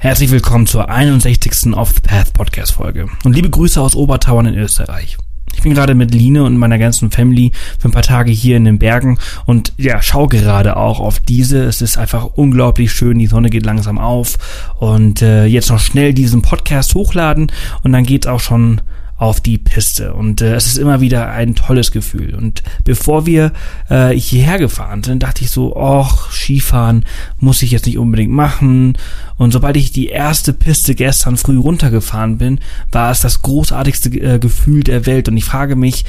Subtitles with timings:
[0.00, 1.74] Herzlich willkommen zur 61.
[1.74, 5.16] Off the Path Podcast Folge und liebe Grüße aus Obertauern in Österreich.
[5.56, 8.64] Ich bin gerade mit Line und meiner ganzen Family für ein paar Tage hier in
[8.64, 11.64] den Bergen und ja, schau gerade auch auf diese.
[11.64, 14.38] Es ist einfach unglaublich schön, die Sonne geht langsam auf
[14.78, 17.50] und äh, jetzt noch schnell diesen Podcast hochladen
[17.82, 18.80] und dann geht's auch schon
[19.18, 20.14] auf die Piste.
[20.14, 22.34] Und äh, es ist immer wieder ein tolles Gefühl.
[22.36, 23.52] Und bevor wir
[23.90, 27.04] äh, hierher gefahren sind, dachte ich so, ach, Skifahren
[27.38, 28.96] muss ich jetzt nicht unbedingt machen.
[29.36, 32.60] Und sobald ich die erste Piste gestern früh runtergefahren bin,
[32.92, 35.28] war es das großartigste äh, Gefühl der Welt.
[35.28, 36.04] Und ich frage mich,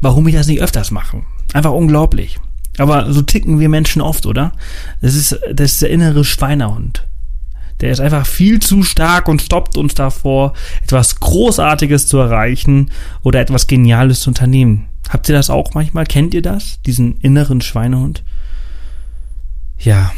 [0.00, 1.22] warum ich das nicht öfters mache.
[1.52, 2.38] Einfach unglaublich.
[2.78, 4.52] Aber so ticken wir Menschen oft, oder?
[5.02, 7.06] Das ist, das ist der innere Schweinehund.
[7.80, 12.90] Der ist einfach viel zu stark und stoppt uns davor, etwas Großartiges zu erreichen
[13.22, 14.88] oder etwas Geniales zu unternehmen.
[15.08, 16.04] Habt ihr das auch manchmal?
[16.04, 16.80] Kennt ihr das?
[16.82, 18.24] Diesen inneren Schweinehund?
[19.78, 20.12] Ja.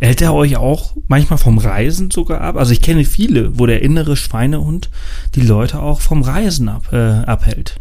[0.00, 2.56] Hält er euch auch manchmal vom Reisen sogar ab?
[2.56, 4.90] Also ich kenne viele, wo der innere Schweinehund
[5.36, 7.80] die Leute auch vom Reisen ab, äh, abhält.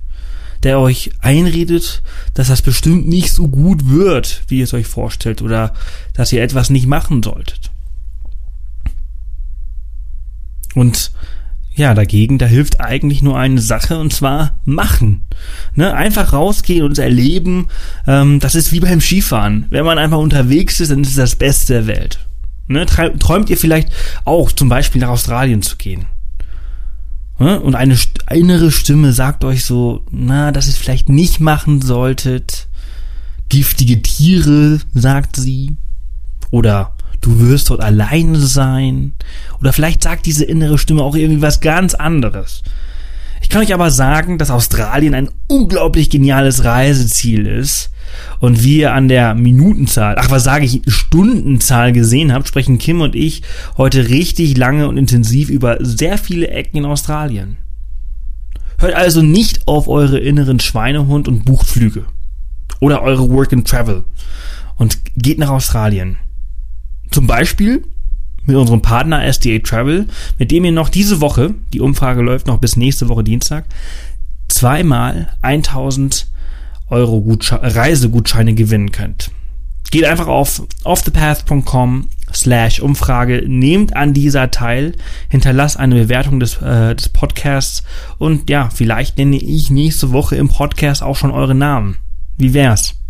[0.61, 2.03] Der euch einredet,
[2.35, 5.73] dass das bestimmt nicht so gut wird, wie ihr es euch vorstellt, oder
[6.13, 7.70] dass ihr etwas nicht machen solltet.
[10.75, 11.11] Und
[11.73, 15.25] ja, dagegen, da hilft eigentlich nur eine Sache und zwar machen.
[15.73, 15.93] Ne?
[15.93, 17.67] Einfach rausgehen und erleben.
[18.05, 19.67] Ähm, das ist wie beim Skifahren.
[19.69, 22.19] Wenn man einfach unterwegs ist, dann ist es das Beste der Welt.
[22.67, 22.85] Ne?
[22.85, 23.89] Träumt ihr vielleicht
[24.25, 26.07] auch zum Beispiel nach Australien zu gehen?
[27.39, 27.59] Ne?
[27.59, 27.97] Und eine
[28.29, 32.67] innere Stimme sagt euch so, na, dass ihr es vielleicht nicht machen solltet.
[33.49, 35.77] Giftige Tiere, sagt sie.
[36.51, 39.13] Oder du wirst dort alleine sein.
[39.59, 42.63] Oder vielleicht sagt diese innere Stimme auch irgendwie was ganz anderes.
[43.41, 47.91] Ich kann euch aber sagen, dass Australien ein unglaublich geniales Reiseziel ist.
[48.39, 53.01] Und wie ihr an der Minutenzahl, ach was sage ich, Stundenzahl gesehen habt, sprechen Kim
[53.01, 53.41] und ich
[53.77, 57.57] heute richtig lange und intensiv über sehr viele Ecken in Australien.
[58.79, 62.05] Hört also nicht auf eure inneren Schweinehund und bucht Flüge.
[62.79, 64.03] Oder eure Work and Travel.
[64.77, 66.17] Und geht nach Australien.
[67.11, 67.83] Zum Beispiel
[68.45, 70.07] mit unserem Partner SDA Travel,
[70.39, 73.65] mit dem ihr noch diese Woche, die Umfrage läuft noch bis nächste Woche Dienstag,
[74.47, 76.27] zweimal 1000
[76.89, 79.31] Euro Reisegutscheine gewinnen könnt.
[79.91, 84.95] Geht einfach auf offthepath.com slash Umfrage, nehmt an dieser teil,
[85.29, 87.83] hinterlasst eine Bewertung des, äh, des Podcasts
[88.17, 91.97] und ja, vielleicht nenne ich nächste Woche im Podcast auch schon eure Namen.
[92.37, 93.00] Wie wär's?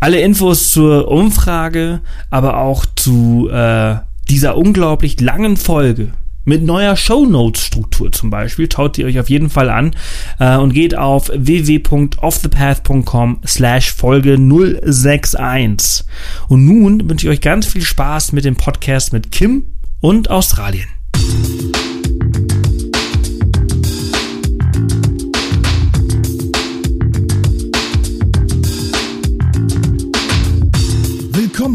[0.00, 3.96] Alle Infos zur Umfrage, aber auch zu äh,
[4.28, 6.12] dieser unglaublich langen Folge
[6.48, 9.94] mit neuer Shownotes-Struktur zum Beispiel, schaut ihr euch auf jeden Fall an
[10.40, 16.06] äh, und geht auf www.offthepath.com slash Folge 061.
[16.48, 19.64] Und nun wünsche ich euch ganz viel Spaß mit dem Podcast mit Kim
[20.00, 20.88] und Australien.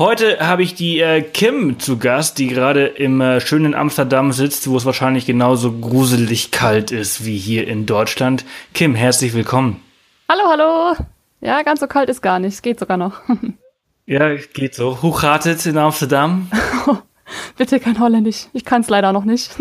[0.00, 4.66] Heute habe ich die äh, Kim zu Gast, die gerade im äh, schönen Amsterdam sitzt,
[4.66, 8.46] wo es wahrscheinlich genauso gruselig kalt ist wie hier in Deutschland.
[8.72, 9.82] Kim, herzlich willkommen.
[10.26, 10.96] Hallo, hallo.
[11.42, 12.54] Ja, ganz so kalt ist gar nicht.
[12.54, 13.20] Es geht sogar noch.
[14.06, 15.02] ja, geht so.
[15.02, 16.50] Hochratet in Amsterdam?
[17.58, 18.46] Bitte kein Holländisch.
[18.54, 19.50] Ich kann es leider noch nicht.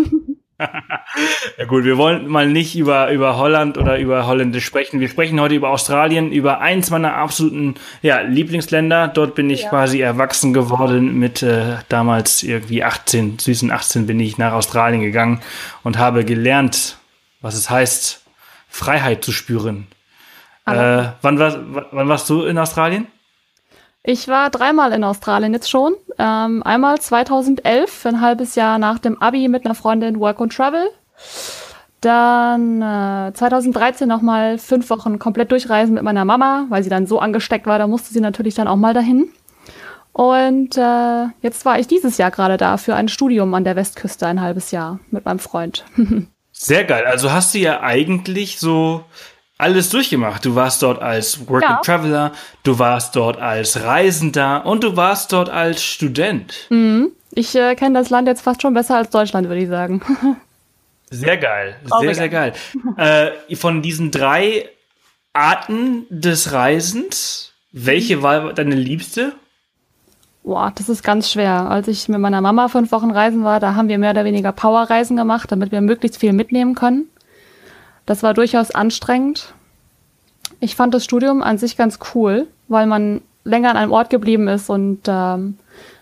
[1.58, 5.00] ja gut, wir wollen mal nicht über, über Holland oder über Holländisch sprechen.
[5.00, 9.08] Wir sprechen heute über Australien, über eins meiner absoluten ja, Lieblingsländer.
[9.08, 9.70] Dort bin ich ja.
[9.70, 15.42] quasi erwachsen geworden mit äh, damals irgendwie 18, süßen 18 bin ich nach Australien gegangen
[15.84, 16.98] und habe gelernt,
[17.42, 18.26] was es heißt,
[18.68, 19.88] Freiheit zu spüren.
[20.66, 21.58] Äh, wann, war,
[21.92, 23.08] wann warst du in Australien?
[24.04, 25.94] Ich war dreimal in Australien jetzt schon.
[26.18, 30.56] Ähm, einmal 2011 für ein halbes Jahr nach dem Abi mit einer Freundin Work and
[30.56, 30.90] Travel.
[32.02, 37.20] Dann äh, 2013 nochmal fünf Wochen komplett durchreisen mit meiner Mama, weil sie dann so
[37.20, 39.30] angesteckt war, da musste sie natürlich dann auch mal dahin.
[40.14, 44.28] Und äh, jetzt war ich dieses Jahr gerade da für ein Studium an der Westküste
[44.28, 45.86] ein halbes Jahr mit meinem Freund.
[46.52, 47.06] Sehr geil.
[47.06, 49.04] Also hast du ja eigentlich so
[49.60, 50.44] alles durchgemacht.
[50.46, 51.82] Du warst dort als Working ja.
[51.84, 52.32] Traveler,
[52.64, 56.68] du warst dort als Reisender und du warst dort als Student.
[56.70, 57.12] Mhm.
[57.32, 60.02] Ich äh, kenne das Land jetzt fast schon besser als Deutschland, würde ich sagen.
[61.12, 62.54] Sehr geil, sehr, sehr geil.
[62.98, 64.70] äh, von diesen drei
[65.34, 69.34] Arten des Reisens, welche war deine liebste?
[70.44, 71.68] Boah, das ist ganz schwer.
[71.68, 74.52] Als ich mit meiner Mama fünf Wochen reisen war, da haben wir mehr oder weniger
[74.52, 77.10] Powerreisen gemacht, damit wir möglichst viel mitnehmen können.
[78.10, 79.54] Das war durchaus anstrengend.
[80.60, 84.48] Ich fand das Studium an sich ganz cool, weil man länger an einem Ort geblieben
[84.48, 85.60] ist und ähm,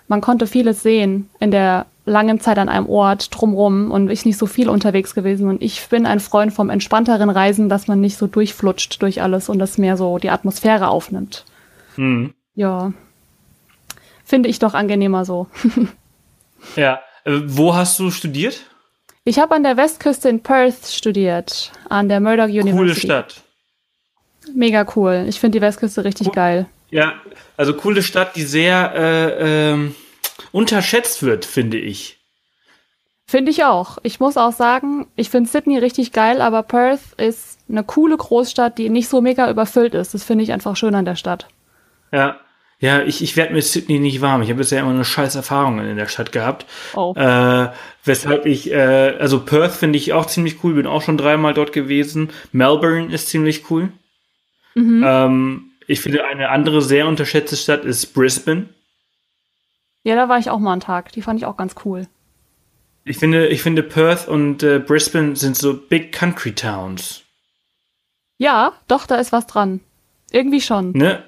[0.08, 4.38] man konnte vieles sehen in der langen Zeit an einem Ort drumrum und ich nicht
[4.38, 5.50] so viel unterwegs gewesen.
[5.50, 9.50] Und ich bin ein Freund vom entspannteren Reisen, dass man nicht so durchflutscht durch alles
[9.50, 11.44] und das mehr so die Atmosphäre aufnimmt.
[11.96, 12.34] Hm.
[12.56, 12.94] Ja.
[14.24, 15.48] Finde ich doch angenehmer so.
[16.78, 17.02] ja.
[17.26, 18.62] Äh, wo hast du studiert?
[19.28, 22.78] Ich habe an der Westküste in Perth studiert, an der Murdoch University.
[22.78, 23.42] Coole Stadt.
[24.56, 25.26] Mega cool.
[25.28, 26.34] Ich finde die Westküste richtig cool.
[26.34, 26.66] geil.
[26.92, 27.16] Ja,
[27.58, 29.96] also coole Stadt, die sehr äh, ähm,
[30.54, 32.20] unterschätzt wird, finde ich.
[33.26, 33.98] Finde ich auch.
[34.04, 38.78] Ich muss auch sagen, ich finde Sydney richtig geil, aber Perth ist eine coole Großstadt,
[38.78, 40.14] die nicht so mega überfüllt ist.
[40.14, 41.50] Das finde ich einfach schön an der Stadt.
[42.14, 42.40] Ja.
[42.80, 44.44] Ja, ich, ich werde mit Sydney nicht warm.
[44.44, 46.68] Ich habe bisher immer eine scheiß Erfahrung in der Stadt gehabt.
[46.96, 47.14] Oh.
[47.16, 47.70] Äh,
[48.04, 51.74] weshalb ich, äh, also Perth finde ich auch ziemlich cool, bin auch schon dreimal dort
[51.74, 52.30] gewesen.
[52.52, 53.90] Melbourne ist ziemlich cool.
[54.76, 55.04] Mhm.
[55.04, 58.70] Ähm, ich finde, eine andere sehr unterschätzte Stadt ist Brisbane.
[60.04, 61.12] Ja, da war ich auch mal einen Tag.
[61.14, 62.08] Die fand ich auch ganz cool.
[63.06, 67.24] Ich finde, ich finde Perth und äh, Brisbane sind so Big Country Towns.
[68.38, 69.80] Ja, doch, da ist was dran.
[70.32, 70.92] Irgendwie schon.
[70.92, 71.24] Ne?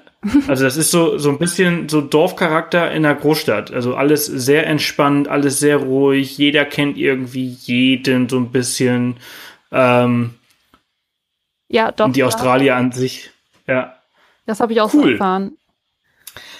[0.48, 3.72] Also das ist so, so ein bisschen so Dorfcharakter in einer Großstadt.
[3.72, 6.36] Also alles sehr entspannt, alles sehr ruhig.
[6.36, 9.16] Jeder kennt irgendwie jeden so ein bisschen.
[9.72, 10.34] Ähm,
[11.68, 12.06] ja, doch.
[12.06, 13.30] Und die Australier an sich.
[13.66, 13.94] Ja.
[14.44, 15.02] Das habe ich auch cool.
[15.02, 15.52] so erfahren.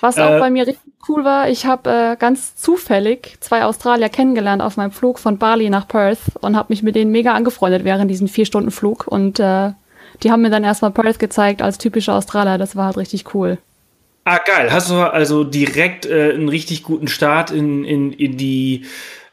[0.00, 4.08] Was auch äh, bei mir richtig cool war, ich habe äh, ganz zufällig zwei Australier
[4.08, 7.84] kennengelernt auf meinem Flug von Bali nach Perth und habe mich mit denen mega angefreundet
[7.84, 9.72] während diesen vier Stunden Flug und äh,
[10.22, 12.58] die haben mir dann erstmal Perth gezeigt als typische Australier.
[12.58, 13.58] Das war halt richtig cool.
[14.24, 14.70] Ah, geil.
[14.70, 18.84] Hast du also direkt äh, einen richtig guten Start in, in, in die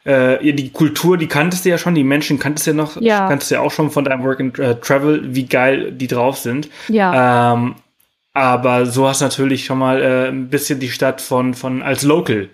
[0.04, 3.28] äh, die Kultur, die kanntest du ja schon, die Menschen kanntest du ja noch, ja.
[3.28, 6.38] kanntest du ja auch schon von deinem Work and uh, Travel, wie geil die drauf
[6.38, 6.70] sind.
[6.88, 7.52] Ja.
[7.52, 7.74] Ähm,
[8.32, 12.02] aber so hast du natürlich schon mal äh, ein bisschen die Stadt von, von als
[12.02, 12.48] Local.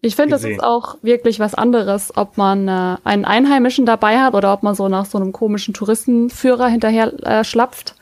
[0.00, 4.34] Ich finde, das ist auch wirklich was anderes, ob man äh, einen Einheimischen dabei hat
[4.34, 7.96] oder ob man so nach so einem komischen Touristenführer hinterher äh, schlapft.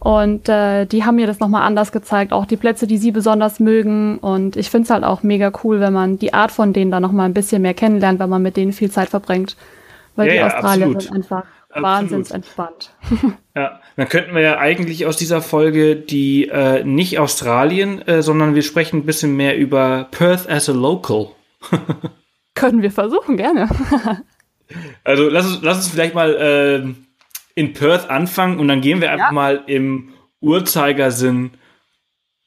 [0.00, 3.58] Und äh, die haben mir das nochmal anders gezeigt, auch die Plätze, die sie besonders
[3.58, 4.18] mögen.
[4.18, 7.00] Und ich finde es halt auch mega cool, wenn man die Art von denen da
[7.00, 9.56] nochmal ein bisschen mehr kennenlernt, wenn man mit denen viel Zeit verbringt.
[10.14, 11.02] Weil ja, die ja, Australier absolut.
[11.04, 11.44] sind einfach
[11.82, 12.94] wahnsinns entspannt.
[13.54, 18.54] Ja, dann könnten wir ja eigentlich aus dieser Folge die äh, nicht Australien, äh, sondern
[18.54, 21.28] wir sprechen ein bisschen mehr über Perth as a local.
[22.54, 23.68] Können wir versuchen, gerne.
[25.04, 26.94] also lass uns, lass uns vielleicht mal äh,
[27.54, 29.32] in Perth anfangen und dann gehen wir einfach ja.
[29.32, 31.52] mal im Uhrzeigersinn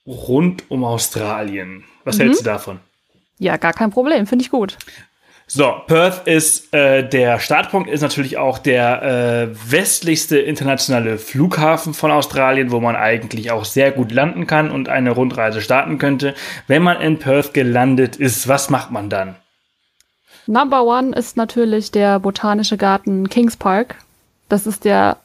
[0.06, 1.84] rund um Australien.
[2.04, 2.24] Was mhm.
[2.24, 2.80] hältst du davon?
[3.40, 4.78] Ja, gar kein Problem, finde ich gut.
[5.50, 12.12] So, Perth ist äh, der Startpunkt, ist natürlich auch der äh, westlichste internationale Flughafen von
[12.12, 16.36] Australien, wo man eigentlich auch sehr gut landen kann und eine Rundreise starten könnte.
[16.68, 19.38] Wenn man in Perth gelandet ist, was macht man dann?
[20.48, 23.96] Number one ist natürlich der botanische Garten Kings Park.
[24.50, 25.16] Das ist der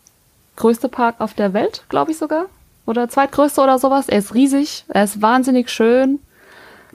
[0.54, 2.46] größte Park auf der Welt, glaube ich sogar.
[2.86, 4.08] Oder zweitgrößte oder sowas.
[4.08, 6.20] Er ist riesig, er ist wahnsinnig schön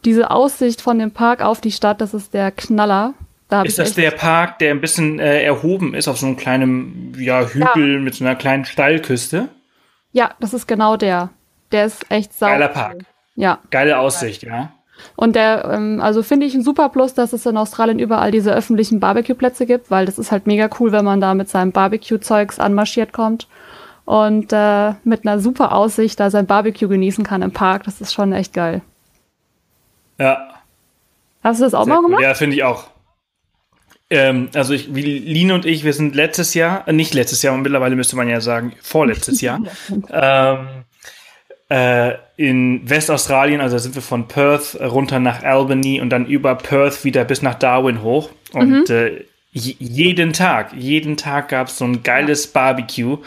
[0.05, 3.13] diese Aussicht von dem Park auf die Stadt, das ist der Knaller.
[3.49, 7.13] Da ist das der Park, der ein bisschen äh, erhoben ist auf so einem kleinen
[7.17, 7.99] ja, Hügel ja.
[7.99, 9.47] mit so einer kleinen Steilküste?
[10.11, 11.29] Ja, das ist genau der.
[11.71, 12.53] Der ist echt sauber.
[12.53, 13.05] Geiler Park.
[13.35, 13.59] Ja.
[13.71, 14.73] Geile Aussicht, ja.
[15.15, 18.53] Und der, ähm, also finde ich ein super Plus, dass es in Australien überall diese
[18.53, 22.59] öffentlichen Barbecue-Plätze gibt, weil das ist halt mega cool, wenn man da mit seinem Barbecue-Zeugs
[22.59, 23.47] anmarschiert kommt
[24.05, 27.83] und äh, mit einer super Aussicht da sein Barbecue genießen kann im Park.
[27.83, 28.81] Das ist schon echt geil.
[30.17, 30.61] Ja.
[31.43, 32.21] Hast du das auch Sehr mal gemacht?
[32.21, 32.87] Ja, finde ich auch.
[34.09, 37.53] Ähm, also ich, wie Line und ich, wir sind letztes Jahr, äh, nicht letztes Jahr,
[37.53, 39.61] aber mittlerweile müsste man ja sagen, vorletztes Jahr,
[40.11, 40.67] ähm,
[41.69, 47.03] äh, in Westaustralien, also sind wir von Perth runter nach Albany und dann über Perth
[47.03, 48.29] wieder bis nach Darwin hoch.
[48.53, 48.95] Und mhm.
[48.95, 53.17] äh, jeden Tag, jeden Tag gab es so ein geiles Barbecue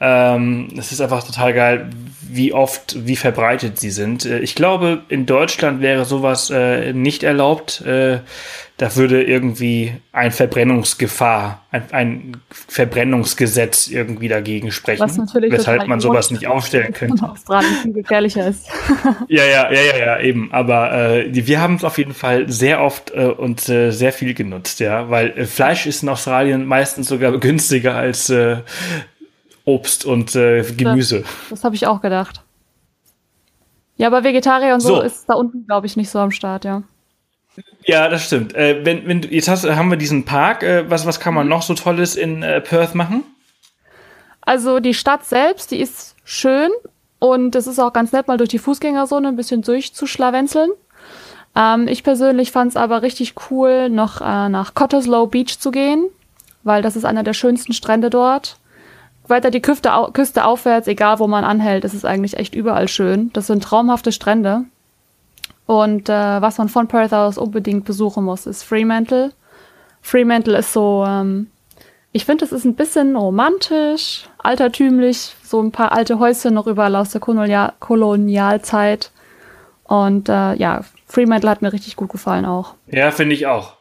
[0.00, 1.90] Ähm, es ist einfach total geil,
[2.22, 4.24] wie oft, wie verbreitet sie sind.
[4.24, 7.82] Äh, ich glaube, in Deutschland wäre sowas äh, nicht erlaubt.
[7.82, 8.20] Äh,
[8.80, 16.00] da würde irgendwie ein Verbrennungsgefahr, ein, ein Verbrennungsgesetz irgendwie dagegen sprechen, Was natürlich weshalb man
[16.00, 17.28] sowas nicht aufstellen könnte.
[17.28, 18.68] Australien viel gefährlicher ist.
[19.28, 20.50] ja, ja, ja, ja, ja, eben.
[20.52, 24.32] Aber äh, wir haben es auf jeden Fall sehr oft äh, und äh, sehr viel
[24.32, 28.62] genutzt, ja, weil äh, Fleisch ist in Australien meistens sogar günstiger als äh,
[29.70, 31.20] Obst und äh, Gemüse.
[31.20, 32.42] Das, das habe ich auch gedacht.
[33.96, 35.00] Ja, aber Vegetarier und so, so.
[35.02, 36.82] ist da unten, glaube ich, nicht so am Start, ja.
[37.84, 38.54] Ja, das stimmt.
[38.54, 40.62] Äh, wenn, wenn, jetzt hast, haben wir diesen Park.
[40.62, 41.50] Äh, was, was kann man mhm.
[41.50, 43.24] noch so Tolles in äh, Perth machen?
[44.40, 46.70] Also die Stadt selbst, die ist schön
[47.18, 50.70] und es ist auch ganz nett, mal durch die Fußgängerzone ein bisschen durchzuschlawenzeln.
[51.54, 56.06] Ähm, ich persönlich fand es aber richtig cool, noch äh, nach Cottesloe Beach zu gehen,
[56.62, 58.56] weil das ist einer der schönsten Strände dort.
[59.30, 63.30] Weiter die Küste, Küste aufwärts, egal wo man anhält, ist es eigentlich echt überall schön.
[63.32, 64.64] Das sind traumhafte Strände.
[65.66, 69.32] Und äh, was man von Perth aus unbedingt besuchen muss, ist Fremantle.
[70.02, 71.46] Fremantle ist so, ähm,
[72.12, 76.96] ich finde, es ist ein bisschen romantisch, altertümlich, so ein paar alte Häuschen noch überall
[76.96, 79.12] aus der Kolonial Kolonialzeit.
[79.84, 82.74] Und äh, ja, Fremantle hat mir richtig gut gefallen auch.
[82.88, 83.74] Ja, finde ich auch.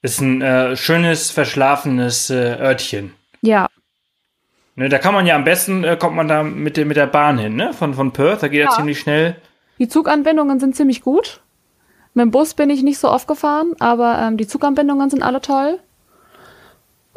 [0.00, 3.14] Ist ein äh, schönes, verschlafenes äh, Örtchen.
[3.42, 3.68] Ja.
[4.76, 7.38] Ne, da kann man ja am besten, äh, kommt man da mit, mit der Bahn
[7.38, 7.72] hin, ne?
[7.72, 8.70] Von, von Perth, da geht ja.
[8.70, 9.36] er ziemlich schnell.
[9.78, 11.40] Die Zuganbindungen sind ziemlich gut.
[12.14, 15.40] Mit dem Bus bin ich nicht so oft gefahren, aber ähm, die Zuganbindungen sind alle
[15.40, 15.78] toll.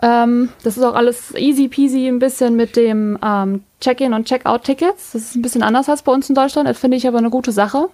[0.02, 5.14] Ähm, das ist auch alles easy peasy ein bisschen mit dem ähm, Check-in und Check-out-Tickets.
[5.14, 6.70] Das ist ein bisschen anders als bei uns in Deutschland.
[6.70, 7.90] Das finde ich aber eine gute Sache.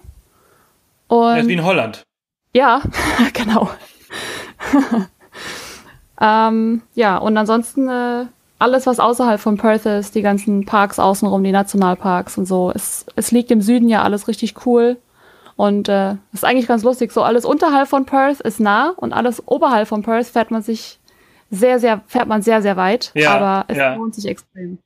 [1.08, 2.02] Und das ist wie in Holland.
[2.54, 2.82] Ja,
[3.32, 3.70] genau.
[6.20, 8.26] ähm, ja, und ansonsten äh,
[8.64, 12.72] alles, was außerhalb von Perth ist, die ganzen Parks außenrum, die Nationalparks und so.
[12.74, 14.96] Es, es liegt im Süden ja alles richtig cool.
[15.56, 17.12] Und äh, ist eigentlich ganz lustig.
[17.12, 20.98] So alles unterhalb von Perth ist nah und alles oberhalb von Perth fährt man sich
[21.50, 23.12] sehr, sehr, fährt man sehr, sehr weit.
[23.14, 23.94] Ja, aber es ja.
[23.94, 24.78] lohnt sich extrem.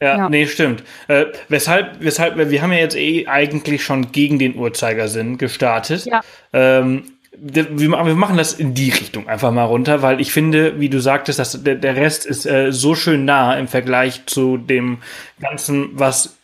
[0.00, 0.82] Ja, ja, nee, stimmt.
[1.08, 6.04] Äh, weshalb, weshalb, wir haben ja jetzt eh eigentlich schon gegen den Uhrzeigersinn gestartet.
[6.04, 6.20] Ja.
[6.52, 7.04] Ähm,
[7.38, 11.38] wir machen das in die Richtung einfach mal runter, weil ich finde, wie du sagtest,
[11.38, 14.98] dass der, der Rest ist äh, so schön nah im Vergleich zu dem
[15.40, 16.36] Ganzen, was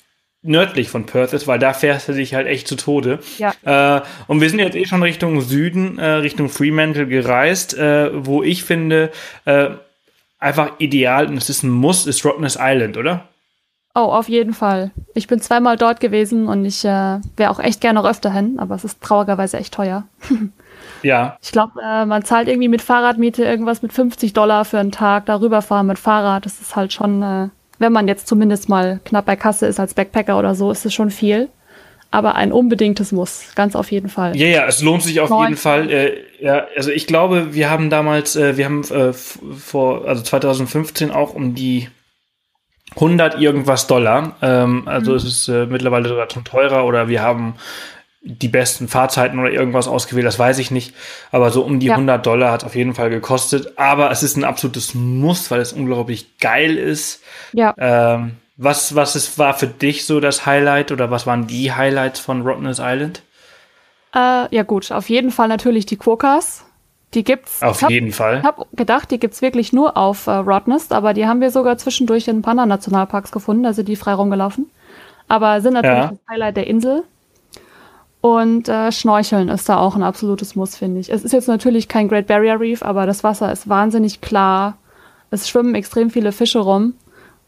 [0.43, 3.21] nördlich von Perth ist, weil da fährst du dich halt echt zu Tode.
[3.39, 3.55] Ja.
[3.99, 8.65] Äh, und wir sind jetzt eh schon Richtung Süden, äh, Richtung Fremantle gereist, wo ich
[8.65, 9.11] finde,
[10.39, 13.29] einfach ideal, und es ist ein Muss, ist Rottnest Island, oder?
[13.95, 14.91] Oh, auf jeden Fall.
[15.15, 18.59] Ich bin zweimal dort gewesen und ich äh, wäre auch echt gerne noch öfter hin,
[18.59, 20.05] aber es ist traurigerweise echt teuer.
[21.03, 21.37] Ja.
[21.43, 25.27] Ich glaube, äh, man zahlt irgendwie mit Fahrradmiete irgendwas mit 50 Dollar für einen Tag
[25.27, 26.45] darüber fahren mit Fahrrad.
[26.47, 29.95] Das ist halt schon, äh, wenn man jetzt zumindest mal knapp bei Kasse ist als
[29.95, 31.49] Backpacker oder so, ist es schon viel.
[32.11, 34.37] Aber ein unbedingtes Muss, ganz auf jeden Fall.
[34.37, 35.45] Ja, ja, es lohnt sich auf Neun.
[35.45, 35.91] jeden Fall.
[35.91, 41.11] Äh, ja, also ich glaube, wir haben damals, äh, wir haben äh, vor, also 2015
[41.11, 41.89] auch um die
[42.97, 44.37] 100 irgendwas Dollar.
[44.43, 45.17] Ähm, also mhm.
[45.17, 47.55] es ist äh, mittlerweile sogar schon teurer oder wir haben
[48.25, 50.95] die besten Fahrzeiten oder irgendwas ausgewählt, das weiß ich nicht.
[51.33, 51.95] Aber so um die ja.
[51.95, 53.79] 100 Dollar hat auf jeden Fall gekostet.
[53.79, 57.23] Aber es ist ein absolutes Muss, weil es unglaublich geil ist.
[57.53, 57.75] Ja.
[57.77, 62.21] Ähm, was, was ist, war für dich so das Highlight oder was waren die Highlights
[62.21, 63.23] von Rottnest Island?
[64.15, 66.65] Äh, ja gut, auf jeden Fall natürlich die Quokkas.
[67.15, 67.63] Die gibt's.
[67.63, 68.39] Auf hab, jeden Fall.
[68.39, 71.77] Ich habe gedacht, die gibt's wirklich nur auf äh, Rottnest, aber die haben wir sogar
[71.77, 74.71] zwischendurch in ein paar Nationalparks gefunden, also die frei rumgelaufen.
[75.29, 76.09] Aber sind natürlich ja.
[76.09, 77.05] das Highlight der Insel.
[78.23, 81.11] Und äh, Schnorcheln ist da auch ein absolutes Muss, finde ich.
[81.11, 84.79] Es ist jetzt natürlich kein Great Barrier Reef, aber das Wasser ist wahnsinnig klar.
[85.33, 86.95] Es schwimmen extrem viele Fische rum.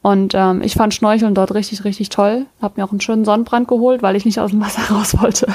[0.03, 2.47] Und ähm, ich fand Schnorcheln dort richtig, richtig toll.
[2.61, 5.47] Hab mir auch einen schönen Sonnenbrand geholt, weil ich nicht aus dem Wasser raus wollte.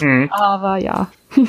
[0.00, 0.30] mhm.
[0.32, 1.08] Aber ja.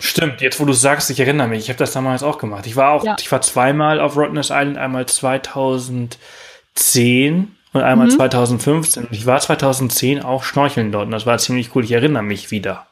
[0.00, 2.66] Stimmt, jetzt wo du sagst, ich erinnere mich, ich habe das damals auch gemacht.
[2.66, 3.16] Ich war auch, ja.
[3.20, 8.12] ich war zweimal auf Rottnest Island, einmal 2010 und einmal mhm.
[8.12, 9.08] 2015.
[9.10, 11.84] Ich war 2010 auch schnorcheln dort und das war ziemlich cool.
[11.84, 12.86] Ich erinnere mich wieder.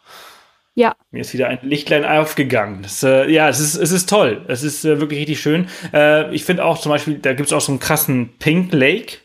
[0.75, 0.95] Ja.
[1.11, 2.83] Mir ist wieder ein Lichtlein aufgegangen.
[2.83, 4.45] Das, äh, ja, es ist, es ist toll.
[4.49, 5.67] Es ist äh, wirklich richtig schön.
[5.93, 9.19] Äh, ich finde auch zum Beispiel, da gibt es auch so einen krassen Pink Lake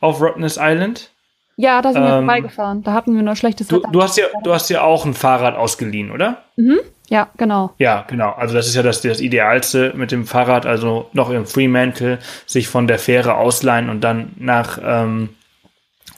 [0.00, 1.10] auf Rottnest Island.
[1.56, 2.82] Ja, da sind ähm, wir vorbeigefahren.
[2.82, 3.90] Da hatten wir nur schlechtes du, Wetter.
[3.90, 6.44] Du hast, ja, du hast ja auch ein Fahrrad ausgeliehen, oder?
[6.56, 6.80] Mhm.
[7.08, 7.74] Ja, genau.
[7.78, 8.32] Ja, genau.
[8.32, 12.68] Also das ist ja das, das Idealste mit dem Fahrrad, also noch im Fremantle, sich
[12.68, 15.30] von der Fähre ausleihen und dann nach ähm,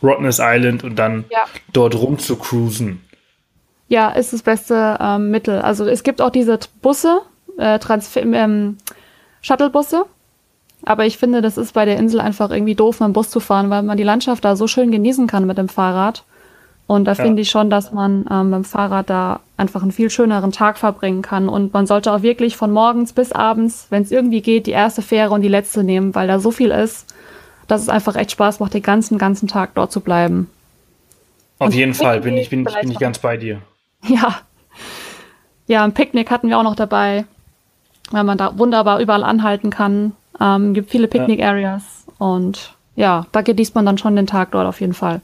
[0.03, 1.45] Rottnest Island und dann ja.
[1.73, 3.03] dort rum zu cruisen.
[3.89, 5.61] Ja, ist das beste ähm, Mittel.
[5.61, 7.21] Also es gibt auch diese Busse,
[7.59, 8.79] äh, Transfer ähm,
[9.43, 10.07] Shuttlebusse,
[10.85, 13.39] Aber ich finde, das ist bei der Insel einfach irgendwie doof, mit dem Bus zu
[13.39, 16.25] fahren, weil man die Landschaft da so schön genießen kann mit dem Fahrrad.
[16.87, 17.25] Und da ja.
[17.25, 21.23] finde ich schon, dass man ähm, beim Fahrrad da einfach einen viel schöneren Tag verbringen
[21.23, 21.49] kann.
[21.49, 25.03] Und man sollte auch wirklich von morgens bis abends, wenn es irgendwie geht, die erste
[25.03, 27.13] Fähre und die letzte nehmen, weil da so viel ist,
[27.67, 30.49] dass es einfach echt Spaß macht, den ganzen, ganzen Tag dort zu bleiben.
[31.59, 33.61] Auf und jeden Fall bin ich, bin, bin ich ganz bei dir.
[34.07, 34.37] Ja.
[35.67, 37.25] Ja, ein Picknick hatten wir auch noch dabei,
[38.13, 40.13] weil man da wunderbar überall anhalten kann.
[40.41, 44.81] Ähm, gibt viele Picknick-Areas und ja, da genießt man dann schon den Tag dort auf
[44.81, 45.23] jeden Fall.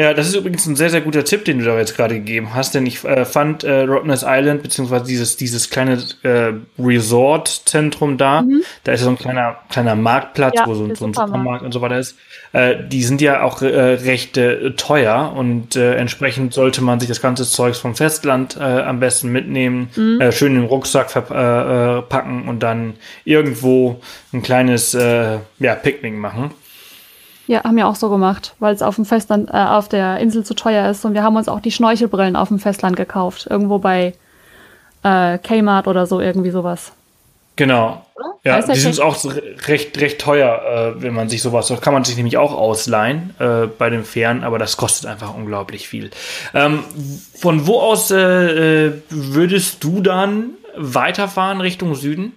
[0.00, 2.54] Ja, das ist übrigens ein sehr, sehr guter Tipp, den du da jetzt gerade gegeben
[2.54, 8.40] hast, denn ich äh, fand äh, Rottnest Island, beziehungsweise dieses, dieses kleine äh, Resort-Zentrum da,
[8.40, 8.62] mhm.
[8.84, 11.72] da ist ja so ein kleiner, kleiner Marktplatz, ja, wo so, so ein Supermarkt und
[11.72, 12.16] so weiter ist.
[12.52, 17.10] Äh, die sind ja auch äh, recht äh, teuer und äh, entsprechend sollte man sich
[17.10, 20.18] das ganze Zeugs vom Festland äh, am besten mitnehmen, mhm.
[20.18, 22.94] äh, schön in den Rucksack verpacken äh, und dann
[23.26, 24.00] irgendwo
[24.32, 26.52] ein kleines äh, ja, Picknick machen.
[27.50, 30.44] Ja, haben wir auch so gemacht, weil es auf dem Festland, äh, auf der Insel
[30.44, 31.04] zu teuer ist.
[31.04, 33.48] Und wir haben uns auch die Schnorchelbrillen auf dem Festland gekauft.
[33.50, 34.14] Irgendwo bei
[35.02, 36.92] äh, Kmart oder so, irgendwie sowas.
[37.56, 38.06] Genau.
[38.44, 39.16] Ja, die sind auch
[39.66, 43.34] recht, recht teuer, äh, wenn man sich sowas, das kann man sich nämlich auch ausleihen
[43.40, 46.12] äh, bei den Fähren, aber das kostet einfach unglaublich viel.
[46.54, 46.84] Ähm,
[47.34, 52.36] von wo aus äh, äh würdest du dann weiterfahren Richtung Süden?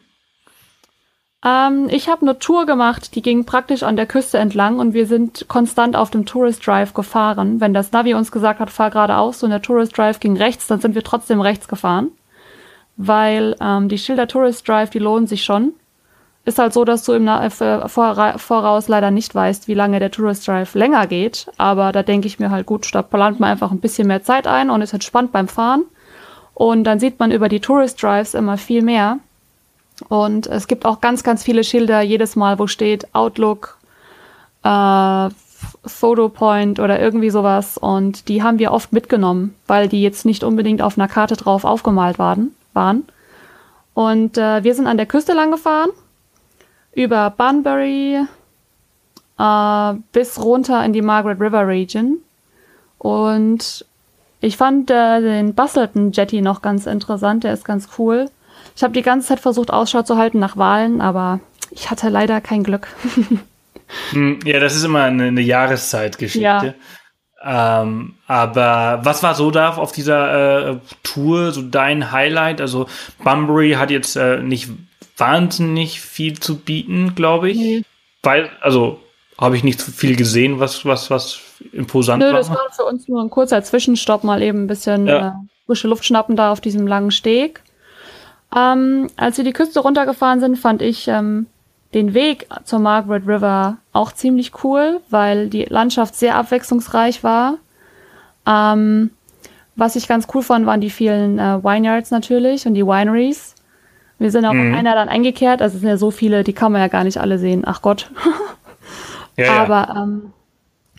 [1.43, 5.07] Ähm, ich habe eine Tour gemacht, die ging praktisch an der Küste entlang und wir
[5.07, 7.59] sind konstant auf dem Tourist Drive gefahren.
[7.59, 10.79] Wenn das Navi uns gesagt hat, fahr geradeaus und der Tourist Drive ging rechts, dann
[10.79, 12.11] sind wir trotzdem rechts gefahren.
[12.95, 15.73] Weil ähm, die Schilder Tourist Drive, die lohnen sich schon.
[16.45, 20.11] Ist halt so, dass du im Na äh, Voraus leider nicht weißt, wie lange der
[20.11, 21.47] Tourist Drive länger geht.
[21.57, 24.45] Aber da denke ich mir halt, gut, da plant man einfach ein bisschen mehr Zeit
[24.45, 25.85] ein und ist entspannt beim Fahren.
[26.53, 29.19] Und dann sieht man über die Tourist Drives immer viel mehr.
[30.09, 33.77] Und es gibt auch ganz, ganz viele Schilder jedes Mal, wo steht Outlook,
[34.63, 35.29] äh,
[35.85, 37.77] Photopoint oder irgendwie sowas.
[37.77, 41.65] Und die haben wir oft mitgenommen, weil die jetzt nicht unbedingt auf einer Karte drauf
[41.65, 42.55] aufgemalt waren.
[42.73, 43.03] waren.
[43.93, 45.89] Und äh, wir sind an der Küste lang gefahren,
[46.93, 48.25] über Bunbury
[49.37, 52.17] äh, bis runter in die Margaret River Region.
[52.97, 53.85] Und
[54.41, 58.29] ich fand äh, den Bustleton Jetty noch ganz interessant, der ist ganz cool.
[58.75, 61.39] Ich habe die ganze Zeit versucht, Ausschau zu halten nach Wahlen, aber
[61.71, 62.87] ich hatte leider kein Glück.
[64.09, 66.41] Hm, ja, das ist immer eine, eine Jahreszeitgeschichte.
[66.43, 66.73] Ja.
[67.83, 72.61] Ähm, aber was war so da auf dieser äh, Tour, so dein Highlight?
[72.61, 72.87] Also
[73.23, 74.69] Bunbury hat jetzt äh, nicht
[75.17, 77.57] wahnsinnig viel zu bieten, glaube ich.
[77.57, 77.83] Nee.
[78.23, 78.99] Weil, also
[79.37, 81.41] habe ich nicht viel gesehen, was, was, was
[81.73, 82.33] imposant Nö, war.
[82.33, 85.27] Nö, das war für uns nur ein kurzer Zwischenstopp, mal eben ein bisschen ja.
[85.27, 85.31] äh,
[85.65, 87.62] frische Luft schnappen da auf diesem langen Steg.
[88.55, 91.47] Ähm, als wir die Küste runtergefahren sind, fand ich ähm,
[91.93, 97.55] den Weg zur Margaret River auch ziemlich cool, weil die Landschaft sehr abwechslungsreich war.
[98.45, 99.11] Ähm,
[99.75, 103.55] was ich ganz cool fand, waren die vielen äh, Vineyards natürlich und die Wineries.
[104.19, 104.75] Wir sind auch mhm.
[104.75, 107.17] einer dann eingekehrt, also es sind ja so viele, die kann man ja gar nicht
[107.17, 107.63] alle sehen.
[107.65, 108.11] Ach Gott.
[109.37, 109.95] ja, Aber.
[109.97, 110.33] Ähm,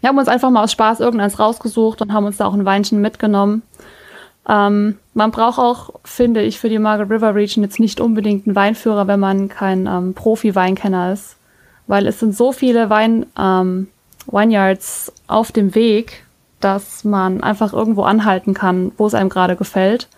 [0.01, 2.67] wir haben uns einfach mal aus Spaß irgendeins rausgesucht und haben uns da auch ein
[2.67, 3.63] Weinchen mitgenommen.
[4.49, 8.57] Ähm, man braucht auch, finde ich, für die Margaret River Region jetzt nicht unbedingt einen
[8.57, 11.37] Weinführer, wenn man kein ähm, Profi-Weinkenner ist.
[11.87, 13.89] Weil es sind so viele Wein, ähm,
[14.27, 16.25] Vineyards auf dem Weg,
[16.61, 20.09] dass man einfach irgendwo anhalten kann, wo es einem gerade gefällt.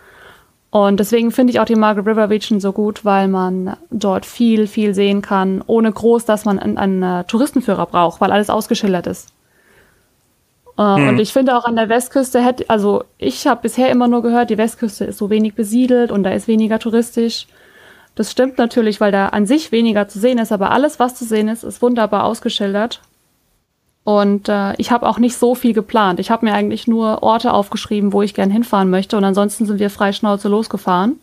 [0.71, 4.67] Und deswegen finde ich auch die Margaret River Region so gut, weil man dort viel,
[4.67, 9.07] viel sehen kann, ohne groß, dass man einen, einen äh, Touristenführer braucht, weil alles ausgeschildert
[9.07, 9.33] ist.
[10.77, 11.09] Mhm.
[11.09, 14.51] Und ich finde auch an der Westküste hätte, also ich habe bisher immer nur gehört,
[14.51, 17.47] die Westküste ist so wenig besiedelt und da ist weniger touristisch.
[18.15, 21.25] Das stimmt natürlich, weil da an sich weniger zu sehen ist, aber alles, was zu
[21.25, 23.01] sehen ist, ist wunderbar ausgeschildert.
[24.05, 26.21] Und äh, ich habe auch nicht so viel geplant.
[26.21, 29.17] Ich habe mir eigentlich nur Orte aufgeschrieben, wo ich gern hinfahren möchte.
[29.17, 31.19] Und ansonsten sind wir frei Schnauze losgefahren.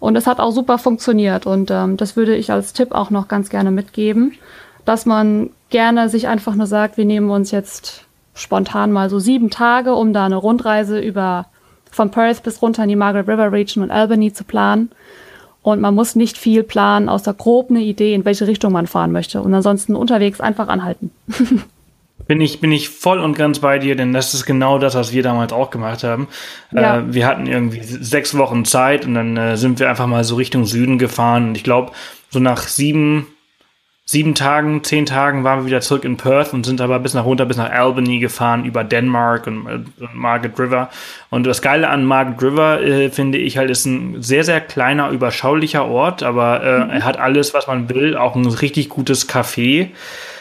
[0.00, 1.46] Und es hat auch super funktioniert.
[1.46, 4.34] Und ähm, das würde ich als Tipp auch noch ganz gerne mitgeben,
[4.84, 9.50] dass man gerne sich einfach nur sagt, wir nehmen uns jetzt spontan mal so sieben
[9.50, 11.46] Tage, um da eine Rundreise über
[11.90, 14.90] von Perth bis runter in die Margaret River Region und Albany zu planen.
[15.62, 19.12] Und man muss nicht viel planen, außer grob eine Idee, in welche Richtung man fahren
[19.12, 19.42] möchte.
[19.42, 21.12] Und ansonsten unterwegs einfach anhalten.
[22.26, 25.12] bin ich, bin ich voll und ganz bei dir, denn das ist genau das, was
[25.12, 26.26] wir damals auch gemacht haben.
[26.72, 26.98] Ja.
[26.98, 30.34] Äh, wir hatten irgendwie sechs Wochen Zeit und dann äh, sind wir einfach mal so
[30.34, 31.50] Richtung Süden gefahren.
[31.50, 31.92] Und ich glaube,
[32.30, 33.28] so nach sieben,
[34.04, 37.24] sieben Tagen, zehn Tagen waren wir wieder zurück in Perth und sind aber bis nach
[37.24, 40.90] runter, bis nach Albany gefahren über Denmark und, äh, und Margaret River.
[41.30, 45.10] Und das Geile an Margaret River, äh, finde ich halt, ist ein sehr, sehr kleiner,
[45.10, 46.90] überschaulicher Ort, aber äh, mhm.
[46.90, 49.90] er hat alles, was man will, auch ein richtig gutes Café.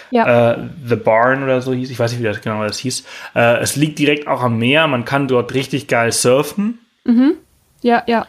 [0.09, 0.51] Ja.
[0.51, 3.05] Äh, The Barn oder so hieß, ich weiß nicht, wie das genau das hieß.
[3.35, 6.79] Äh, es liegt direkt auch am Meer, man kann dort richtig geil surfen.
[7.05, 7.35] Mhm.
[7.81, 8.27] Ja, ja.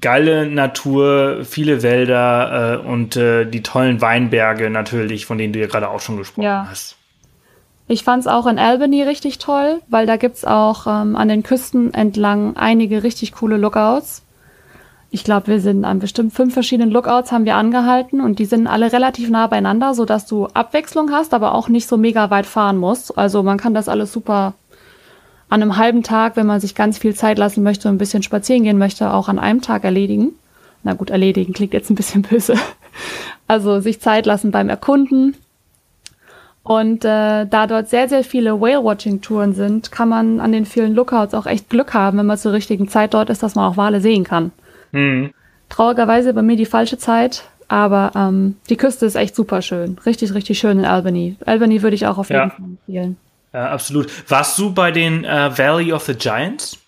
[0.00, 5.66] Geile Natur, viele Wälder äh, und äh, die tollen Weinberge natürlich, von denen du ja
[5.66, 6.66] gerade auch schon gesprochen ja.
[6.70, 6.96] hast.
[7.86, 11.28] Ich fand es auch in Albany richtig toll, weil da gibt es auch ähm, an
[11.28, 14.22] den Küsten entlang einige richtig coole Lookouts.
[15.10, 18.68] Ich glaube, wir sind an bestimmt fünf verschiedenen Lookouts haben wir angehalten und die sind
[18.68, 22.76] alle relativ nah beieinander, sodass du Abwechslung hast, aber auch nicht so mega weit fahren
[22.76, 23.18] musst.
[23.18, 24.54] Also man kann das alles super
[25.50, 28.22] an einem halben Tag, wenn man sich ganz viel Zeit lassen möchte und ein bisschen
[28.22, 30.32] spazieren gehen möchte, auch an einem Tag erledigen.
[30.84, 32.54] Na gut, erledigen klingt jetzt ein bisschen böse.
[33.46, 35.34] Also sich Zeit lassen beim Erkunden.
[36.62, 41.34] Und äh, da dort sehr, sehr viele Whale-Watching-Touren sind, kann man an den vielen Lookouts
[41.34, 44.00] auch echt Glück haben, wenn man zur richtigen Zeit dort ist, dass man auch Wale
[44.00, 44.52] sehen kann.
[44.92, 45.32] Mhm.
[45.68, 49.96] Traurigerweise bei mir die falsche Zeit, aber ähm, die Küste ist echt super schön.
[50.04, 51.36] Richtig, richtig schön in Albany.
[51.46, 52.50] Albany würde ich auch auf jeden ja.
[52.50, 53.16] Fall empfehlen.
[53.52, 54.08] Ja, absolut.
[54.30, 56.78] Warst du bei den äh, Valley of the Giants?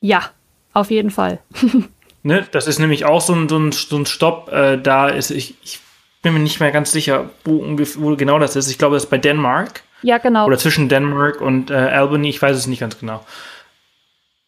[0.00, 0.30] Ja,
[0.72, 1.38] auf jeden Fall.
[2.22, 4.50] ne, das ist nämlich auch so ein, so ein, so ein Stopp.
[4.52, 5.80] Äh, da ist, ich, ich
[6.22, 8.70] bin mir nicht mehr ganz sicher, wo, wo genau das ist.
[8.70, 9.82] Ich glaube, das ist bei Dänemark.
[10.02, 10.46] Ja, genau.
[10.46, 12.28] Oder zwischen Dänemark und äh, Albany.
[12.28, 13.24] Ich weiß es nicht ganz genau.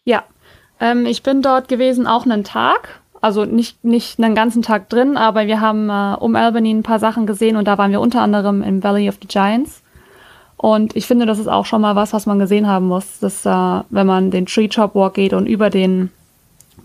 [0.05, 0.25] Ja,
[0.81, 3.01] ähm, ich bin dort gewesen auch einen Tag.
[3.21, 6.99] Also nicht, nicht einen ganzen Tag drin, aber wir haben äh, um Albany ein paar
[6.99, 9.80] Sachen gesehen und da waren wir unter anderem im Valley of the Giants.
[10.63, 13.47] Und ich finde, das ist auch schon mal was, was man gesehen haben muss, dass
[13.47, 16.11] äh, wenn man den Tree Chop Walk geht und über den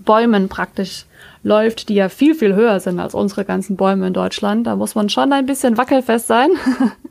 [0.06, 1.04] Bäumen praktisch
[1.44, 4.96] läuft, die ja viel, viel höher sind als unsere ganzen Bäume in Deutschland, da muss
[4.96, 6.52] man schon ein bisschen wackelfest sein.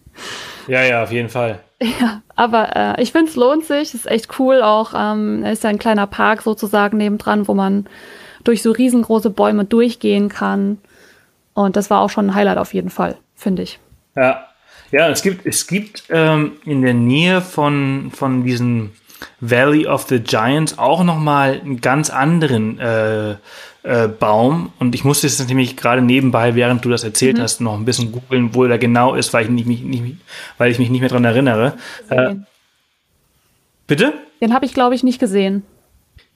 [0.66, 1.61] ja, ja, auf jeden Fall.
[1.83, 3.88] Ja, aber äh, ich finde, es lohnt sich.
[3.88, 4.62] Es ist echt cool.
[4.62, 7.87] Auch ähm, ist ja ein kleiner Park sozusagen nebendran, wo man
[8.42, 10.79] durch so riesengroße Bäume durchgehen kann.
[11.53, 13.79] Und das war auch schon ein Highlight auf jeden Fall, finde ich.
[14.16, 14.46] Ja,
[14.94, 18.92] ja, es gibt, es gibt ähm, in der Nähe von, von diesem
[19.40, 23.33] Valley of the Giants auch nochmal einen ganz anderen äh,
[23.83, 24.72] äh, Baum.
[24.78, 27.42] Und ich musste es nämlich gerade nebenbei, während du das erzählt mhm.
[27.42, 30.16] hast, noch ein bisschen googeln, wo er genau ist, weil ich, nicht, nicht,
[30.59, 31.74] weil ich mich nicht mehr dran erinnere.
[32.09, 32.37] Äh,
[33.88, 34.12] bitte?
[34.40, 35.64] Den habe ich, glaube ich, nicht gesehen.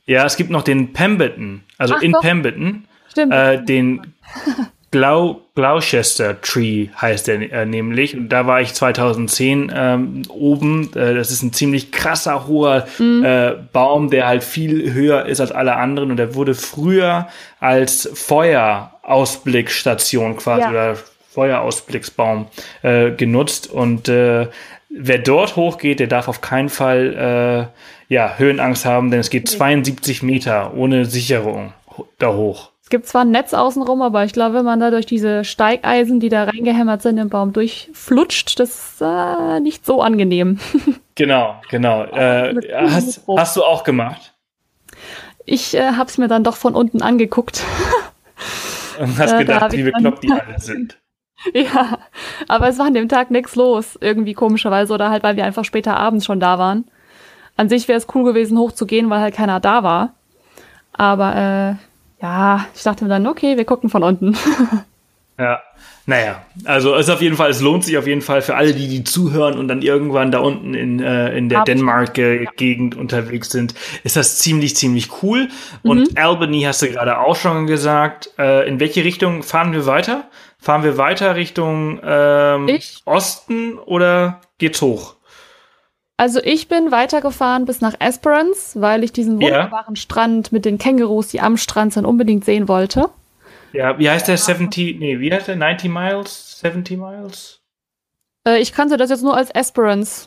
[0.05, 2.23] Ja, es gibt noch den Pemberton, also Ach, in doch.
[2.23, 2.89] Pemberton.
[3.09, 3.33] Stimmt.
[3.33, 4.15] Äh, den
[4.91, 8.17] Glau Gloucester Tree heißt er äh, nämlich.
[8.17, 10.91] Und da war ich 2010 ähm, oben.
[10.95, 13.25] Äh, das ist ein ziemlich krasser, hoher mhm.
[13.25, 16.11] äh, Baum, der halt viel höher ist als alle anderen.
[16.11, 17.29] Und der wurde früher
[17.61, 20.71] als Feuerausblicksstation quasi ja.
[20.71, 20.97] oder
[21.31, 22.47] Feuerausblicksbaum
[22.83, 23.69] äh, genutzt.
[23.69, 24.49] Und äh,
[24.89, 27.71] wer dort hochgeht, der darf auf keinen Fall
[28.09, 31.73] äh, ja, Höhenangst haben, denn es geht 72 Meter ohne Sicherung
[32.19, 32.71] da hoch.
[32.89, 36.21] Es gibt zwar ein Netz außenrum, aber ich glaube, wenn man da durch diese Steigeisen,
[36.21, 40.59] die da reingehämmert sind im Baum, durchflutscht, das ist äh, nicht so angenehm.
[41.15, 42.05] genau, genau.
[42.05, 44.33] Äh, hast, hast, du auch gemacht?
[45.45, 47.63] Ich äh, habe es mir dann doch von unten angeguckt.
[48.99, 50.97] Und hast äh, gedacht, wie bekloppt die alle sind.
[51.53, 51.99] ja,
[52.49, 55.67] aber es war an dem Tag nichts los, irgendwie komischerweise, oder halt, weil wir einfach
[55.67, 56.87] später abends schon da waren.
[57.55, 60.15] An sich wäre es cool gewesen, hochzugehen, weil halt keiner da war.
[60.95, 61.88] Aber äh,
[62.21, 64.37] ja, ich dachte mir dann, okay, wir gucken von unten.
[65.39, 65.61] ja,
[66.07, 68.73] naja, also es ist auf jeden Fall, es lohnt sich auf jeden Fall für alle,
[68.73, 73.01] die die zuhören und dann irgendwann da unten in, äh, in der Dänemark-Gegend ja.
[73.01, 75.49] unterwegs sind, ist das ziemlich, ziemlich cool.
[75.83, 76.17] Und mhm.
[76.17, 78.31] Albany hast du gerade auch schon gesagt.
[78.39, 80.25] Äh, in welche Richtung fahren wir weiter?
[80.59, 85.18] Fahren wir weiter Richtung ähm, Osten oder geht's hoch?
[86.19, 90.01] Also ich bin weitergefahren bis nach Esperance, weil ich diesen wunderbaren ja.
[90.01, 93.09] Strand mit den Kängurus, die am Strand sind, unbedingt sehen wollte.
[93.73, 95.55] Ja, wie heißt der 70, nee, wie heißt der?
[95.55, 96.59] 90 Miles?
[96.61, 97.61] 70 Miles?
[98.45, 100.27] Äh, ich kannte das jetzt nur als Esperance.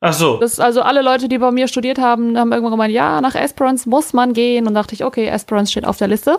[0.00, 0.38] Ach so.
[0.38, 3.86] Das, also alle Leute, die bei mir studiert haben, haben irgendwann gemeint, ja, nach Esperance
[3.86, 4.66] muss man gehen.
[4.66, 6.38] Und dachte ich, okay, Esperance steht auf der Liste.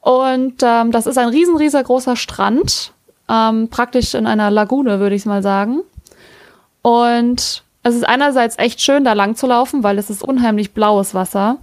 [0.00, 2.92] Und ähm, das ist ein riesen, riesengroßer Strand.
[3.26, 5.80] Ähm, praktisch in einer Lagune, würde ich mal sagen.
[6.84, 11.14] Und es ist einerseits echt schön, da lang zu laufen, weil es ist unheimlich blaues
[11.14, 11.56] Wasser.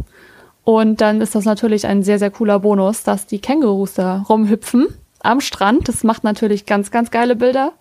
[0.63, 4.88] Und dann ist das natürlich ein sehr, sehr cooler Bonus, dass die Kängurus da rumhüpfen
[5.19, 5.88] am Strand.
[5.88, 7.73] Das macht natürlich ganz, ganz geile Bilder.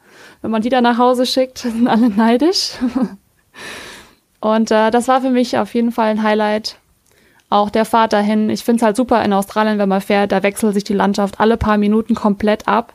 [0.42, 2.72] Wenn man die da nach Hause schickt, sind alle neidisch.
[4.40, 6.76] Und äh, das war für mich auf jeden Fall ein Highlight.
[7.48, 8.50] Auch der Fahrt dahin.
[8.50, 11.40] Ich finde es halt super in Australien, wenn man fährt, da wechselt sich die Landschaft
[11.40, 12.92] alle paar Minuten komplett ab.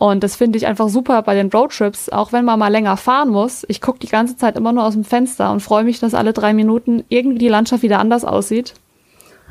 [0.00, 3.28] Und das finde ich einfach super bei den Roadtrips, auch wenn man mal länger fahren
[3.28, 3.66] muss.
[3.68, 6.32] Ich gucke die ganze Zeit immer nur aus dem Fenster und freue mich, dass alle
[6.32, 8.72] drei Minuten irgendwie die Landschaft wieder anders aussieht.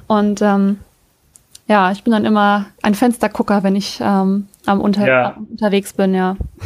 [0.08, 0.80] Und ähm,
[1.68, 5.38] ja, ich bin dann immer ein Fenstergucker, wenn ich ähm, am unter ja.
[5.52, 6.36] unterwegs bin, ja.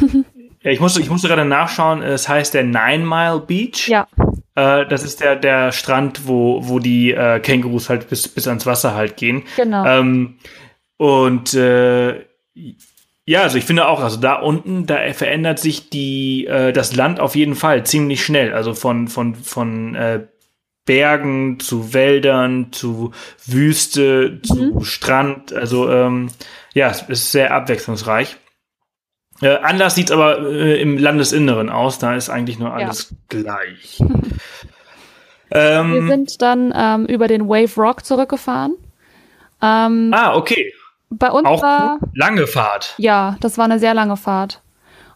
[0.62, 3.86] ja, ich musste, ich musste gerade nachschauen, es heißt der Nine Mile Beach.
[3.86, 4.06] Ja.
[4.54, 8.64] Äh, das ist der, der Strand, wo, wo die äh, Kängurus halt bis, bis ans
[8.64, 9.42] Wasser halt gehen.
[9.56, 9.84] Genau.
[9.84, 10.36] Ähm,
[10.96, 12.24] und äh,
[13.26, 17.20] ja, also ich finde auch, also da unten, da verändert sich die, äh, das Land
[17.20, 18.52] auf jeden Fall ziemlich schnell.
[18.52, 20.26] Also von, von, von äh,
[20.84, 23.12] Bergen zu Wäldern zu
[23.46, 24.84] Wüste zu mhm.
[24.84, 25.54] Strand.
[25.54, 26.28] Also ähm,
[26.74, 28.36] ja, es ist sehr abwechslungsreich.
[29.40, 31.98] Äh, anders sieht es aber äh, im Landesinneren aus.
[31.98, 33.16] Da ist eigentlich nur alles ja.
[33.40, 34.00] gleich.
[35.50, 38.74] ähm, Wir sind dann ähm, über den Wave Rock zurückgefahren.
[39.62, 40.74] Ähm, ah, okay.
[41.18, 42.94] Bei uns auch war lange Fahrt.
[42.98, 44.60] Ja, das war eine sehr lange Fahrt.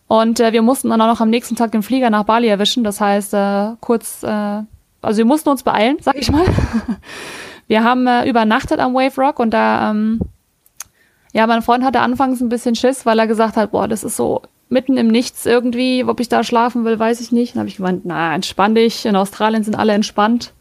[0.06, 2.82] Und äh, wir mussten dann auch noch am nächsten Tag den Flieger nach Bali erwischen.
[2.82, 4.62] Das heißt, äh, kurz, äh,
[5.02, 6.46] also wir mussten uns beeilen, sag ich mal.
[7.66, 10.20] wir haben äh, übernachtet am Wave Rock und da, ähm,
[11.32, 14.16] ja, mein Freund hatte anfangs ein bisschen Schiss, weil er gesagt hat, boah, das ist
[14.16, 17.54] so mitten im Nichts irgendwie, ob ich da schlafen will, weiß ich nicht.
[17.54, 19.04] Dann habe ich gemeint, na, entspann dich.
[19.04, 20.52] In Australien sind alle entspannt.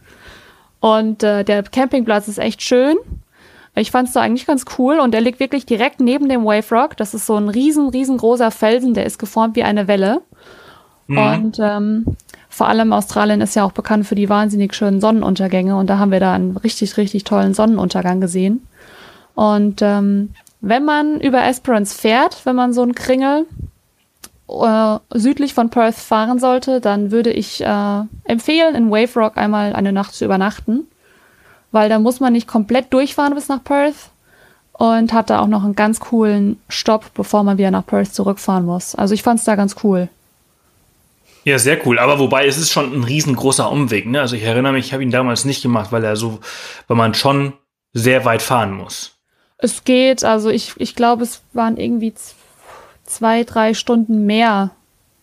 [0.80, 2.97] Und äh, der Campingplatz ist echt schön.
[3.78, 6.76] Ich fand es da eigentlich ganz cool und der liegt wirklich direkt neben dem Wave
[6.76, 6.98] Rock.
[6.98, 10.22] Das ist so ein riesen, riesengroßer Felsen, der ist geformt wie eine Welle.
[11.06, 11.18] Mhm.
[11.18, 12.06] Und ähm,
[12.50, 16.12] vor allem Australien ist ja auch bekannt für die wahnsinnig schönen Sonnenuntergänge und da haben
[16.12, 18.68] wir da einen richtig, richtig tollen Sonnenuntergang gesehen.
[19.36, 23.46] Und ähm, wenn man über Esperance fährt, wenn man so einen Kringel
[24.50, 29.74] äh, südlich von Perth fahren sollte, dann würde ich äh, empfehlen, in Wave Rock einmal
[29.74, 30.88] eine Nacht zu übernachten
[31.72, 34.10] weil da muss man nicht komplett durchfahren bis nach Perth
[34.74, 38.66] und hat da auch noch einen ganz coolen Stopp, bevor man wieder nach Perth zurückfahren
[38.66, 38.96] muss.
[38.96, 40.10] Also ich fand es da ganz cool.
[41.44, 41.98] Ja, sehr cool.
[41.98, 44.06] Aber wobei es ist schon ein riesengroßer Umweg.
[44.06, 44.20] Ne?
[44.20, 46.40] Also ich erinnere mich, ich habe ihn damals nicht gemacht, weil er so,
[46.88, 47.54] weil man schon
[47.94, 49.18] sehr weit fahren muss.
[49.58, 52.14] Es geht, also ich, ich glaube, es waren irgendwie
[53.06, 54.72] zwei, drei Stunden mehr,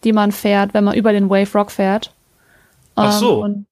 [0.03, 2.11] die man fährt, wenn man über den Wave Rock fährt.
[2.95, 3.45] Ach so.
[3.45, 3.67] Ähm,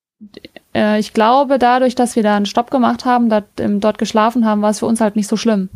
[0.74, 4.46] äh, ich glaube, dadurch, dass wir da einen Stopp gemacht haben, dat, ähm, dort geschlafen
[4.46, 5.68] haben, war es für uns halt nicht so schlimm.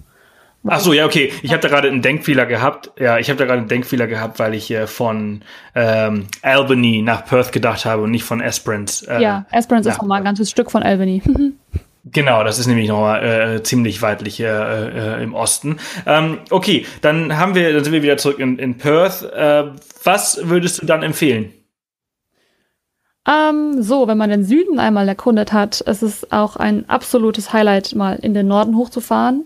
[0.69, 1.33] Ach so, ja, okay.
[1.43, 2.91] Ich habe da gerade einen Denkfehler gehabt.
[2.99, 5.43] Ja, ich habe da gerade einen Denkfehler gehabt, weil ich äh, von
[5.75, 9.07] ähm, Albany nach Perth gedacht habe und nicht von Esperance.
[9.07, 11.23] Äh, ja, Esperance ist nochmal ein ganzes Stück von Albany.
[12.13, 15.79] Genau, das ist nämlich nochmal äh, ziemlich weitlich äh, äh, im Osten.
[16.07, 19.25] Ähm, okay, dann haben wir, dann sind wir wieder zurück in, in Perth.
[19.25, 19.65] Äh,
[20.05, 21.53] was würdest du dann empfehlen?
[23.27, 27.95] Ähm, so, wenn man den Süden einmal erkundet hat, ist es auch ein absolutes Highlight,
[27.95, 29.45] mal in den Norden hochzufahren.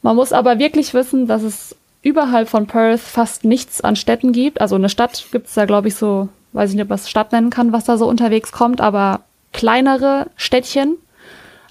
[0.00, 4.60] Man muss aber wirklich wissen, dass es überhalb von Perth fast nichts an Städten gibt.
[4.60, 7.10] Also eine Stadt gibt es da, glaube ich, so, weiß ich nicht, ob man es
[7.10, 9.20] Stadt nennen kann, was da so unterwegs kommt, aber
[9.52, 10.96] kleinere Städtchen.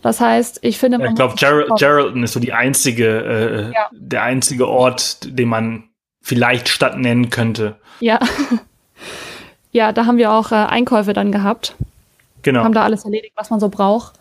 [0.02, 3.76] Das heißt, ich finde, man ja, ich glaube, Ger Geraldton ist so die einzige, äh,
[3.76, 3.90] ja.
[3.92, 5.84] der einzige Ort, den man
[6.22, 7.76] vielleicht Stadt nennen könnte.
[8.00, 8.20] Ja.
[9.72, 11.76] ja, da haben wir auch äh, Einkäufe dann gehabt.
[12.42, 12.64] Genau.
[12.64, 14.14] Haben da alles erledigt, was man so braucht.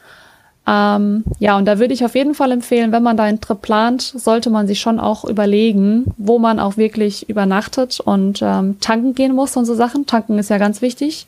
[0.67, 3.61] Ähm, ja, und da würde ich auf jeden Fall empfehlen, wenn man da einen Trip
[3.61, 9.15] plant, sollte man sich schon auch überlegen, wo man auch wirklich übernachtet und ähm, tanken
[9.15, 10.07] gehen muss und so Sachen.
[10.07, 11.27] Tanken ist ja ganz wichtig,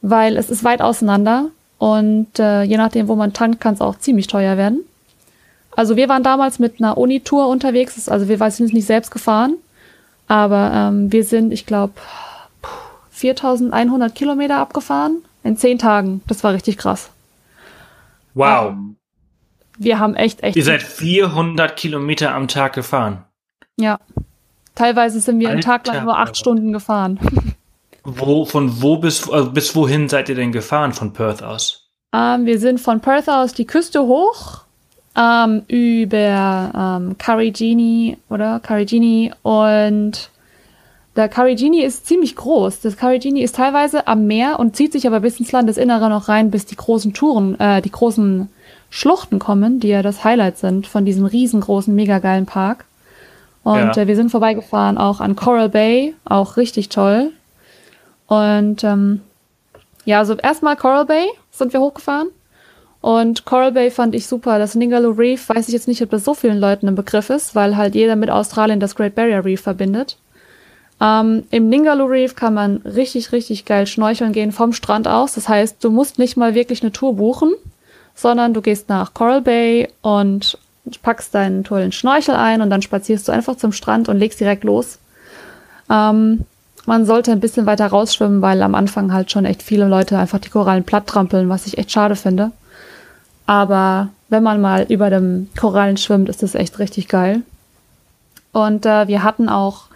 [0.00, 1.46] weil es ist weit auseinander
[1.78, 4.80] und äh, je nachdem, wo man tankt, kann es auch ziemlich teuer werden.
[5.74, 9.56] Also wir waren damals mit einer Unitour unterwegs, also wir sind nicht selbst gefahren,
[10.28, 11.94] aber ähm, wir sind, ich glaube,
[13.12, 16.22] 4100 Kilometer abgefahren in zehn Tagen.
[16.26, 17.10] Das war richtig krass.
[18.34, 18.70] Wow.
[18.70, 18.96] Ähm,
[19.78, 20.56] wir haben echt, echt.
[20.56, 23.24] Ihr seid 400 Kilometer am Tag gefahren.
[23.78, 23.98] Ja.
[24.74, 27.20] Teilweise sind wir Alter, einen Tag lang nur acht Stunden gefahren.
[28.04, 31.88] Wo, von wo bis, also bis wohin seid ihr denn gefahren von Perth aus?
[32.12, 34.62] Ähm, wir sind von Perth aus die Küste hoch,
[35.16, 40.30] ähm, über ähm, Carigini oder Carigini und
[41.16, 42.80] der Karigini ist ziemlich groß.
[42.80, 46.50] Das Karigini ist teilweise am Meer und zieht sich aber bis ins Landesinnere noch rein,
[46.50, 48.48] bis die großen Touren, äh, die großen
[48.88, 52.86] Schluchten kommen, die ja das Highlight sind von diesem riesengroßen, mega geilen Park.
[53.62, 54.02] Und ja.
[54.02, 57.32] äh, wir sind vorbeigefahren auch an Coral Bay, auch richtig toll.
[58.26, 59.20] Und ähm,
[60.04, 62.28] ja, also erstmal Coral Bay sind wir hochgefahren.
[63.02, 64.58] Und Coral Bay fand ich super.
[64.58, 67.54] Das Ningaloo Reef weiß ich jetzt nicht, ob das so vielen Leuten im Begriff ist,
[67.54, 70.16] weil halt jeder mit Australien das Great Barrier Reef verbindet.
[71.02, 75.34] Ähm, Im Ningaloo Reef kann man richtig, richtig geil schnorcheln gehen vom Strand aus.
[75.34, 77.52] Das heißt, du musst nicht mal wirklich eine Tour buchen,
[78.14, 80.56] sondern du gehst nach Coral Bay und
[81.02, 84.62] packst deinen tollen Schnorchel ein und dann spazierst du einfach zum Strand und legst direkt
[84.62, 84.98] los.
[85.90, 86.44] Ähm,
[86.86, 90.38] man sollte ein bisschen weiter rausschwimmen, weil am Anfang halt schon echt viele Leute einfach
[90.38, 92.52] die Korallen platt trampeln, was ich echt schade finde.
[93.46, 97.42] Aber wenn man mal über dem Korallen schwimmt, ist das echt richtig geil.
[98.52, 99.86] Und äh, wir hatten auch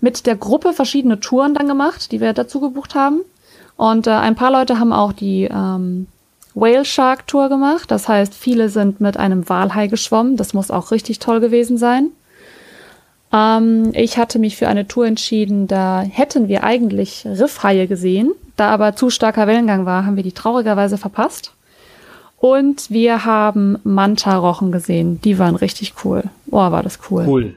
[0.00, 3.20] mit der Gruppe verschiedene Touren dann gemacht, die wir dazu gebucht haben.
[3.76, 6.06] Und äh, ein paar Leute haben auch die ähm,
[6.54, 7.90] Whale Shark Tour gemacht.
[7.90, 10.36] Das heißt, viele sind mit einem Walhai geschwommen.
[10.36, 12.10] Das muss auch richtig toll gewesen sein.
[13.32, 18.32] Ähm, ich hatte mich für eine Tour entschieden, da hätten wir eigentlich Riffhaie gesehen.
[18.56, 21.52] Da aber zu starker Wellengang war, haben wir die traurigerweise verpasst.
[22.38, 25.20] Und wir haben Manta-Rochen gesehen.
[25.22, 26.24] Die waren richtig cool.
[26.46, 27.24] Boah, war das cool.
[27.26, 27.54] Cool.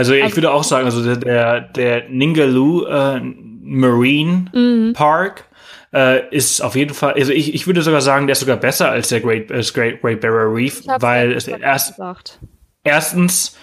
[0.00, 4.94] Also ich also, würde auch sagen, also der, der Ningaloo äh, Marine mhm.
[4.94, 5.44] Park
[5.92, 8.90] äh, ist auf jeden Fall, also ich, ich würde sogar sagen, der ist sogar besser
[8.90, 12.00] als der Great, äh, Great, Great Barrier Reef, weil es erst,
[12.82, 13.58] erstens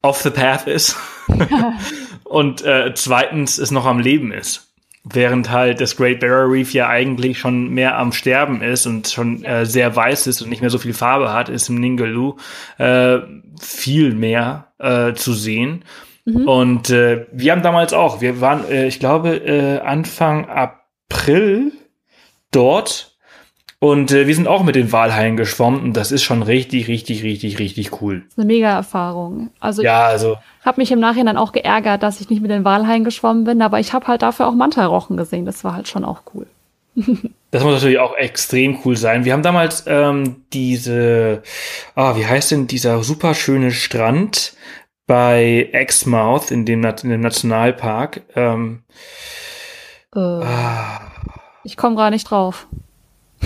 [0.00, 0.96] off the path ist
[2.22, 4.73] und äh, zweitens es noch am Leben ist.
[5.04, 9.44] Während halt das Great Barrier Reef ja eigentlich schon mehr am Sterben ist und schon
[9.44, 12.36] äh, sehr weiß ist und nicht mehr so viel Farbe hat, ist im Ningaloo
[12.78, 13.18] äh,
[13.60, 15.84] viel mehr äh, zu sehen.
[16.24, 16.48] Mhm.
[16.48, 21.72] Und äh, wir haben damals auch, wir waren, äh, ich glaube, äh, Anfang April
[22.50, 23.13] dort
[23.84, 27.22] und äh, wir sind auch mit den Walhaien geschwommen und das ist schon richtig, richtig,
[27.22, 28.20] richtig, richtig cool.
[28.20, 29.50] Das ist eine mega Erfahrung.
[29.60, 33.04] Also ja, also habe mich im Nachhinein auch geärgert, dass ich nicht mit den Walhaien
[33.04, 35.44] geschwommen bin, aber ich habe halt dafür auch Manta-Rochen gesehen.
[35.44, 36.46] Das war halt schon auch cool.
[37.50, 39.26] das muss natürlich auch extrem cool sein.
[39.26, 41.42] Wir haben damals ähm, diese,
[41.94, 44.54] ah, wie heißt denn dieser super schöne Strand
[45.06, 48.22] bei Exmouth in dem, in dem Nationalpark?
[48.34, 48.84] Ähm,
[50.16, 51.02] äh, ah.
[51.64, 52.66] Ich komme gar nicht drauf.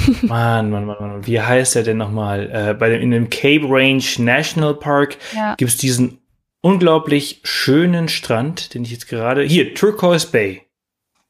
[0.22, 1.26] Mann, Mann, Mann, Mann.
[1.26, 2.50] Wie heißt der denn nochmal?
[2.50, 5.54] Äh, bei dem, in dem Cape Range National Park ja.
[5.56, 6.18] gibt es diesen
[6.61, 9.42] unglaublich schönen Strand, den ich jetzt gerade.
[9.42, 10.62] Hier, Turquoise Bay.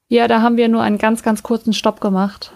[0.08, 2.52] Ja, da haben wir nur einen ganz, ganz kurzen Stopp gemacht.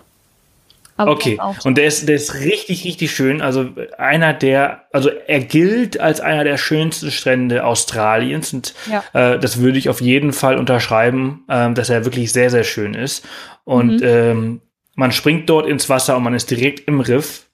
[0.96, 3.40] Aber okay, und der ist, der ist richtig, richtig schön.
[3.40, 9.02] Also einer der, also er gilt als einer der schönsten Strände Australiens und ja.
[9.14, 12.94] äh, das würde ich auf jeden Fall unterschreiben, äh, dass er wirklich sehr, sehr schön
[12.94, 13.26] ist.
[13.64, 14.06] Und mhm.
[14.06, 14.60] ähm,
[14.94, 17.48] man springt dort ins Wasser und man ist direkt im Riff,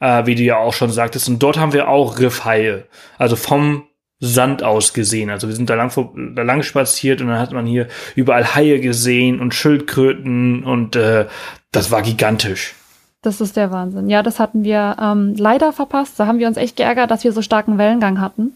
[0.00, 1.28] äh, wie du ja auch schon sagtest.
[1.28, 2.84] Und dort haben wir auch Riffhaie,
[3.18, 3.84] also vom
[4.20, 5.30] Sand aus gesehen.
[5.30, 5.90] Also wir sind da lang,
[6.36, 11.26] da lang spaziert und dann hat man hier überall Haie gesehen und Schildkröten und äh,
[11.72, 12.74] das war gigantisch.
[13.22, 14.08] Das ist der Wahnsinn.
[14.08, 16.18] Ja, das hatten wir ähm, leider verpasst.
[16.18, 18.54] Da haben wir uns echt geärgert, dass wir so starken Wellengang hatten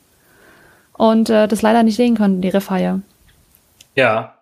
[0.93, 3.01] und äh, das leider nicht sehen konnten, die Riffhaie.
[3.97, 4.36] Ja,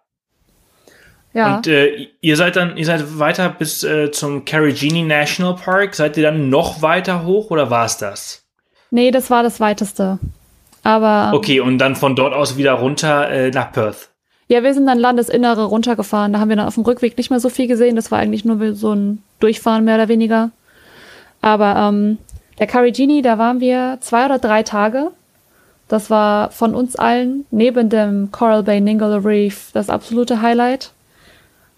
[1.34, 1.56] ja.
[1.56, 5.96] Und äh, ihr seid dann, ihr seid weiter bis äh, zum Carigini National Park.
[5.96, 8.44] Seid ihr dann noch weiter hoch oder war es das?
[8.90, 10.20] Nee, das war das weiteste.
[10.84, 11.32] Aber.
[11.34, 14.10] Okay, und dann von dort aus wieder runter äh, nach Perth.
[14.46, 16.32] Ja, wir sind dann Landesinnere runtergefahren.
[16.32, 17.96] Da haben wir dann auf dem Rückweg nicht mehr so viel gesehen.
[17.96, 20.50] Das war eigentlich nur so ein Durchfahren mehr oder weniger.
[21.40, 22.18] Aber ähm,
[22.60, 25.10] der Carigini, da waren wir zwei oder drei Tage.
[25.88, 30.92] Das war von uns allen neben dem Coral Bay Ningle Reef das absolute Highlight.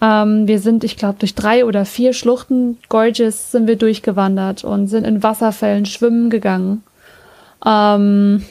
[0.01, 4.89] Ähm, wir sind, ich glaube, durch drei oder vier Schluchten, Gorges, sind wir durchgewandert und
[4.89, 6.83] sind in Wasserfällen schwimmen gegangen.
[7.65, 8.45] Ähm,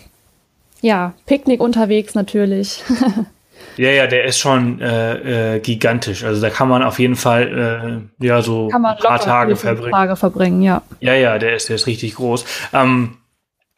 [0.82, 2.84] ja, Picknick unterwegs natürlich.
[3.78, 6.24] ja, ja, der ist schon äh, äh, gigantisch.
[6.24, 9.92] Also da kann man auf jeden Fall äh, ja so ein paar Tage verbringen.
[9.92, 10.82] Tage verbringen, ja.
[11.00, 12.46] Ja, ja, der ist, der ist richtig groß.
[12.74, 13.18] Ähm,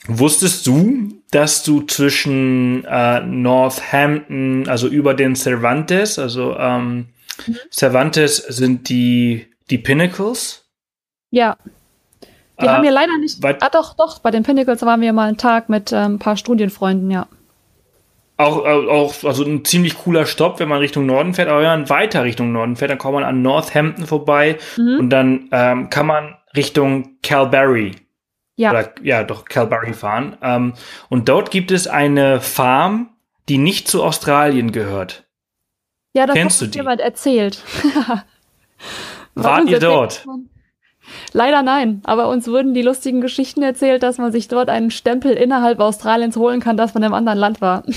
[0.08, 7.08] wusstest du, dass du zwischen äh, Northampton, also über den Cervantes, also ähm,
[7.45, 7.58] Mhm.
[7.71, 10.65] Cervantes sind die, die Pinnacles.
[11.30, 11.58] Ja.
[12.58, 13.43] Wir äh, haben hier leider nicht.
[13.43, 16.38] Ah, doch, doch, bei den Pinnacles waren wir mal einen Tag mit ähm, ein paar
[16.38, 17.28] Studienfreunden, ja.
[18.39, 21.89] Auch, auch, also ein ziemlich cooler Stopp, wenn man Richtung Norden fährt, aber wenn man
[21.89, 25.00] weiter Richtung Norden fährt, dann kommt man an Northampton vorbei mhm.
[25.00, 27.95] und dann ähm, kann man Richtung Calbarry.
[28.56, 28.71] Ja.
[28.71, 30.38] Oder, ja, doch, Calbarry fahren.
[30.41, 30.73] Ähm,
[31.10, 33.10] und dort gibt es eine Farm,
[33.50, 35.27] die nicht zu Australien gehört.
[36.18, 37.62] Ja, das Kennst hat jemand erzählt.
[39.36, 40.26] Wart ihr dort?
[41.32, 45.34] Leider nein, aber uns wurden die lustigen Geschichten erzählt, dass man sich dort einen Stempel
[45.34, 47.84] innerhalb Australiens holen kann, dass man im anderen Land war.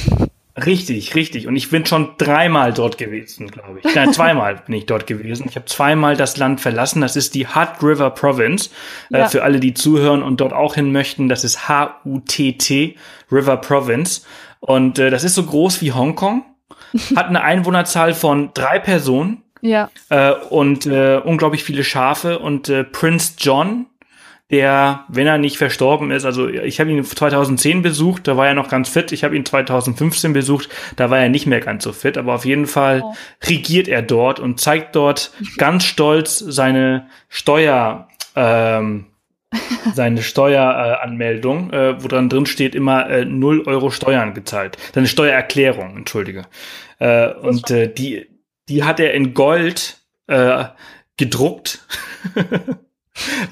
[0.67, 1.47] Richtig, richtig.
[1.47, 3.95] Und ich bin schon dreimal dort gewesen, glaube ich.
[3.95, 5.47] Nein, zweimal bin ich dort gewesen.
[5.49, 7.01] Ich habe zweimal das Land verlassen.
[7.01, 8.69] Das ist die Hutt River Province.
[9.11, 9.25] Äh, ja.
[9.25, 12.97] Äh, für alle, die zuhören und dort auch hin möchten, das ist H-U-T-T
[13.33, 14.23] River Province.
[14.59, 16.45] Und äh, das ist so groß wie Hongkong
[17.17, 19.43] hat eine Einwohnerzahl von drei Personen.
[19.63, 19.91] Ja.
[20.09, 22.39] Äh, und äh, unglaublich viele Schafe.
[22.39, 23.87] Und äh, Prince John,
[24.51, 28.55] der, wenn er nicht verstorben ist, also ich habe ihn 2010 besucht, da war er
[28.55, 29.13] noch ganz fit.
[29.13, 32.19] Ich habe ihn 2015 besucht, da war er nicht mehr ganz so fit.
[32.19, 33.15] Aber auf jeden Fall oh.
[33.45, 38.09] regiert er dort und zeigt dort ganz stolz seine Steuer.
[38.35, 39.07] Ähm,
[39.95, 44.77] seine Steueranmeldung, äh, äh, wo dran drin steht immer äh, 0 Euro Steuern gezahlt.
[44.95, 46.47] Seine Steuererklärung, entschuldige.
[46.99, 48.27] Äh, und äh, die,
[48.69, 50.65] die hat er in Gold äh,
[51.17, 51.87] gedruckt.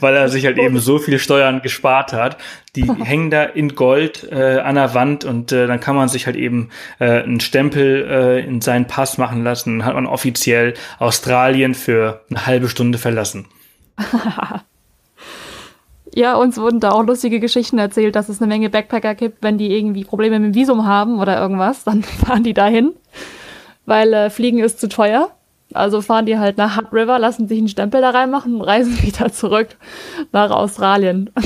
[0.01, 2.39] weil er sich halt eben so viel Steuern gespart hat.
[2.77, 6.27] Die hängen da in Gold äh, an der Wand und äh, dann kann man sich
[6.27, 9.79] halt eben äh, einen Stempel äh, in seinen Pass machen lassen.
[9.79, 13.47] Dann hat man offiziell Australien für eine halbe Stunde verlassen.
[16.19, 19.57] ja, uns wurden da auch lustige Geschichten erzählt, dass es eine Menge Backpacker gibt, wenn
[19.57, 22.93] die irgendwie Probleme mit dem Visum haben oder irgendwas, dann fahren die dahin,
[23.87, 25.31] weil äh, Fliegen ist zu teuer.
[25.75, 29.01] Also fahren die halt nach Hutt River, lassen sich einen Stempel da reinmachen und reisen
[29.01, 29.77] wieder zurück
[30.33, 31.31] nach Australien.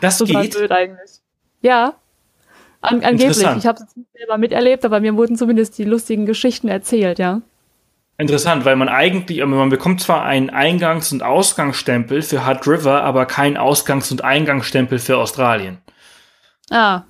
[0.00, 0.54] Das Total geht?
[0.54, 1.10] blöd eigentlich.
[1.60, 1.94] Ja,
[2.80, 3.36] An angeblich.
[3.56, 7.42] Ich habe es nicht selber miterlebt, aber mir wurden zumindest die lustigen Geschichten erzählt, ja.
[8.20, 13.26] Interessant, weil man eigentlich, man bekommt zwar einen Eingangs- und Ausgangsstempel für Hutt River, aber
[13.26, 15.78] keinen Ausgangs- und Eingangsstempel für Australien.
[16.68, 17.04] Ah,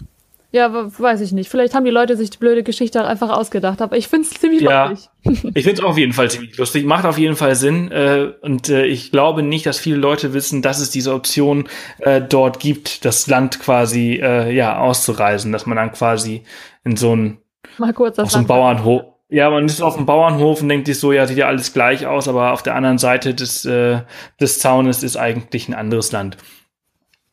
[0.50, 1.48] ja, weiß ich nicht.
[1.50, 4.60] Vielleicht haben die Leute sich die blöde Geschichte einfach ausgedacht, aber ich finde es ziemlich
[4.60, 5.10] ja, lustig.
[5.54, 6.84] ich finde es auf jeden Fall ziemlich lustig.
[6.84, 7.90] Macht auf jeden Fall Sinn.
[7.90, 11.68] Äh, und äh, ich glaube nicht, dass viele Leute wissen, dass es diese Option
[12.00, 16.44] äh, dort gibt, das Land quasi äh, ja auszureisen, dass man dann quasi
[16.84, 17.38] in so ein
[17.78, 19.17] Mal kurz auf so einem Bauernhof.
[19.30, 22.06] Ja, man ist auf dem Bauernhof und denkt sich so, ja, sieht ja alles gleich
[22.06, 24.00] aus, aber auf der anderen Seite des, äh,
[24.40, 26.38] des Zaunes ist eigentlich ein anderes Land.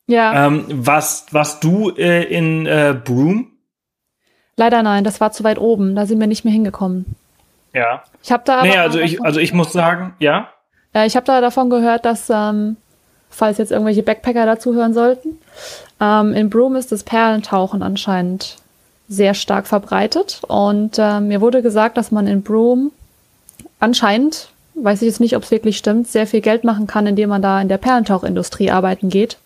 [0.07, 0.47] Ja.
[0.47, 3.45] Ähm, was, was du äh, in äh, Broome?
[4.57, 5.95] Leider nein, das war zu weit oben.
[5.95, 7.15] Da sind wir nicht mehr hingekommen.
[7.73, 8.03] Ja.
[8.23, 8.61] Ich habe da.
[8.61, 10.49] Nee, also ich, also ich muss sagen, ja.
[10.93, 12.77] Ja, ich habe da davon gehört, dass, ähm,
[13.29, 15.39] falls jetzt irgendwelche Backpacker dazu hören sollten,
[15.99, 18.57] ähm, in Broome ist das Perlentauchen anscheinend
[19.07, 20.41] sehr stark verbreitet.
[20.47, 22.91] Und ähm, mir wurde gesagt, dass man in Broome
[23.79, 27.29] anscheinend, weiß ich jetzt nicht, ob es wirklich stimmt, sehr viel Geld machen kann, indem
[27.29, 29.37] man da in der Perlentauchindustrie arbeiten geht.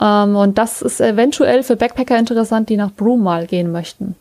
[0.00, 4.16] Ähm, und das ist eventuell für Backpacker interessant, die nach Broome mal gehen möchten.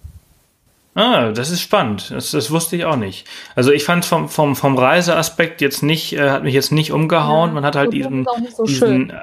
[0.95, 2.11] Ah, das ist spannend.
[2.11, 3.25] Das, das wusste ich auch nicht.
[3.55, 7.49] Also ich fand vom, vom, vom Reiseaspekt jetzt nicht, äh, hat mich jetzt nicht umgehauen.
[7.49, 9.13] Ja, Man hat halt diesen, so diesen äh,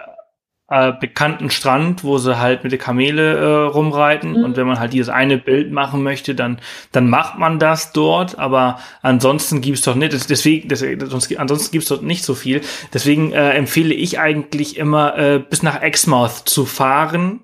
[0.70, 4.38] äh, bekannten Strand, wo sie halt mit der Kamele äh, rumreiten.
[4.38, 4.44] Mhm.
[4.44, 6.60] Und wenn man halt dieses eine Bild machen möchte, dann,
[6.92, 8.38] dann macht man das dort.
[8.38, 12.60] Aber ansonsten gibt's doch nicht, deswegen, deswegen sonst, ansonsten gibt's dort nicht so viel.
[12.94, 17.40] Deswegen äh, empfehle ich eigentlich immer, äh, bis nach Exmouth zu fahren.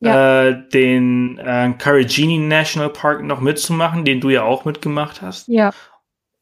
[0.00, 0.46] Ja.
[0.46, 5.48] Äh, den äh, Carigini National Park noch mitzumachen, den du ja auch mitgemacht hast.
[5.48, 5.72] Ja.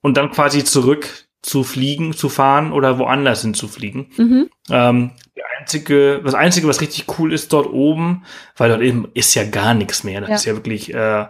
[0.00, 4.06] Und dann quasi zurück zu fliegen, zu fahren oder woanders hin zu fliegen.
[4.16, 4.50] Mhm.
[4.70, 5.10] Ähm,
[5.58, 8.24] einzige, das einzige, was richtig cool ist dort oben,
[8.56, 10.22] weil dort eben ist ja gar nichts mehr.
[10.22, 10.36] Das ja.
[10.36, 11.26] ist ja wirklich äh,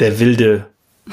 [0.00, 0.66] der wilde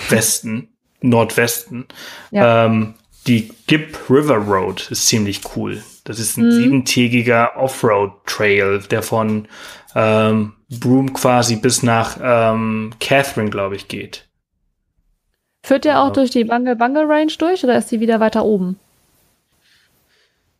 [0.09, 0.69] Westen,
[1.01, 1.85] Nordwesten.
[2.31, 2.65] Ja.
[2.65, 2.95] Ähm,
[3.27, 5.83] die Gib River Road ist ziemlich cool.
[6.03, 6.51] Das ist ein mhm.
[6.51, 9.47] siebentägiger Offroad-Trail, der von
[9.93, 14.26] ähm, Broome quasi bis nach ähm, Catherine, glaube ich, geht.
[15.67, 18.79] Führt der auch durch die Bungle Bungle Range durch oder ist die wieder weiter oben?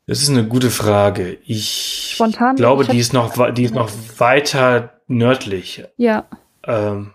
[0.05, 1.37] Das ist eine gute Frage.
[1.45, 5.85] Ich Spontan, glaube, ich die ist noch, die ist noch weiter nördlich.
[5.95, 6.25] Ja.
[6.65, 7.13] Ähm,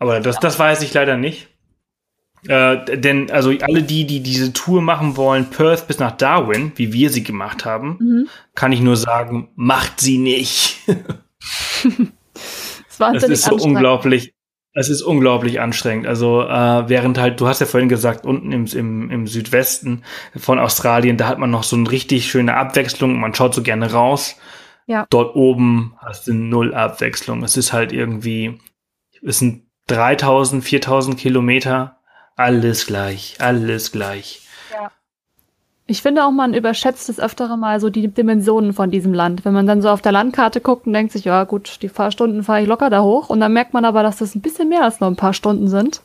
[0.00, 1.46] aber das, das weiß ich leider nicht.
[2.48, 6.92] Äh, denn also alle die, die diese Tour machen wollen, Perth bis nach Darwin, wie
[6.92, 8.28] wir sie gemacht haben, mhm.
[8.56, 10.76] kann ich nur sagen, macht sie nicht.
[12.98, 14.34] das, das ist so unglaublich.
[14.74, 16.06] Es ist unglaublich anstrengend.
[16.06, 20.02] Also äh, während halt, du hast ja vorhin gesagt, unten im, im, im Südwesten
[20.36, 23.20] von Australien, da hat man noch so eine richtig schöne Abwechslung.
[23.20, 24.36] Man schaut so gerne raus.
[24.86, 25.06] Ja.
[25.10, 27.44] Dort oben hast du null Abwechslung.
[27.44, 28.58] Es ist halt irgendwie,
[29.22, 31.98] es sind 3000, 4000 Kilometer.
[32.36, 34.42] Alles gleich, alles gleich.
[35.92, 39.44] Ich finde auch, man überschätzt das öftere Mal so die Dimensionen von diesem Land.
[39.44, 42.44] Wenn man dann so auf der Landkarte guckt und denkt sich, ja gut, die Fahrstunden
[42.44, 43.28] fahre ich locker da hoch.
[43.28, 45.68] Und dann merkt man aber, dass das ein bisschen mehr als nur ein paar Stunden
[45.68, 46.00] sind.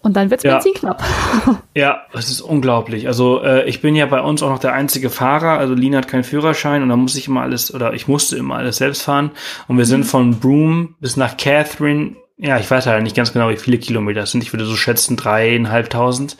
[0.00, 0.54] Und dann wird's ja.
[0.54, 1.04] Benzin knapp.
[1.74, 3.06] Ja, das ist unglaublich.
[3.06, 5.58] Also äh, ich bin ja bei uns auch noch der einzige Fahrer.
[5.58, 8.54] Also Lina hat keinen Führerschein und da muss ich immer alles, oder ich musste immer
[8.54, 9.30] alles selbst fahren.
[9.68, 10.04] Und wir sind mhm.
[10.04, 14.22] von Broome bis nach Catherine ja, ich weiß ja nicht ganz genau, wie viele Kilometer
[14.22, 14.42] es sind.
[14.42, 16.36] Ich würde so schätzen dreieinhalbtausend.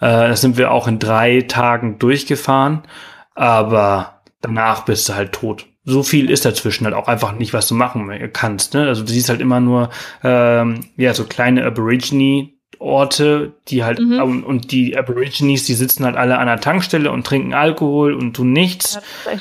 [0.00, 2.82] Äh, das sind wir auch in drei Tagen durchgefahren.
[3.34, 5.66] Aber danach bist du halt tot.
[5.84, 8.74] So viel ist dazwischen halt auch einfach nicht, was du machen kannst.
[8.74, 8.88] Ne?
[8.88, 9.88] Also du siehst halt immer nur
[10.22, 14.44] ähm, ja so kleine Aborigine Orte, die halt mhm.
[14.44, 18.52] und, die Aborigines, die sitzen halt alle an der Tankstelle und trinken Alkohol und tun
[18.52, 19.00] nichts.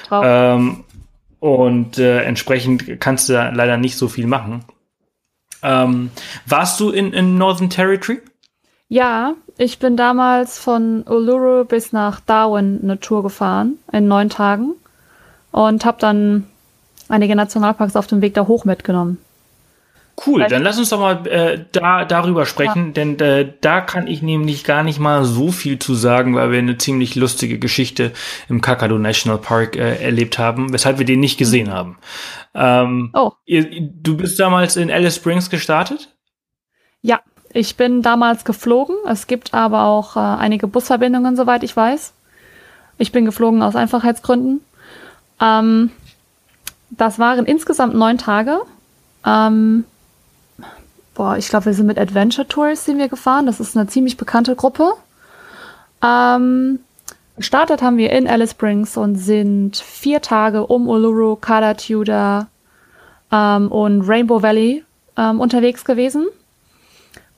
[0.10, 0.86] Ja, ähm,
[1.40, 4.64] und äh, entsprechend kannst du da leider nicht so viel machen.
[5.68, 6.12] Ähm,
[6.46, 8.22] warst du in, in Northern Territory?
[8.88, 14.76] Ja, ich bin damals von Uluru bis nach Darwin eine Tour gefahren in neun Tagen
[15.52, 16.46] und habe dann
[17.10, 19.18] einige Nationalparks auf dem Weg da hoch mitgenommen.
[20.26, 22.92] Cool, dann lass uns doch mal äh, da darüber sprechen, ja.
[22.94, 26.58] denn äh, da kann ich nämlich gar nicht mal so viel zu sagen, weil wir
[26.58, 28.12] eine ziemlich lustige Geschichte
[28.50, 31.74] im Kakadu National Park äh, erlebt haben, weshalb wir den nicht gesehen mhm.
[31.74, 31.98] haben.
[32.56, 33.34] Ähm, oh.
[33.46, 36.16] Ihr, du bist damals in Alice Springs gestartet?
[37.04, 37.20] Ja,
[37.54, 38.96] ich bin damals geflogen.
[39.08, 42.14] Es gibt aber auch äh, einige Busverbindungen, soweit ich weiß.
[42.98, 44.62] Ich bin geflogen aus Einfachheitsgründen.
[45.40, 45.92] Ähm,
[46.90, 48.62] das waren insgesamt neun Tage.
[49.24, 49.86] Ähm,
[51.18, 53.48] boah, ich glaube, wir sind mit Adventure Tours sind wir gefahren.
[53.48, 54.94] Das ist eine ziemlich bekannte Gruppe.
[56.04, 56.80] Ähm,
[57.36, 62.48] gestartet haben wir in Alice Springs und sind vier Tage um Uluru, Kalatuda
[63.32, 64.84] ähm, und Rainbow Valley
[65.18, 66.28] ähm, unterwegs gewesen.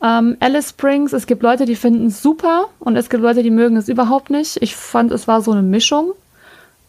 [0.03, 3.49] Ähm, Alice Springs, es gibt Leute, die finden es super und es gibt Leute, die
[3.49, 4.61] mögen es überhaupt nicht.
[4.61, 6.11] Ich fand, es war so eine Mischung,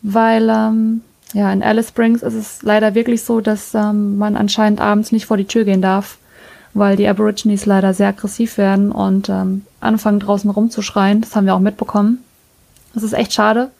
[0.03, 1.03] weil ähm,
[1.35, 5.27] ja, in Alice Springs ist es leider wirklich so, dass ähm, man anscheinend abends nicht
[5.27, 6.19] vor die Tür gehen darf,
[6.75, 11.21] weil die Aborigines leider sehr aggressiv werden und ähm, anfangen draußen rumzuschreien.
[11.21, 12.23] Das haben wir auch mitbekommen.
[12.95, 13.71] Das ist echt schade.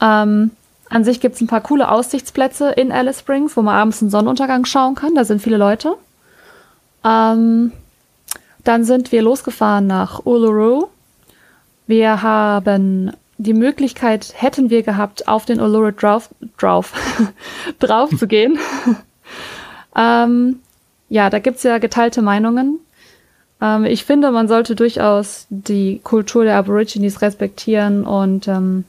[0.00, 0.50] Ähm,
[0.88, 4.10] an sich gibt es ein paar coole Aussichtsplätze in Alice Springs, wo man abends den
[4.10, 5.14] Sonnenuntergang schauen kann.
[5.14, 5.94] Da sind viele Leute.
[7.04, 7.72] Ähm,
[8.62, 10.88] dann sind wir losgefahren nach Uluru.
[11.86, 16.92] Wir haben die Möglichkeit, hätten wir gehabt, auf den Uluru drauf, drauf,
[17.78, 18.58] drauf zu gehen.
[19.96, 20.60] ähm,
[21.08, 22.80] ja, da gibt's ja geteilte Meinungen.
[23.60, 28.84] Ähm, ich finde, man sollte durchaus die Kultur der Aborigines respektieren und ähm,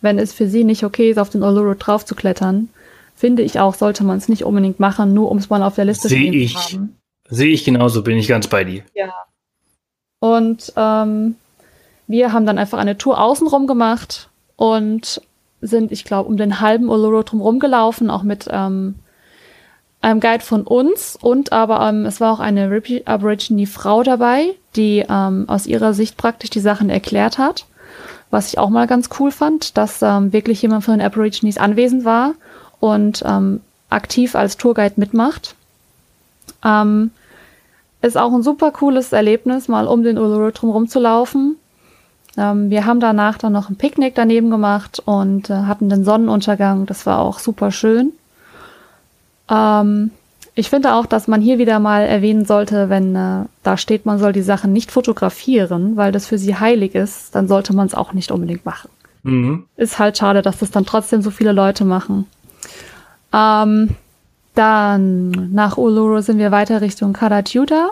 [0.00, 2.68] wenn es für sie nicht okay ist, auf den Uluru drauf zu klettern,
[3.14, 5.84] finde ich auch, sollte man es nicht unbedingt machen, nur um es mal auf der
[5.84, 6.96] Liste Seh stehen zu haben.
[7.28, 8.82] Sehe ich genauso, bin ich ganz bei dir.
[8.94, 9.12] Ja.
[10.20, 11.36] Und ähm,
[12.06, 15.20] wir haben dann einfach eine Tour außenrum gemacht und
[15.60, 18.96] sind, ich glaube, um den halben Uluru drum rumgelaufen, auch mit ähm,
[20.02, 25.44] einem Guide von uns und aber ähm, es war auch eine Aborigine-Frau dabei, die ähm,
[25.48, 27.66] aus ihrer Sicht praktisch die Sachen erklärt hat,
[28.30, 32.04] was ich auch mal ganz cool fand, dass ähm, wirklich jemand von den Aborigines anwesend
[32.04, 32.32] war
[32.78, 35.54] und ähm, aktiv als Tourguide mitmacht.
[36.64, 37.10] Ähm,
[38.02, 41.56] ist auch ein super cooles Erlebnis, mal um den Uluru drum rumzulaufen.
[42.38, 46.86] Ähm, wir haben danach dann noch ein Picknick daneben gemacht und äh, hatten den Sonnenuntergang.
[46.86, 48.12] Das war auch super schön.
[49.50, 50.10] Ähm,
[50.54, 54.18] ich finde auch, dass man hier wieder mal erwähnen sollte, wenn äh, da steht, man
[54.18, 57.94] soll die Sachen nicht fotografieren, weil das für sie heilig ist, dann sollte man es
[57.94, 58.90] auch nicht unbedingt machen.
[59.22, 59.64] Mhm.
[59.76, 62.26] Ist halt schade, dass das dann trotzdem so viele Leute machen.
[63.32, 63.90] Ähm,
[64.54, 67.90] dann nach Uluru sind wir weiter Richtung Karachuta.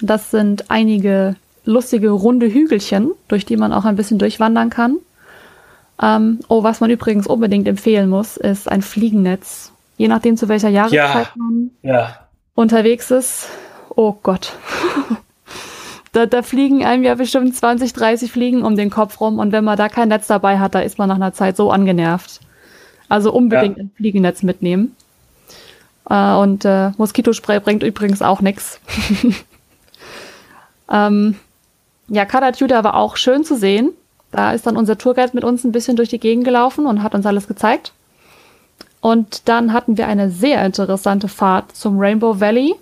[0.00, 4.98] Das sind einige lustige runde Hügelchen, durch die man auch ein bisschen durchwandern kann.
[6.00, 9.71] Ähm, oh, was man übrigens unbedingt empfehlen muss, ist ein Fliegennetz.
[10.02, 12.16] Je nachdem, zu welcher Jahreszeit ja, man ja.
[12.56, 13.48] unterwegs ist.
[13.94, 14.54] Oh Gott.
[16.12, 19.62] da, da fliegen einem ja bestimmt 20, 30 Fliegen um den Kopf rum und wenn
[19.62, 22.40] man da kein Netz dabei hat, da ist man nach einer Zeit so angenervt.
[23.08, 23.84] Also unbedingt ja.
[23.84, 24.96] ein Fliegennetz mitnehmen.
[26.10, 28.80] Äh, und äh, Moskitospray bringt übrigens auch nichts.
[30.90, 31.36] ähm,
[32.08, 33.90] ja, Karatjuda war auch schön zu sehen.
[34.32, 37.14] Da ist dann unser Tourguide mit uns ein bisschen durch die Gegend gelaufen und hat
[37.14, 37.92] uns alles gezeigt.
[39.02, 42.76] Und dann hatten wir eine sehr interessante Fahrt zum Rainbow Valley.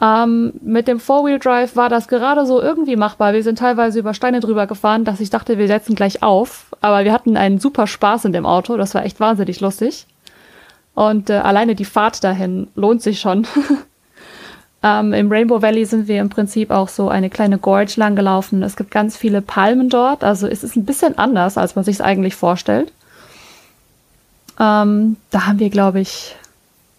[0.00, 3.32] Ähm, mit dem Four-Wheel-Drive war das gerade so irgendwie machbar.
[3.32, 6.66] Wir sind teilweise über Steine drüber gefahren, dass ich dachte, wir setzen gleich auf.
[6.82, 8.76] Aber wir hatten einen super Spaß in dem Auto.
[8.76, 10.06] Das war echt wahnsinnig lustig.
[10.94, 13.46] Und äh, alleine die Fahrt dahin lohnt sich schon.
[14.82, 18.62] ähm, Im Rainbow Valley sind wir im Prinzip auch so eine kleine Gorge lang gelaufen.
[18.62, 20.22] Es gibt ganz viele Palmen dort.
[20.22, 22.92] Also es ist ein bisschen anders, als man sich es eigentlich vorstellt.
[24.58, 26.36] Ähm, da haben wir, glaube ich,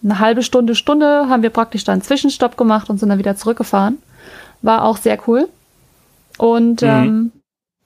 [0.03, 3.35] eine halbe Stunde, Stunde haben wir praktisch dann einen Zwischenstopp gemacht und sind dann wieder
[3.35, 3.97] zurückgefahren.
[4.61, 5.47] War auch sehr cool.
[6.37, 6.87] Und mhm.
[6.87, 7.31] ähm,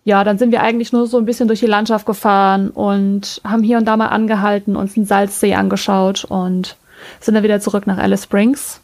[0.03, 3.63] ja, dann sind wir eigentlich nur so ein bisschen durch die Landschaft gefahren und haben
[3.63, 6.78] hier und da mal angehalten, uns einen Salzsee angeschaut und
[7.20, 8.82] sind dann wieder zurück nach Alice Springs.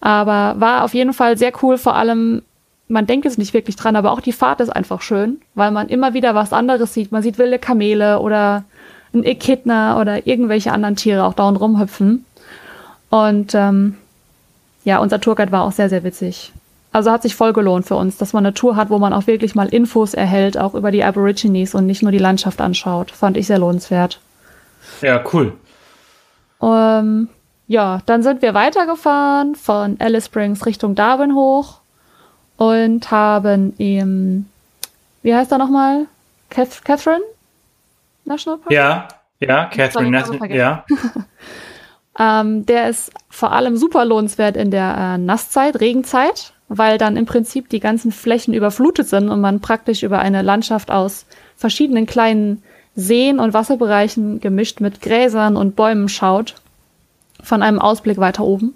[0.00, 2.42] Aber war auf jeden Fall sehr cool, vor allem,
[2.88, 5.88] man denkt es nicht wirklich dran, aber auch die Fahrt ist einfach schön, weil man
[5.88, 7.12] immer wieder was anderes sieht.
[7.12, 8.64] Man sieht wilde Kamele oder
[9.14, 12.24] ein Echidna oder irgendwelche anderen Tiere auch dauernd rumhüpfen.
[13.10, 13.96] Und ähm,
[14.84, 16.52] ja, unser Tourguide war auch sehr, sehr witzig.
[16.92, 19.26] Also hat sich voll gelohnt für uns, dass man eine Tour hat, wo man auch
[19.26, 23.10] wirklich mal Infos erhält, auch über die Aborigines und nicht nur die Landschaft anschaut.
[23.10, 24.20] Fand ich sehr lohnenswert.
[25.00, 25.54] Ja, cool.
[26.62, 27.28] Ähm,
[27.66, 31.78] ja, dann sind wir weitergefahren von Alice Springs Richtung Darwin hoch
[32.58, 34.46] und haben im,
[35.22, 36.06] wie heißt er nochmal?
[36.50, 37.22] Cath Catherine
[38.24, 38.72] National Park?
[38.72, 39.08] Ja,
[39.40, 40.84] ja, Catherine National, ja.
[42.18, 47.26] ähm, der ist vor allem super lohnenswert in der äh, Nasszeit, Regenzeit, weil dann im
[47.26, 52.62] Prinzip die ganzen Flächen überflutet sind und man praktisch über eine Landschaft aus verschiedenen kleinen
[52.94, 56.54] Seen und Wasserbereichen gemischt mit Gräsern und Bäumen schaut,
[57.42, 58.74] von einem Ausblick weiter oben.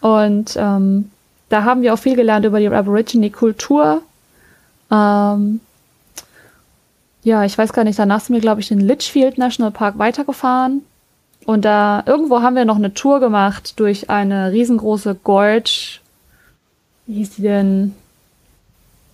[0.00, 1.10] Und ähm,
[1.48, 4.02] da haben wir auch viel gelernt über die Aborigine-Kultur.
[4.90, 5.60] Ähm,
[7.22, 10.82] ja, ich weiß gar nicht, danach sind wir, glaube ich, in Litchfield National Park weitergefahren.
[11.44, 16.00] Und da irgendwo haben wir noch eine Tour gemacht durch eine riesengroße Gorge.
[17.06, 17.94] Wie hieß die denn?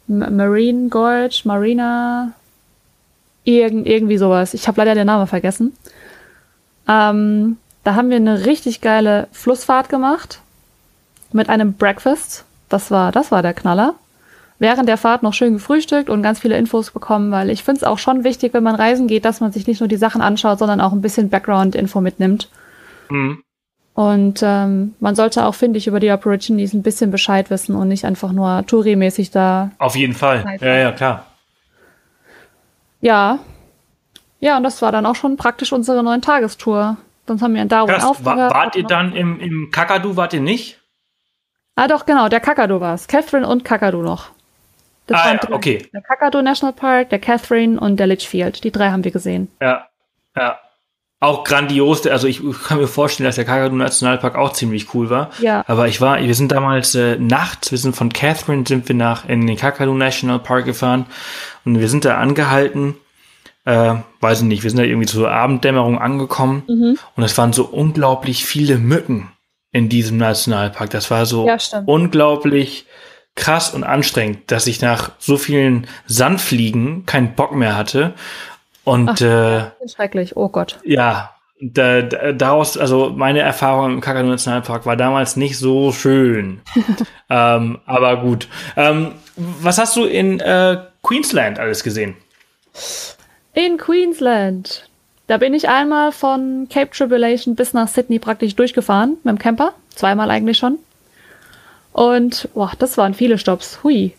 [0.09, 2.32] M Marine Gorge, Marina,
[3.48, 4.52] Irgend, irgendwie sowas.
[4.52, 5.74] Ich habe leider den Namen vergessen.
[6.86, 10.40] Ähm, da haben wir eine richtig geile Flussfahrt gemacht
[11.32, 12.44] mit einem Breakfast.
[12.68, 13.94] Das war, das war der Knaller.
[14.61, 17.84] Während der Fahrt noch schön gefrühstückt und ganz viele Infos bekommen, weil ich finde es
[17.84, 20.59] auch schon wichtig, wenn man reisen geht, dass man sich nicht nur die Sachen anschaut,
[20.59, 22.48] sondern auch ein bisschen Background-Info mitnimmt.
[23.09, 23.42] Mhm.
[23.94, 27.88] Und ähm, man sollte auch, finde ich, über die Aborigines ein bisschen Bescheid wissen und
[27.88, 29.70] nicht einfach nur Touri-mäßig da.
[29.78, 30.44] Auf jeden Fall.
[30.61, 31.26] Ja, ja, klar.
[33.00, 33.38] Ja.
[34.40, 36.96] Ja, und das war dann auch schon praktisch unsere neuen Tagestour.
[37.26, 38.54] Dann haben wir in Darwin Krass, aufgehört.
[38.54, 40.80] Wart ihr dann im, im Kakadu, wart ihr nicht?
[41.74, 43.06] Ah, doch, genau, der Kakadu war es.
[43.06, 44.30] Catherine und Kakadu noch.
[45.09, 45.88] Das ah, ja, okay.
[45.92, 48.62] Der Kakadu National Park, der Catherine und der Litchfield.
[48.62, 49.48] Die drei haben wir gesehen.
[49.61, 49.88] Ja,
[50.36, 50.59] ja.
[51.20, 52.06] Auch grandios.
[52.06, 55.30] Also ich kann mir vorstellen, dass der Kakadu Nationalpark auch ziemlich cool war.
[55.40, 55.64] Ja.
[55.66, 59.28] Aber ich war, wir sind damals äh, nachts, wir sind von Catherine sind wir nach
[59.28, 61.06] in den Kakadu National Park gefahren
[61.64, 62.94] und wir sind da angehalten,
[63.64, 66.98] äh, weiß ich nicht, wir sind da irgendwie zur Abenddämmerung angekommen mhm.
[67.16, 69.32] und es waren so unglaublich viele Mücken
[69.72, 70.90] in diesem Nationalpark.
[70.90, 71.56] Das war so ja,
[71.86, 72.86] unglaublich
[73.39, 78.12] krass und anstrengend, dass ich nach so vielen Sandfliegen keinen Bock mehr hatte.
[78.84, 80.78] Und Ach, äh, schrecklich, oh Gott.
[80.84, 86.61] Ja, da, da, daraus, also meine Erfahrung im Kakadu Nationalpark war damals nicht so schön.
[87.30, 88.49] ähm, aber gut.
[88.76, 92.16] Ähm, was hast du in äh, Queensland alles gesehen?
[93.55, 94.89] In Queensland.
[95.28, 99.74] Da bin ich einmal von Cape Tribulation bis nach Sydney praktisch durchgefahren mit dem Camper.
[99.95, 100.78] Zweimal eigentlich schon.
[101.99, 103.80] Und boah, das waren viele Stops.
[103.82, 104.12] Hui.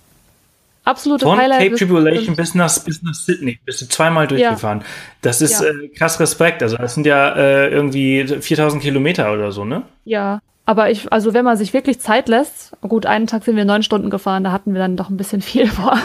[0.83, 1.61] Absolute Von Highlight.
[1.61, 3.57] Cape Tribulation bis nach, bis nach Sydney.
[3.63, 4.79] Bist du zweimal durchgefahren.
[4.79, 4.85] Ja.
[5.21, 5.69] Das ist ja.
[5.69, 6.61] äh, krass Respekt.
[6.61, 9.83] Also das sind ja äh, irgendwie 4000 Kilometer oder so, ne?
[10.03, 10.41] Ja.
[10.65, 13.81] Aber ich, also wenn man sich wirklich Zeit lässt, gut, einen Tag sind wir neun
[13.81, 15.97] Stunden gefahren, da hatten wir dann doch ein bisschen viel vor.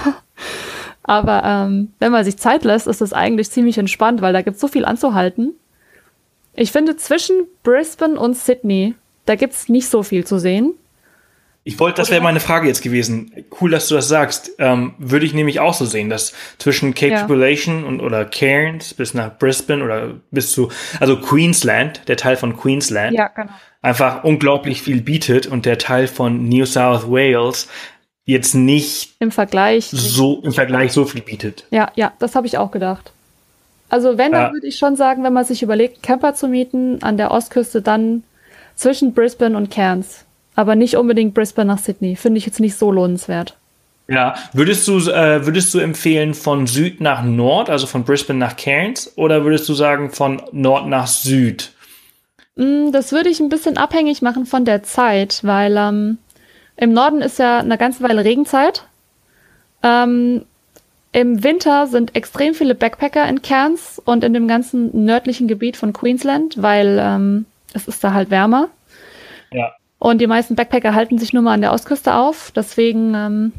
[1.03, 4.55] Aber ähm, wenn man sich Zeit lässt, ist es eigentlich ziemlich entspannt, weil da gibt
[4.55, 5.55] es so viel anzuhalten.
[6.55, 8.95] Ich finde, zwischen Brisbane und Sydney,
[9.27, 10.75] da gibt es nicht so viel zu sehen.
[11.67, 13.33] Ich wollte, das wäre meine Frage jetzt gewesen.
[13.59, 14.53] Cool, dass du das sagst.
[14.59, 17.21] Ähm, würde ich nämlich auch so sehen, dass zwischen Cape ja.
[17.21, 22.57] Tribulation und oder Cairns bis nach Brisbane oder bis zu, also Queensland, der Teil von
[22.57, 23.51] Queensland, ja, genau
[23.85, 27.69] einfach unglaublich viel bietet und der Teil von New South Wales
[28.25, 31.67] jetzt nicht im Vergleich so im Vergleich so viel bietet.
[31.71, 33.12] Ja, ja, das habe ich auch gedacht.
[33.91, 34.53] Also wenn, dann ja.
[34.53, 38.25] würde ich schon sagen, wenn man sich überlegt, Camper zu mieten an der Ostküste, dann
[38.75, 40.25] zwischen Brisbane und Cairns.
[40.55, 42.17] Aber nicht unbedingt Brisbane nach Sydney.
[42.17, 43.57] Finde ich jetzt nicht so lohnenswert.
[44.07, 48.57] Ja, würdest du, äh, würdest du empfehlen von Süd nach Nord, also von Brisbane nach
[48.57, 51.73] Cairns, oder würdest du sagen von Nord nach Süd?
[52.57, 56.19] Mm, das würde ich ein bisschen abhängig machen von der Zeit, weil ähm,
[56.77, 58.85] im Norden ist ja eine ganze Weile Regenzeit.
[59.83, 60.45] Ähm,
[61.13, 65.93] Im Winter sind extrem viele Backpacker in Cairns und in dem ganzen nördlichen Gebiet von
[65.93, 68.69] Queensland, weil ähm, es ist da halt wärmer.
[70.05, 72.53] Und die meisten Backpacker halten sich nur mal an der Ostküste auf.
[72.55, 73.53] Deswegen, ähm,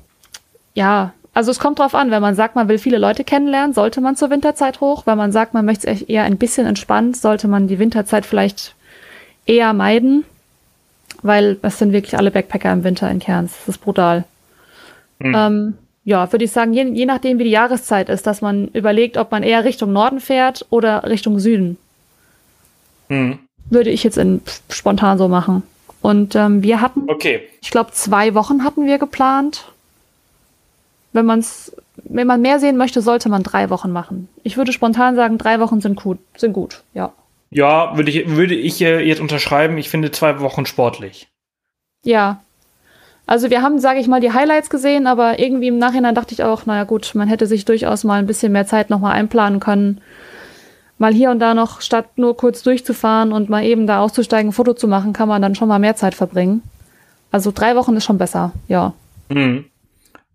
[0.76, 4.00] ja, also es kommt drauf an, wenn man sagt, man will viele Leute kennenlernen, sollte
[4.00, 5.08] man zur Winterzeit hoch.
[5.08, 8.76] Wenn man sagt, man möchte es eher ein bisschen entspannt, sollte man die Winterzeit vielleicht
[9.48, 10.24] eher meiden,
[11.24, 13.56] weil es sind wirklich alle Backpacker im Winter in Cairns.
[13.66, 14.24] Das ist brutal.
[15.18, 15.34] Mhm.
[15.36, 19.18] Ähm, ja, würde ich sagen, je, je nachdem, wie die Jahreszeit ist, dass man überlegt,
[19.18, 21.78] ob man eher Richtung Norden fährt oder Richtung Süden.
[23.10, 23.40] Mhm.
[23.72, 25.64] Würde ich jetzt in, spontan so machen.
[26.06, 27.42] Und ähm, wir hatten, okay.
[27.64, 29.66] ich glaube, zwei Wochen hatten wir geplant.
[31.14, 34.30] Wenn man's, wenn man mehr sehen möchte, sollte man drei Wochen machen.
[34.44, 37.12] Ich würde spontan sagen, drei Wochen sind gut, sind gut, ja.
[37.50, 39.80] Ja, würde ich, würde ich äh, jetzt unterschreiben.
[39.80, 41.28] Ich finde zwei Wochen sportlich.
[42.04, 42.40] Ja.
[43.26, 46.44] Also wir haben, sage ich mal, die Highlights gesehen, aber irgendwie im Nachhinein dachte ich
[46.44, 50.02] auch, naja gut, man hätte sich durchaus mal ein bisschen mehr Zeit nochmal einplanen können.
[50.98, 54.54] Mal hier und da noch, statt nur kurz durchzufahren und mal eben da auszusteigen, ein
[54.54, 56.64] Foto zu machen, kann man dann schon mal mehr Zeit verbringen.
[57.32, 58.94] Also drei Wochen ist schon besser, ja.
[59.30, 59.66] Mhm.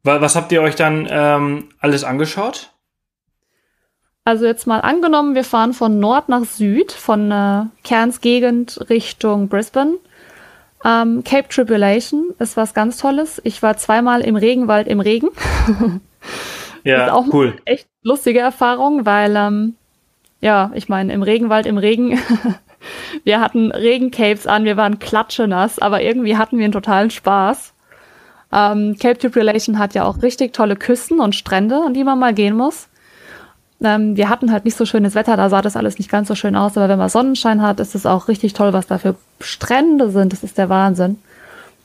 [0.03, 2.71] Was habt ihr euch dann ähm, alles angeschaut?
[4.25, 9.49] Also jetzt mal angenommen, wir fahren von Nord nach Süd, von äh, Cairns Gegend Richtung
[9.49, 9.95] Brisbane.
[10.85, 13.41] Ähm, Cape Tribulation ist was ganz Tolles.
[13.45, 15.29] Ich war zweimal im Regenwald im Regen.
[16.85, 17.49] ja, ist auch cool.
[17.49, 19.77] Eine echt lustige Erfahrung, weil ähm,
[20.41, 22.19] ja, ich meine, im Regenwald im Regen.
[23.25, 27.75] wir hatten Regencapes an, wir waren klatschenass, aber irgendwie hatten wir einen totalen Spaß.
[28.53, 32.35] Ähm, Cape Tribulation hat ja auch richtig tolle Küsten und Strände, an die man mal
[32.35, 32.89] gehen muss.
[33.83, 36.35] Ähm, wir hatten halt nicht so schönes Wetter, da sah das alles nicht ganz so
[36.35, 39.15] schön aus, aber wenn man Sonnenschein hat, ist es auch richtig toll, was da für
[39.41, 40.33] Strände sind.
[40.33, 41.19] Das ist der Wahnsinn.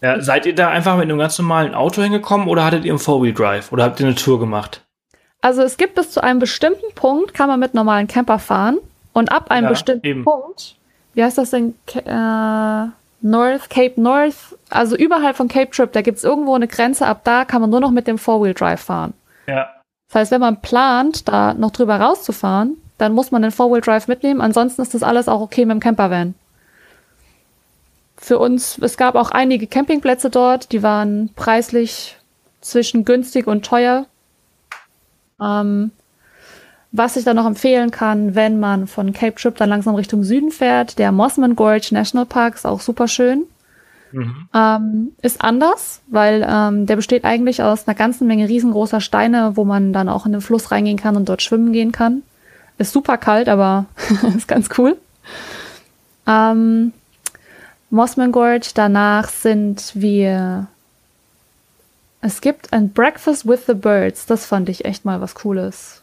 [0.02, 3.00] Ja, seid ihr da einfach mit einem ganz normalen Auto hingekommen oder hattet ihr einen
[3.00, 4.85] Four-Wheel-Drive oder habt ihr eine Tour gemacht?
[5.46, 8.80] Also es gibt bis zu einem bestimmten Punkt, kann man mit normalen Camper fahren
[9.14, 10.24] und ab einem ja, bestimmten eben.
[10.24, 10.76] Punkt,
[11.14, 11.76] wie heißt das denn?
[11.94, 12.88] Äh,
[13.22, 17.22] North, Cape North, also überhalb von Cape Trip, da gibt es irgendwo eine Grenze, ab
[17.26, 19.14] da kann man nur noch mit dem Four-Wheel-Drive fahren.
[19.46, 19.70] Ja.
[20.08, 24.42] Das heißt, wenn man plant, da noch drüber rauszufahren, dann muss man den Four-Wheel-Drive mitnehmen.
[24.42, 26.34] Ansonsten ist das alles auch okay mit dem Campervan.
[28.18, 32.18] Für uns, es gab auch einige Campingplätze dort, die waren preislich
[32.62, 34.08] zwischen günstig und teuer.
[35.42, 35.92] Ähm,
[36.92, 40.52] was ich dann noch empfehlen kann, wenn man von Cape Trip dann langsam Richtung Süden
[40.52, 43.44] fährt, der Mossman Gorge National Park ist auch super schön.
[44.12, 44.48] Mhm.
[44.54, 49.66] Ähm, ist anders, weil ähm, der besteht eigentlich aus einer ganzen Menge riesengroßer Steine, wo
[49.66, 52.24] man dann auch in den Fluss reingehen kann und dort schwimmen gehen kann.
[52.78, 53.86] Ist super kalt, aber
[54.38, 54.98] ist ganz cool.
[56.28, 56.94] Ähm,
[57.90, 60.68] Mossman Gorge, danach sind wir.
[62.26, 64.26] Es gibt ein Breakfast with the Birds.
[64.26, 66.02] Das fand ich echt mal was Cooles.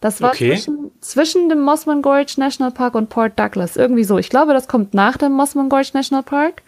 [0.00, 0.50] Das war okay.
[0.50, 3.76] zwischen, zwischen dem Mossman Gorge National Park und Port Douglas.
[3.76, 4.18] Irgendwie so.
[4.18, 6.62] Ich glaube, das kommt nach dem Mossman Gorge National Park.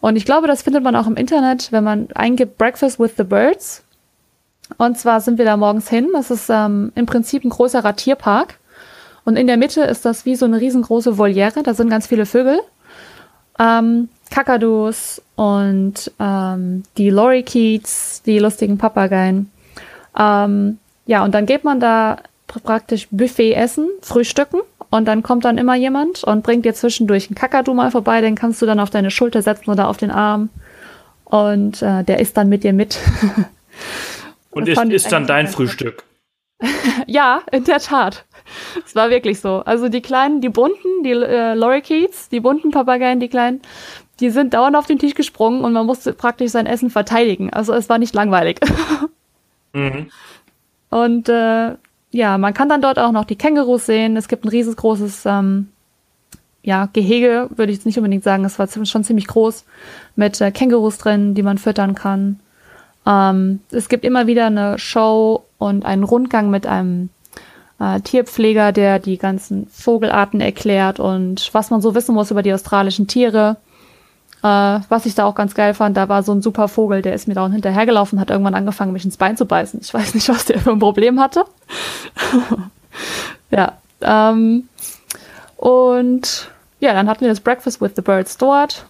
[0.00, 3.24] Und ich glaube, das findet man auch im Internet, wenn man eingibt Breakfast with the
[3.24, 3.84] Birds.
[4.78, 6.08] Und zwar sind wir da morgens hin.
[6.14, 8.58] Das ist ähm, im Prinzip ein großer Ratierpark.
[9.26, 11.62] Und in der Mitte ist das wie so eine riesengroße Voliere.
[11.62, 12.60] Da sind ganz viele Vögel.
[13.58, 19.50] Ähm, Kakadus und ähm, die Lorikeets, die lustigen Papageien.
[20.18, 24.60] Ähm, ja, und dann geht man da praktisch Buffet essen, frühstücken
[24.90, 28.34] und dann kommt dann immer jemand und bringt dir zwischendurch einen Kakadu mal vorbei, den
[28.34, 30.48] kannst du dann auf deine Schulter setzen oder auf den Arm.
[31.24, 32.98] Und äh, der isst dann mit dir mit.
[34.50, 36.04] und ist, ist dann dein Frühstück?
[37.06, 38.24] ja, in der Tat.
[38.84, 39.62] Es war wirklich so.
[39.64, 43.62] Also die kleinen, die bunten, die äh, Lorikeets, die bunten Papageien, die kleinen,
[44.22, 47.52] die sind dauernd auf den Tisch gesprungen und man musste praktisch sein Essen verteidigen.
[47.52, 48.60] Also es war nicht langweilig.
[49.72, 50.06] mhm.
[50.90, 51.72] Und äh,
[52.12, 54.16] ja, man kann dann dort auch noch die Kängurus sehen.
[54.16, 55.68] Es gibt ein riesengroßes ähm,
[56.62, 58.44] ja, Gehege, würde ich jetzt nicht unbedingt sagen.
[58.44, 59.64] Es war schon ziemlich groß
[60.14, 62.38] mit äh, Kängurus drin, die man füttern kann.
[63.04, 67.08] Ähm, es gibt immer wieder eine Show und einen Rundgang mit einem
[67.80, 72.52] äh, Tierpfleger, der die ganzen Vogelarten erklärt und was man so wissen muss über die
[72.52, 73.56] australischen Tiere.
[74.42, 77.14] Äh, was ich da auch ganz geil fand, da war so ein super Vogel, der
[77.14, 79.80] ist mir da hinterhergelaufen, hat irgendwann angefangen, mich ins Bein zu beißen.
[79.82, 81.44] Ich weiß nicht, was der für ein Problem hatte.
[83.50, 83.74] ja.
[84.00, 84.68] Ähm,
[85.56, 86.48] und
[86.80, 88.86] ja, dann hatten wir das Breakfast with the Birds dort.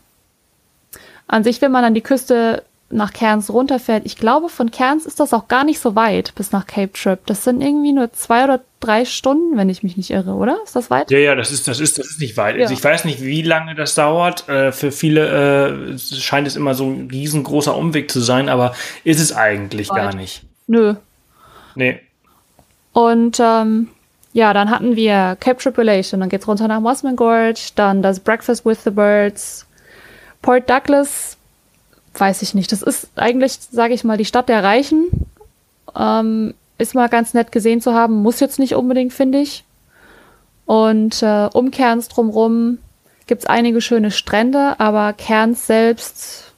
[1.27, 4.05] An sich, wenn man an die Küste nach Cairns runterfährt.
[4.05, 7.19] Ich glaube, von Cairns ist das auch gar nicht so weit bis nach Cape Trip.
[7.27, 10.59] Das sind irgendwie nur zwei oder drei Stunden, wenn ich mich nicht irre, oder?
[10.65, 11.11] Ist das weit?
[11.11, 12.57] Ja, ja, das ist, das ist, das ist nicht weit.
[12.57, 12.63] Ja.
[12.63, 14.49] Also ich weiß nicht, wie lange das dauert.
[14.49, 18.75] Äh, für viele äh, scheint es immer so ein riesengroßer Umweg zu sein, aber
[19.05, 19.97] ist es eigentlich weit.
[19.97, 20.43] gar nicht.
[20.67, 20.95] Nö.
[21.75, 22.01] Nee.
[22.93, 23.89] Und ähm,
[24.33, 28.65] ja, dann hatten wir Cape Tripulation, dann geht's runter nach Mossman Gorge, dann das Breakfast
[28.67, 29.67] with the Birds,
[30.43, 31.37] Port Douglas
[32.15, 32.73] weiß ich nicht.
[32.73, 35.07] Das ist eigentlich, sage ich mal, die Stadt der Reichen.
[35.97, 39.65] Ähm, ist mal ganz nett gesehen zu haben, muss jetzt nicht unbedingt, finde ich.
[40.67, 42.79] Und äh, um Cairns drumrum
[43.27, 46.53] gibt es einige schöne Strände, aber Cairns selbst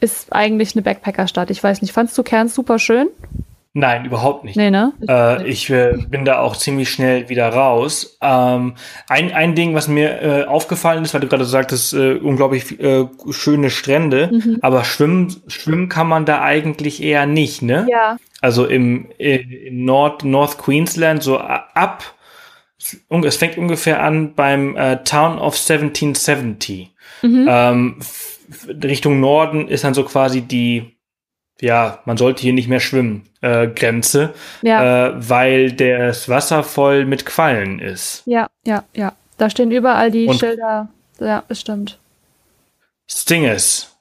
[0.00, 1.50] ist eigentlich eine Backpackerstadt.
[1.50, 3.08] Ich weiß nicht, fandst du Cairns super schön?
[3.74, 4.56] Nein, überhaupt nicht.
[4.56, 4.92] Nee, ne?
[5.06, 8.18] Äh, ich äh, bin da auch ziemlich schnell wieder raus.
[8.22, 8.74] Ähm,
[9.08, 13.06] ein, ein Ding, was mir äh, aufgefallen ist, weil du gerade sagtest, äh, unglaublich äh,
[13.30, 14.58] schöne Strände, mhm.
[14.62, 17.86] aber schwimmen, schwimmen kann man da eigentlich eher nicht, ne?
[17.90, 18.16] Ja.
[18.40, 22.04] Also im, äh, im Nord, North Queensland, so ab,
[23.22, 26.94] es fängt ungefähr an beim Town of 1770.
[27.22, 27.46] Mhm.
[27.48, 27.96] Ähm,
[28.82, 30.97] Richtung Norden ist dann so quasi die,
[31.60, 37.04] ja, man sollte hier nicht mehr schwimmen, äh, Grenze, Ja, äh, weil das Wasser voll
[37.04, 38.22] mit Quallen ist.
[38.26, 39.12] ja, ja, ja.
[39.36, 40.88] Da stehen überall die Und- Schilder.
[41.20, 41.98] Ja, bestimmt.
[43.06, 43.94] Stingers.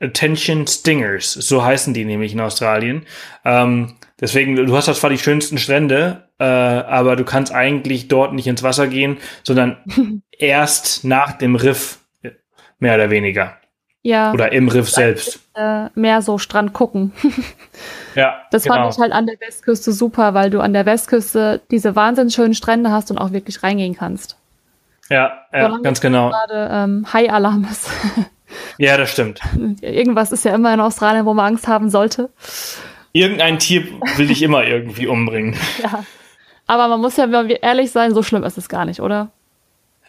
[0.00, 3.06] Attention Stingers, so heißen die nämlich in Australien.
[3.44, 8.46] Ähm, deswegen, du hast zwar die schönsten Strände, äh, aber du kannst eigentlich dort nicht
[8.46, 9.78] ins Wasser gehen, sondern
[10.38, 12.32] erst nach dem Riff, äh,
[12.80, 13.56] mehr oder weniger.
[14.04, 15.40] Ja, Oder im Riff selbst.
[15.54, 17.12] äh, mehr so Strand gucken.
[18.14, 18.74] Ja, Das genau.
[18.74, 22.52] fand ich halt an der Westküste super, weil du an der Westküste diese wahnsinnig schönen
[22.52, 24.36] Strände hast und auch wirklich reingehen kannst.
[25.08, 26.28] Ja, ja Solange ganz genau.
[26.28, 27.88] Gerade ähm, High-Alarm ist.
[28.76, 29.40] Ja, das stimmt.
[29.80, 32.28] Irgendwas ist ja immer in Australien, wo man Angst haben sollte.
[33.12, 33.84] Irgendein Tier
[34.16, 35.56] will dich immer irgendwie umbringen.
[36.66, 39.30] Aber man muss ja wenn wir ehrlich sein, so schlimm ist es gar nicht, oder?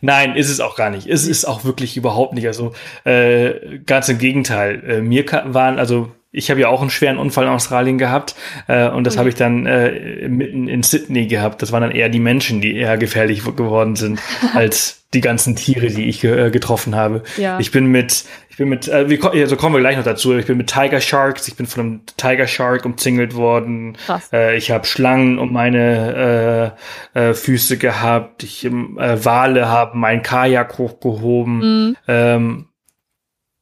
[0.04, 1.08] Nein, ist es auch gar nicht.
[1.08, 2.46] Es ist auch wirklich überhaupt nicht.
[2.46, 2.74] Also
[3.06, 4.84] äh, ganz im Gegenteil.
[4.86, 8.36] Äh, mir waren, also ich habe ja auch einen schweren Unfall in Australien gehabt
[8.68, 9.20] äh, und das Ui.
[9.20, 11.62] habe ich dann äh, mitten in Sydney gehabt.
[11.62, 14.20] Das waren dann eher die Menschen, die eher gefährlich geworden sind
[14.56, 17.22] als die ganzen Tiere, die ich ge äh, getroffen habe.
[17.38, 17.60] Ja.
[17.60, 20.36] Ich bin mit, ich bin mit, äh, wir, also kommen wir gleich noch dazu.
[20.36, 23.96] Ich bin mit Tiger Sharks, ich bin von einem Tiger Shark umzingelt worden.
[24.04, 24.34] Krass.
[24.34, 26.76] Äh, ich habe Schlangen um meine
[27.14, 28.42] äh, äh, Füße gehabt.
[28.42, 31.58] Ich ähm, äh, Wale haben mein Kajak hochgehoben.
[31.90, 31.98] Mhm.
[32.08, 32.66] Ähm,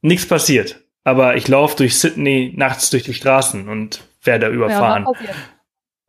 [0.02, 0.82] nichts passiert.
[1.04, 5.06] Aber ich laufe durch Sydney nachts durch die Straßen und werde Ja, überfahren.
[5.06, 5.36] passiert.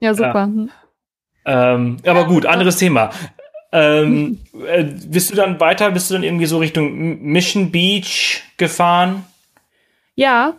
[0.00, 0.44] ja super.
[0.44, 0.70] Hm.
[1.46, 3.10] ähm, aber gut, anderes Thema.
[3.72, 9.24] Ähm, äh, bist du dann weiter, bist du dann irgendwie so Richtung Mission Beach gefahren?
[10.14, 10.54] Ja.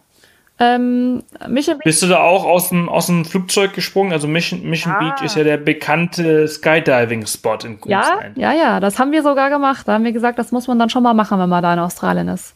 [0.59, 4.13] Ähm, Mission Beach, Bist du da auch aus dem, aus dem Flugzeug gesprungen?
[4.13, 4.99] Also Mission, Mission Ja.
[4.99, 8.37] Beach ist ja der bekannte Skydiving-Spot in ja, Queensland.
[8.37, 9.87] ja, ja, das haben wir sogar gemacht.
[9.87, 11.79] Da haben wir gesagt, das muss man dann schon mal machen, wenn man da in
[11.79, 12.55] Australien ist.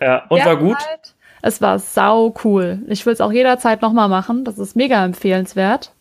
[0.00, 0.76] Ja, und war gut?
[0.78, 2.80] Derzeit, Es war sau cool.
[2.88, 4.44] Ich will es auch jederzeit nochmal machen.
[4.44, 5.92] Das ist mega empfehlenswert.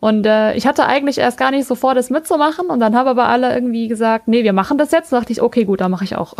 [0.00, 2.66] Und äh, ich hatte eigentlich erst gar nicht so vor, das mitzumachen.
[2.66, 5.12] Und dann haben aber alle irgendwie gesagt, nee, wir machen das jetzt.
[5.12, 6.34] Da dachte ich, okay, gut, dann mache ich auch.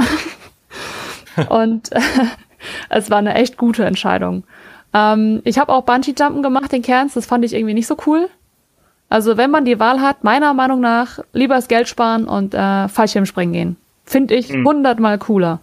[1.48, 2.00] und äh,
[2.88, 4.44] es war eine echt gute Entscheidung.
[4.92, 7.14] Ähm, ich habe auch Bungee-Jumpen gemacht in Cairns.
[7.14, 8.28] Das fand ich irgendwie nicht so cool.
[9.08, 12.88] Also wenn man die Wahl hat, meiner Meinung nach, lieber das Geld sparen und äh,
[12.88, 13.76] Fallschirmspringen gehen.
[14.04, 15.60] Finde ich hundertmal cooler.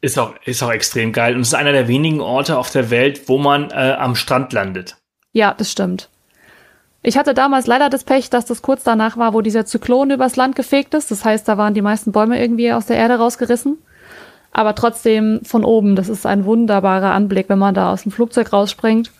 [0.00, 1.34] Ist auch, ist auch extrem geil.
[1.34, 4.52] Und es ist einer der wenigen Orte auf der Welt, wo man äh, am Strand
[4.52, 4.96] landet.
[5.32, 6.08] Ja, das stimmt.
[7.02, 10.36] Ich hatte damals leider das Pech, dass das kurz danach war, wo dieser Zyklon übers
[10.36, 11.10] Land gefegt ist.
[11.10, 13.78] Das heißt, da waren die meisten Bäume irgendwie aus der Erde rausgerissen.
[14.52, 18.52] Aber trotzdem von oben, das ist ein wunderbarer Anblick, wenn man da aus dem Flugzeug
[18.52, 19.12] rausspringt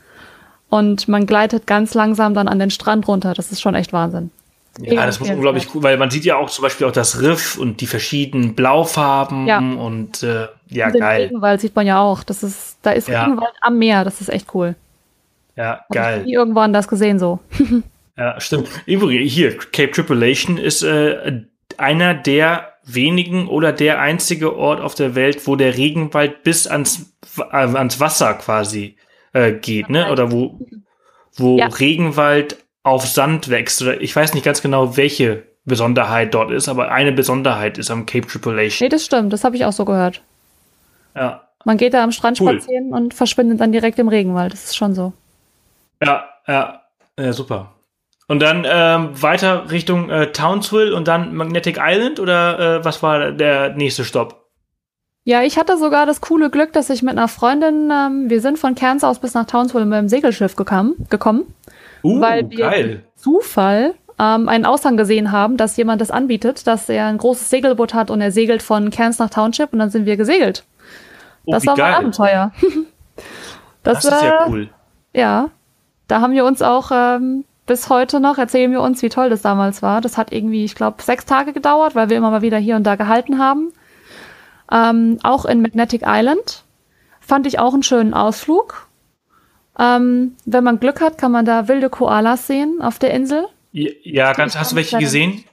[0.70, 3.34] und man gleitet ganz langsam dann an den Strand runter.
[3.34, 4.30] Das ist schon echt Wahnsinn.
[4.80, 7.58] Ja, das muss unglaublich cool, weil man sieht ja auch zum Beispiel auch das Riff
[7.58, 9.58] und die verschiedenen Blaufarben Ja.
[9.58, 11.22] und äh, ja, den geil.
[11.22, 12.22] Regenwald sieht man ja auch.
[12.22, 13.24] Das ist, da ist Ja.
[13.24, 14.04] Regenwald am Meer.
[14.04, 14.74] Das ist echt cool.
[15.56, 16.22] Ja, Hab Ich geil.
[16.24, 17.38] nie irgendwo anders gesehen so.
[18.16, 18.68] Ja, stimmt.
[18.84, 21.42] Übrigens, hier, Cape Tripulation ist äh,
[21.76, 27.12] einer der wenigen oder der einzige Ort auf der Welt, wo der Regenwald bis ans,
[27.38, 28.96] äh, ans Wasser quasi
[29.34, 30.10] äh, geht, ne?
[30.10, 30.58] Oder wo,
[31.36, 31.66] wo Ja.
[31.68, 33.82] Regenwald auf Sand wächst.
[33.82, 38.04] Oder ich weiß nicht ganz genau, welche Besonderheit dort ist, aber eine Besonderheit ist am
[38.04, 38.86] Cape Tripulation.
[38.86, 39.32] Nee, das stimmt.
[39.32, 40.22] Das habe ich auch so gehört.
[41.14, 42.60] Ja, Man geht da am Strand Cool.
[42.60, 44.52] spazieren und verschwindet dann direkt im Regenwald.
[44.52, 45.12] Das ist schon so.
[46.02, 46.82] ja, ja,
[47.18, 47.72] ja super.
[48.28, 53.32] Und dann ähm, weiter Richtung äh, Townsville und dann Magnetic Island oder äh, was war
[53.32, 54.44] der nächste Stopp?
[55.24, 58.58] Ja, ich hatte sogar das coole Glück, dass ich mit einer Freundin, ähm, wir sind
[58.58, 61.54] von Cairns aus bis nach Townsville mit dem Segelschiff gekommen, gekommen
[62.04, 63.04] Uh, weil wir geil.
[63.16, 67.94] Zufall ähm, einen Aushang gesehen haben, dass jemand das anbietet, dass er ein großes Segelboot
[67.94, 70.64] hat und er segelt von Cairns nach Township und dann sind wir gesegelt.
[71.48, 71.94] Oh, Das war mein geil.
[71.94, 72.52] Abenteuer.
[73.84, 74.70] Das ist ja äh, cool.
[75.14, 75.50] Ja,
[76.08, 79.40] da haben wir uns auch ähm, bis heute noch, erzählen wir uns, wie toll das
[79.40, 80.02] damals war.
[80.02, 82.84] Das hat irgendwie, ich glaube, sechs Tage gedauert, weil wir immer mal wieder hier und
[82.84, 83.72] da gehalten haben.
[84.70, 86.64] Ähm, auch in Magnetic Island
[87.20, 88.88] fand ich auch einen schönen Ausflug.
[89.78, 93.46] Ähm, wenn man Glück hat, kann man da wilde Koalas sehen auf der Insel.
[93.72, 95.44] Ja, ja ganz, hast du welche gesehen?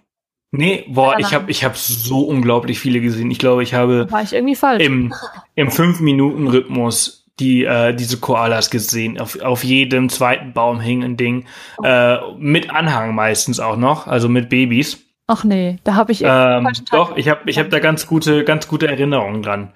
[0.58, 3.30] Nee, boah, ich habe ich hab so unglaublich viele gesehen.
[3.32, 4.84] Ich glaube, ich habe War ich irgendwie falsch.
[4.84, 5.14] im,
[5.56, 9.20] im 5-Minuten-Rhythmus die, äh, diese Koalas gesehen.
[9.20, 11.46] Auf, auf jedem zweiten Baum hing ein Ding.
[11.84, 15.00] Äh, mit Anhang meistens auch noch, also mit Babys.
[15.28, 18.68] Ach nee, da habe ich Ähm, doch, ich habe ich hab da ganz gute, ganz
[18.68, 19.74] gute Erinnerungen dran.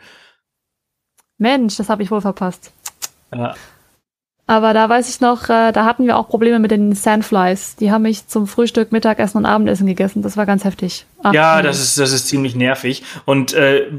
[1.38, 2.72] Mensch, das habe ich wohl verpasst.
[3.34, 3.56] Ja.
[4.50, 7.76] Aber da weiß ich noch, äh, da hatten wir auch Probleme mit den Sandflies.
[7.76, 10.24] Die haben mich zum Frühstück, Mittagessen und Abendessen gegessen.
[10.24, 11.06] Das war ganz heftig.
[11.22, 13.04] Ach, ja, das ist, das ist ziemlich nervig.
[13.26, 13.92] Und äh,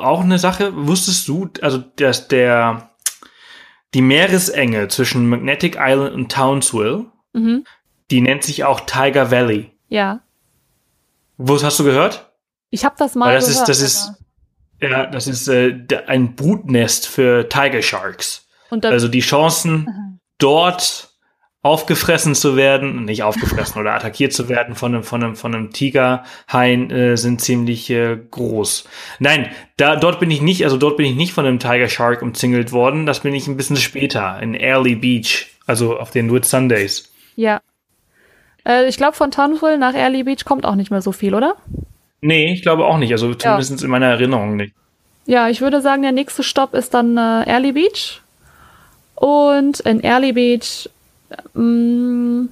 [0.00, 2.90] auch eine Sache, wusstest du, also dass der
[3.94, 7.64] die Meeresenge zwischen Magnetic Island und Townsville, mhm.
[8.10, 9.70] die nennt sich auch Tiger Valley.
[9.88, 10.18] Ja.
[11.36, 12.32] Wo hast du gehört?
[12.70, 13.68] Ich habe das mal Weil das gehört.
[13.68, 14.12] Ist, das ist,
[14.80, 15.78] ja, das ist äh,
[16.08, 21.10] ein Brutnest für Tiger Sharks also die Chancen, dort
[21.66, 25.72] aufgefressen zu werden, nicht aufgefressen oder attackiert zu werden von einem, von einem, von einem
[25.72, 28.88] Tigerhain äh, sind ziemlich äh, groß.
[29.18, 32.22] Nein, da, dort bin ich nicht, also dort bin ich nicht von einem Tiger Shark
[32.22, 33.04] umzingelt worden.
[33.04, 37.12] Das bin ich ein bisschen später in Early Beach, also auf den Whit Sundays.
[37.34, 37.60] Ja.
[38.64, 41.56] Äh, ich glaube, von Townsville nach Early Beach kommt auch nicht mehr so viel, oder?
[42.20, 43.10] Nee, ich glaube auch nicht.
[43.10, 43.84] Also zumindest ja.
[43.84, 44.72] in meiner Erinnerung nicht.
[45.26, 48.22] Ja, ich würde sagen, der nächste Stopp ist dann äh, Early Beach.
[49.16, 50.88] Und in Early Beach,
[51.54, 52.48] mh, mm,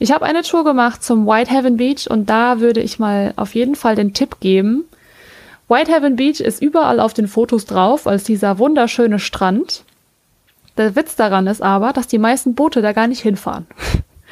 [0.00, 3.74] ich habe eine Tour gemacht zum Whitehaven Beach und da würde ich mal auf jeden
[3.74, 4.84] Fall den Tipp geben.
[5.68, 9.84] Whitehaven Beach ist überall auf den Fotos drauf als dieser wunderschöne Strand.
[10.76, 13.66] Der Witz daran ist aber, dass die meisten Boote da gar nicht hinfahren.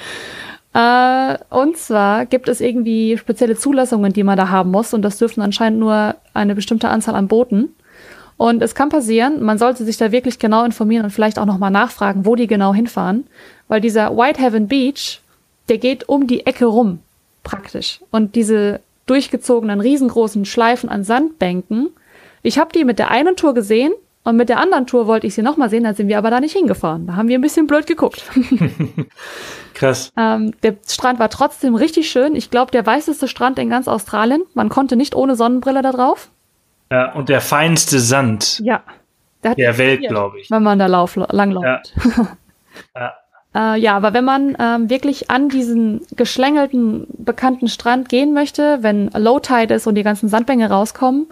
[0.72, 5.18] äh, und zwar gibt es irgendwie spezielle Zulassungen, die man da haben muss und das
[5.18, 7.74] dürfen anscheinend nur eine bestimmte Anzahl an Booten.
[8.37, 11.70] Und es kann passieren, man sollte sich da wirklich genau informieren und vielleicht auch nochmal
[11.70, 13.26] nachfragen, wo die genau hinfahren,
[13.68, 15.20] weil dieser Whitehaven Beach,
[15.68, 17.01] der geht um die Ecke rum,
[17.43, 18.01] praktisch.
[18.11, 21.91] Und diese durchgezogenen riesengroßen Schleifen an Sandbänken,
[22.43, 25.34] ich habe die mit der einen Tour gesehen und mit der anderen Tour wollte ich
[25.34, 27.07] sie nochmal sehen, da sind wir aber da nicht hingefahren.
[27.07, 28.24] Da haben wir ein bisschen blöd geguckt.
[29.74, 30.12] Krass.
[30.16, 32.34] Ähm, der Strand war trotzdem richtig schön.
[32.34, 34.43] Ich glaube, der weißeste Strand in ganz Australien.
[34.55, 36.28] Man konnte nicht ohne Sonnenbrille da drauf.
[36.91, 38.82] Ja, und der feinste Sand ja.
[39.43, 40.51] der, der Welt, glaube ich.
[40.51, 41.95] Wenn man da lauf, langläuft.
[41.97, 42.37] Ja.
[43.55, 43.74] ja.
[43.74, 49.11] äh, ja, aber wenn man ähm, wirklich an diesen geschlängelten, bekannten Strand gehen möchte, wenn
[49.14, 51.26] Low Tide ist und die ganzen Sandbänke rauskommen,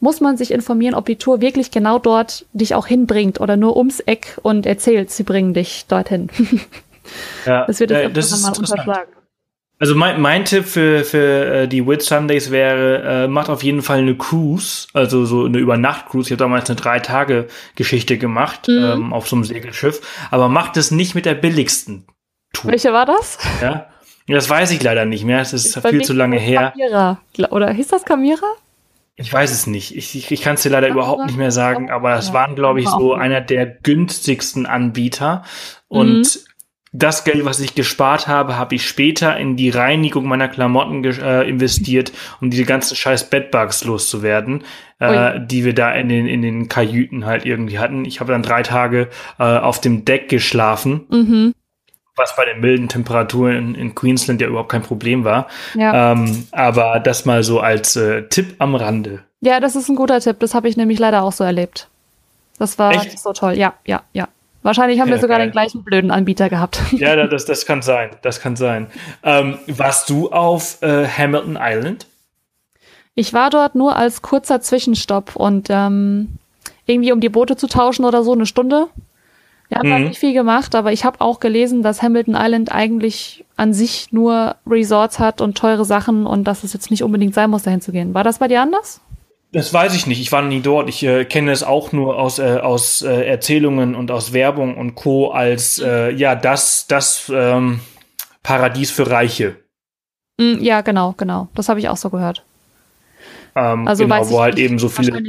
[0.00, 3.76] muss man sich informieren, ob die Tour wirklich genau dort dich auch hinbringt oder nur
[3.76, 6.28] ums Eck und erzählt, sie bringen dich dorthin.
[7.46, 9.12] ja, das wird das, äh, das mal unterschlagen.
[9.80, 13.82] Also mein, mein Tipp für, für äh, die Whit Sundays wäre, äh, macht auf jeden
[13.82, 16.28] Fall eine Cruise, also so eine Übernacht-Cruise.
[16.28, 18.84] Ich habe damals eine Drei-Tage-Geschichte gemacht mhm.
[18.84, 20.00] ähm, auf so einem Segelschiff,
[20.32, 22.06] aber macht es nicht mit der billigsten
[22.52, 22.72] Tour.
[22.72, 23.38] Welche war das?
[23.62, 23.86] Ja,
[24.26, 25.40] das weiß ich leider nicht mehr.
[25.40, 26.72] Es ist viel zu lange her.
[26.72, 27.20] Kamira.
[27.50, 28.46] Oder hieß das Kamira?
[29.14, 29.96] Ich weiß es nicht.
[29.96, 32.80] Ich, ich, ich kann es dir leider überhaupt nicht mehr sagen, aber das waren, glaube
[32.80, 35.44] ich, so einer der günstigsten Anbieter.
[35.88, 36.48] Und mhm
[36.92, 41.42] das Geld, was ich gespart habe, habe ich später in die Reinigung meiner Klamotten äh,
[41.42, 44.64] investiert, um diese ganzen scheiß Bedbugs loszuwerden,
[44.98, 48.04] äh, die wir da in den, in den Kajüten halt irgendwie hatten.
[48.04, 49.08] Ich habe dann drei Tage
[49.38, 51.06] äh, auf dem Deck geschlafen.
[51.10, 51.54] Mhm.
[52.16, 55.46] Was bei den milden Temperaturen in, in, Queensland ja überhaupt kein Problem war.
[55.74, 56.12] Ja.
[56.12, 59.22] Ähm, aber das mal so als äh, Tipp am Rande.
[59.40, 60.40] Ja, das ist ein guter Tipp.
[60.40, 61.88] Das habe ich nämlich leider auch so erlebt.
[62.58, 63.54] Das war so toll.
[63.54, 64.26] Ja, ja, ja.
[64.68, 66.78] Wahrscheinlich haben wir sogar den gleichen blöden Anbieter gehabt.
[66.92, 68.10] Ja, das, das kann sein.
[68.20, 68.88] Das kann sein.
[69.22, 72.06] Ähm, warst du auf äh, Hamilton Island?
[73.14, 76.36] Ich war dort nur als kurzer Zwischenstopp und ähm,
[76.84, 78.88] irgendwie um die Boote zu tauschen oder so eine Stunde.
[79.70, 80.08] Wir haben mhm.
[80.08, 84.56] nicht viel gemacht, aber ich habe auch gelesen, dass Hamilton Island eigentlich an sich nur
[84.66, 87.90] Resorts hat und teure Sachen und dass es jetzt nicht unbedingt sein muss, dahin zu
[87.90, 88.12] gehen.
[88.12, 89.00] War das bei dir anders?
[89.52, 90.20] Das weiß ich nicht.
[90.20, 90.88] Ich war nie dort.
[90.88, 94.94] Ich äh, kenne es auch nur aus, äh, aus äh, Erzählungen und aus Werbung und
[94.94, 95.30] Co.
[95.30, 97.80] als äh, ja das das ähm,
[98.42, 99.56] Paradies für Reiche.
[100.38, 101.48] Mm, ja, genau, genau.
[101.54, 102.44] Das habe ich auch so gehört.
[103.56, 105.22] Ähm, also genau, wo halt nicht, eben so viele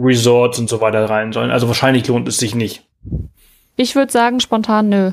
[0.00, 1.50] Resorts und so weiter rein sollen.
[1.50, 2.84] Also wahrscheinlich lohnt es sich nicht.
[3.76, 5.12] Ich würde sagen spontan nö.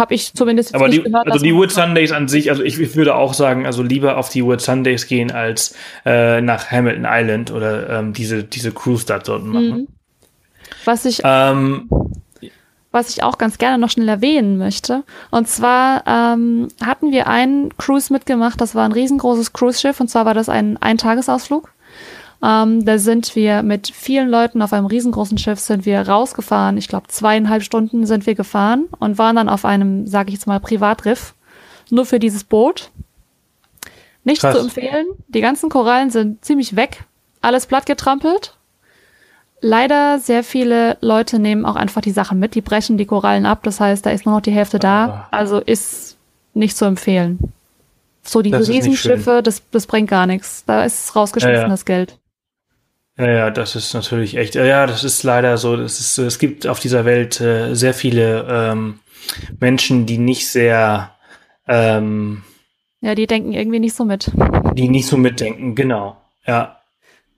[0.00, 2.96] Habe ich zumindest Aber die, gehört, Also die Wood Sundays an sich, also ich, ich,
[2.96, 5.74] würde auch sagen, also lieber auf die Wood Sundays gehen, als
[6.06, 9.68] äh, nach Hamilton Island oder ähm, diese, diese Cruise da dort machen.
[9.68, 9.88] Mhm.
[10.86, 11.90] Was ich, ähm,
[12.92, 15.04] was ich auch ganz gerne noch schnell erwähnen möchte.
[15.30, 20.24] Und zwar ähm, hatten wir einen Cruise mitgemacht, das war ein riesengroßes Cruise-Schiff, und zwar
[20.24, 21.70] war das ein Eintagesausflug.
[22.42, 26.78] Ähm, da sind wir mit vielen Leuten auf einem riesengroßen Schiff sind wir rausgefahren.
[26.78, 30.46] Ich glaube, zweieinhalb Stunden sind wir gefahren und waren dann auf einem, sage ich jetzt
[30.46, 31.34] mal, Privatriff.
[31.90, 32.90] Nur für dieses Boot.
[34.24, 34.54] Nicht Krass.
[34.54, 35.06] zu empfehlen.
[35.28, 37.04] Die ganzen Korallen sind ziemlich weg.
[37.42, 38.54] Alles platt getrampelt.
[39.60, 42.54] Leider sehr viele Leute nehmen auch einfach die Sachen mit.
[42.54, 43.60] Die brechen die Korallen ab.
[43.64, 45.04] Das heißt, da ist nur noch die Hälfte da.
[45.04, 45.28] Ah.
[45.30, 46.16] Also ist
[46.54, 47.52] nicht zu empfehlen.
[48.22, 50.64] So die Riesenschiffe, das, das bringt gar nichts.
[50.66, 51.98] Da ist rausgeschmissenes ja, ja.
[51.98, 52.19] Geld.
[53.20, 54.54] Ja, ja, das ist natürlich echt.
[54.54, 55.76] Ja, das ist leider so.
[55.76, 59.00] Das ist, es gibt auf dieser Welt äh, sehr viele ähm,
[59.60, 61.10] Menschen, die nicht sehr,
[61.68, 62.42] ähm,
[63.02, 64.30] Ja, die denken irgendwie nicht so mit.
[64.74, 65.74] die nicht so mitdenken.
[65.74, 66.16] Genau.
[66.46, 66.78] Ja,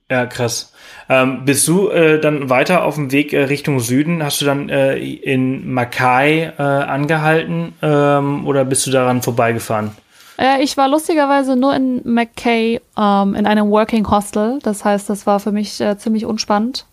[0.08, 0.72] ja, krass.
[1.08, 4.22] Ähm, bist du äh, dann weiter auf dem Weg äh, Richtung Süden?
[4.22, 9.96] Hast du dann äh, in Mackay äh, angehalten ähm, oder bist du daran vorbeigefahren?
[10.42, 14.58] Äh, ich war lustigerweise nur in McKay ähm, in einem Working Hostel.
[14.62, 16.84] Das heißt, das war für mich äh, ziemlich unspannend.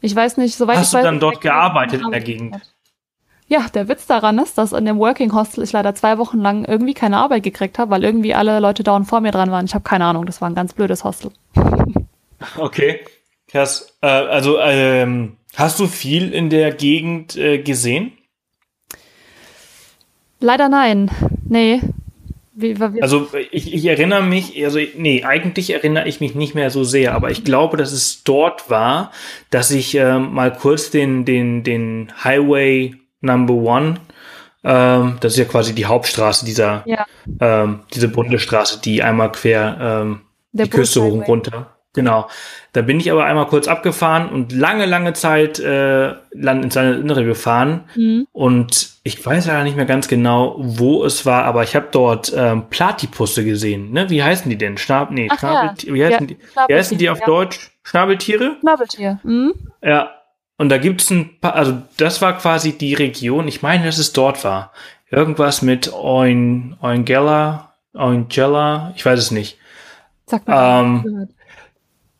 [0.00, 1.04] Ich weiß nicht, soweit Hast ich du weiß.
[1.04, 2.74] dann ist dort McKay gearbeitet in der Gegend?
[3.48, 6.66] Ja, der Witz daran ist, dass in dem Working Hostel ich leider zwei Wochen lang
[6.66, 9.64] irgendwie keine Arbeit gekriegt habe, weil irgendwie alle Leute dauernd vor mir dran waren.
[9.64, 11.32] Ich habe keine Ahnung, das war ein ganz blödes Hostel.
[12.56, 13.00] Okay,
[13.48, 13.96] krass.
[14.00, 18.12] Äh, also ähm, hast du viel in der Gegend äh, gesehen?
[20.38, 21.10] Leider nein.
[21.48, 21.80] Nee.
[22.60, 26.70] Wie, wie, Also ich, ich erinnere mich, also nee, eigentlich erinnere ich mich nicht mehr
[26.70, 29.12] so sehr, aber ich glaube, dass es dort war,
[29.50, 34.00] dass ich ähm, mal kurz den, den, den Highway Number One,
[34.64, 37.06] ähm, das ist ja quasi die Hauptstraße dieser, ja,
[37.38, 41.77] ähm, diese Bundesstraße, die einmal quer ähm, die Küste hoch und runter.
[41.98, 42.28] Genau.
[42.72, 47.24] Da bin ich aber einmal kurz abgefahren und lange, lange Zeit äh, Land ins Innere
[47.24, 47.84] gefahren.
[47.96, 48.26] Mhm.
[48.32, 52.32] Und ich weiß ja nicht mehr ganz genau, wo es war, aber ich habe dort
[52.36, 53.90] ähm, Platypusse gesehen.
[53.92, 54.10] Ne?
[54.10, 54.78] Wie heißen die denn?
[54.78, 55.48] Schnab nee, Ach ja.
[55.48, 55.94] Schnabeltiere.
[55.94, 56.38] Wie, heißen Ja, die?
[56.68, 57.26] wie heißen die auf ja.
[57.26, 57.70] Deutsch?
[57.82, 58.56] Schnabeltiere?
[58.60, 59.18] Schnabeltier.
[59.24, 59.54] Mhm.
[59.82, 60.10] Ja.
[60.56, 64.12] Und da gibt's ein paar, also das war quasi die Region, ich meine, dass es
[64.12, 64.72] dort war.
[65.10, 69.56] Irgendwas mit Oin, Oingella, Oingella, ich weiß es nicht.
[70.26, 70.80] Sag mal.
[70.84, 71.30] Ähm, gehört.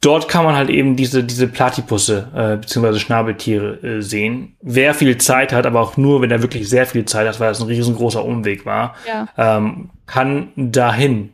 [0.00, 4.56] Dort kann man halt eben diese, diese Platypusse äh, beziehungsweise Schnabeltiere äh, sehen.
[4.60, 7.48] Wer viel Zeit hat, aber auch nur, wenn er wirklich sehr viel Zeit hat, weil
[7.48, 9.28] das ein riesengroßer Umweg war, ja.
[9.36, 11.32] ähm, kann dahin.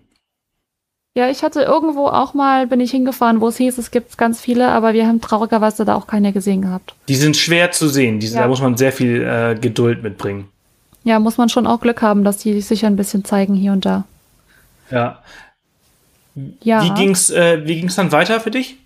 [1.15, 4.41] ja, ich hatte irgendwo auch mal, bin ich hingefahren, wo es hieß, es gibt ganz
[4.41, 6.95] viele, aber wir haben traurigerweise da auch keine gesehen gehabt.
[7.09, 8.19] Die sind schwer zu sehen.
[8.19, 8.43] Diese, Ja.
[8.43, 10.49] Da muss man sehr viel äh, Geduld mitbringen.
[11.05, 13.85] Ja, muss man schon auch Glück haben, dass die sich ein bisschen zeigen hier und
[13.85, 14.05] da.
[14.91, 15.19] Ja.
[16.63, 16.83] Ja.
[16.83, 18.77] Wie ging's, äh, wie ging's dann weiter für dich?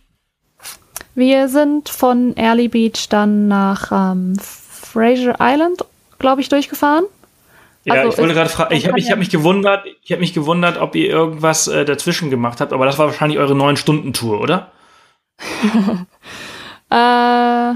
[1.14, 5.84] Wir sind von Early Beach dann nach ähm, Fraser Island,
[6.18, 7.04] glaube ich, durchgefahren.
[7.84, 10.78] Ja, Also ich wollte gerade fragen, ich habe hab mich gewundert, ich habe mich gewundert,
[10.78, 14.40] ob ihr irgendwas äh, dazwischen gemacht habt, aber das war wahrscheinlich eure neun Stunden Tour,
[14.40, 14.70] oder?
[16.90, 17.74] Äh,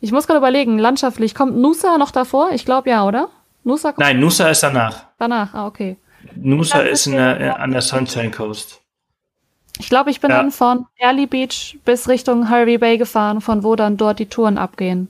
[0.00, 2.52] ich muss gerade überlegen, landschaftlich, kommt Nusa noch davor?
[2.52, 3.28] Ich glaube ja, oder?
[3.62, 5.04] Nusa kommt Nein, Nusa ist danach.
[5.18, 5.52] danach.
[5.52, 5.98] Ah, okay.
[6.34, 8.80] Nusa ist in der, an der Sunshine Coast.
[9.78, 10.38] Ich glaube, ich bin Ja.
[10.38, 14.56] dann von Early Beach bis Richtung Harvey Bay gefahren, von wo dann dort die Touren
[14.58, 15.08] abgehen.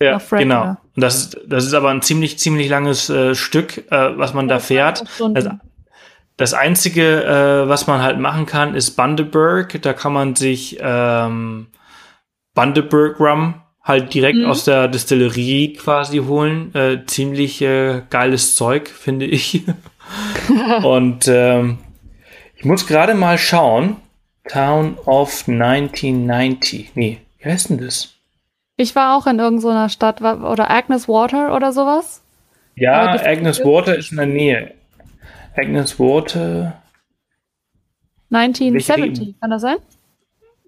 [0.00, 0.76] Ja, genau.
[0.94, 4.48] Und das ist, das ist aber ein ziemlich, ziemlich langes äh, Stück, äh, was man
[4.48, 5.04] da fährt.
[5.32, 5.48] Das,
[6.36, 9.80] das Einzige, äh, was man halt machen kann, ist Bundaberg.
[9.80, 11.68] Da kann man sich ähm,
[12.54, 13.54] Bundaberg Rum
[13.84, 14.46] halt direkt Mhm.
[14.46, 16.74] aus der Distillerie quasi holen.
[16.74, 19.62] Äh, ziemlich äh, geiles Zeug, finde ich.
[20.82, 21.78] Und ähm,
[22.62, 23.96] ich muss gerade mal schauen.
[24.48, 26.92] Town of 1990.
[26.94, 28.14] Nee, wie heißt denn das?
[28.76, 32.22] Ich war auch in irgendeiner Stadt, wa- oder Agnes Water oder sowas.
[32.76, 34.74] Ja, Agnes Water ist in der Nähe.
[35.56, 36.80] Agnes Water.
[38.30, 39.76] 1970, kann das sein?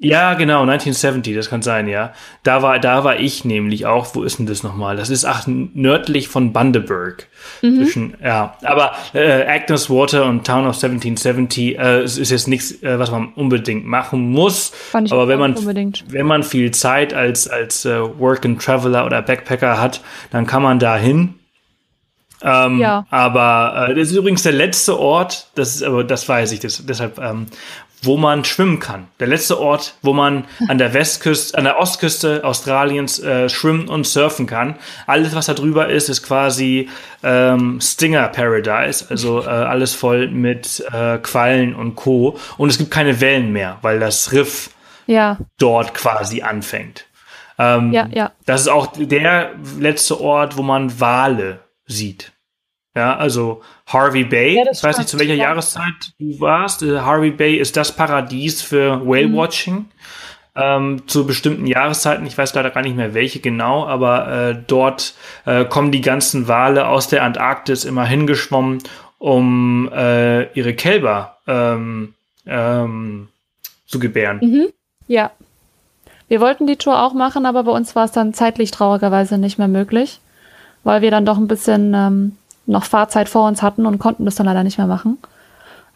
[0.05, 2.13] Ja, genau, 1970, das kann sein, ja.
[2.43, 4.15] Da war, da war ich nämlich auch.
[4.15, 4.97] Wo ist denn das nochmal?
[4.97, 7.27] Das ist ach, nördlich von Bundaberg.
[7.63, 7.77] Mhm.
[7.77, 8.57] Zwischen, ja.
[8.63, 13.11] Aber äh, Agnes Water und Town of 1770 äh, es ist jetzt nichts, äh, was
[13.11, 14.71] man unbedingt machen muss.
[14.71, 16.05] Fand ich Aber wenn man, unbedingt.
[16.09, 20.01] wenn man viel Zeit als, als äh, Work and Traveler oder Backpacker hat,
[20.31, 21.35] dann kann man da hin.
[22.43, 23.07] Ähm, Ja.
[23.11, 26.85] Aber äh, das ist übrigens der letzte Ort, das ist aber das weiß ich, das,
[26.85, 27.47] deshalb, ähm,
[28.05, 29.09] wo man schwimmen kann.
[29.21, 34.07] Der letzte Ort, wo man an der Westküste, an der Ostküste Australiens äh, schwimmen und
[34.07, 34.77] surfen kann.
[35.07, 36.89] Alles, was da drüber ist, ist quasi
[37.23, 42.39] ähm, Stinger Paradise, also äh, alles voll mit äh, Quallen und Co.
[42.57, 44.71] Und es gibt keine Wellen mehr, weil das Riff
[45.07, 47.07] Ja, dort quasi anfängt.
[47.59, 48.33] Ähm, ja, ja.
[48.47, 52.34] das ist auch der letzte Ort, wo man Wale sieht.
[52.95, 54.57] Ja, also Harvey Bay.
[54.57, 55.45] Ja, ich weiß nicht, zu welcher ja.
[55.45, 56.82] Jahreszeit du warst.
[56.82, 59.86] Äh, Harvey Bay ist das Paradies für Whale-Watching.
[60.57, 65.14] Ähm, zu bestimmten Jahreszeiten, ich weiß leider gar nicht mehr welche genau, aber äh, dort
[65.47, 68.79] äh, kommen die ganzen Wale aus der Antarktis immer hingeschwommen,
[69.18, 72.14] um äh, ihre Kälber ähm,
[72.46, 73.29] ähm,
[73.87, 74.38] zu gebären.
[74.42, 74.68] Mhm.
[75.08, 75.33] Ja.
[76.29, 79.58] Wir wollten die Tour auch machen, aber bei uns war es dann zeitlich traurigerweise nicht
[79.58, 80.21] mehr möglich,
[80.84, 84.34] weil wir dann doch ein bisschen ähm, noch Fahrzeit vor uns hatten und konnten das
[84.36, 85.18] dann leider nicht mehr machen.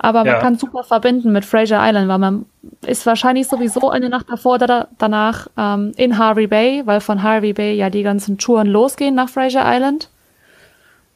[0.00, 0.40] Aber man Ja.
[0.40, 2.46] kann super verbinden mit Fraser Island, weil man
[2.86, 7.52] ist wahrscheinlich sowieso eine Nacht davor oder danach ähm, in Harvey Bay, weil von Harvey
[7.52, 10.08] Bay ja die ganzen Touren losgehen nach Fraser Island.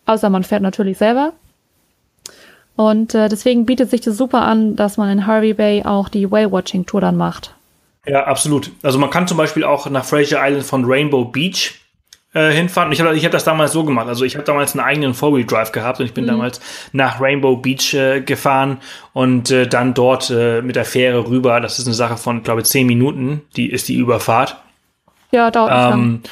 [0.06, 1.32] Außer man fährt natürlich selber.
[2.74, 6.30] Und äh, deswegen bietet sich das super an, dass man in Harvey Bay auch die
[6.30, 7.54] Whale-Watching-Tour dann macht.
[8.06, 8.72] Ja, absolut.
[8.82, 11.81] Also man kann zum Beispiel auch nach Fraser Island von Rainbow Beach
[12.34, 12.88] äh, hinfahren.
[12.88, 14.08] Und Ich habe ich hab das damals so gemacht.
[14.08, 16.60] Also ich habe damals einen eigenen Four-Wheel-Drive gehabt und ich bin damals
[16.92, 18.78] nach Rainbow Beach äh, gefahren
[19.12, 21.60] und äh, dann dort äh, mit der Fähre rüber.
[21.60, 23.42] Das ist eine Sache von, glaube ich, zehn Minuten.
[23.56, 24.56] Die ist die Überfahrt.
[25.30, 26.00] Ja, dauert nicht lang.
[26.00, 26.22] Ähm,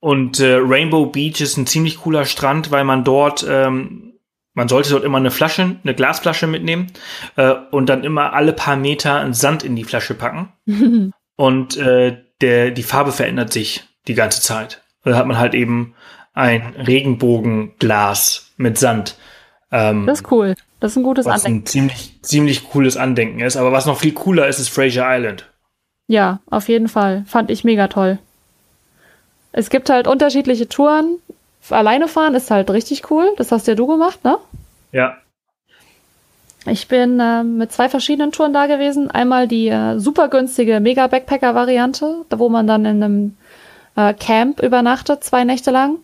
[0.00, 4.12] und äh, Rainbow Beach ist ein ziemlich cooler Strand, weil man dort, ähm,
[4.54, 6.92] man sollte dort immer eine Flasche, eine Glasflasche mitnehmen
[7.36, 10.52] äh, und dann immer alle paar Meter einen Sand in die Flasche packen.
[11.36, 14.82] und äh, der, die Farbe verändert sich die ganze Zeit.
[15.06, 15.94] Da hat man halt eben
[16.34, 19.16] ein Regenbogenglas mit Sand.
[19.70, 20.54] Ähm, Das ist cool.
[20.80, 21.62] Das ist ein gutes was Andenken.
[21.62, 23.56] ein ziemlich, ziemlich cooles Andenken ist.
[23.56, 25.46] Aber was noch viel cooler ist, ist Fraser Island.
[26.08, 27.24] Ja, auf jeden Fall.
[27.26, 28.18] Fand ich mega toll.
[29.52, 31.18] Es gibt halt unterschiedliche Touren.
[31.70, 33.32] Alleine fahren ist halt richtig cool.
[33.38, 34.38] Das hast ja du gemacht, ne?
[34.92, 35.16] Ja.
[36.66, 39.10] Ich bin ähm, mit zwei verschiedenen Touren da gewesen.
[39.10, 43.36] Einmal die äh, super günstige Mega-Backpacker-Variante, wo man dann in einem
[43.96, 45.98] äh, Camp übernachtet, zwei Nächte lang.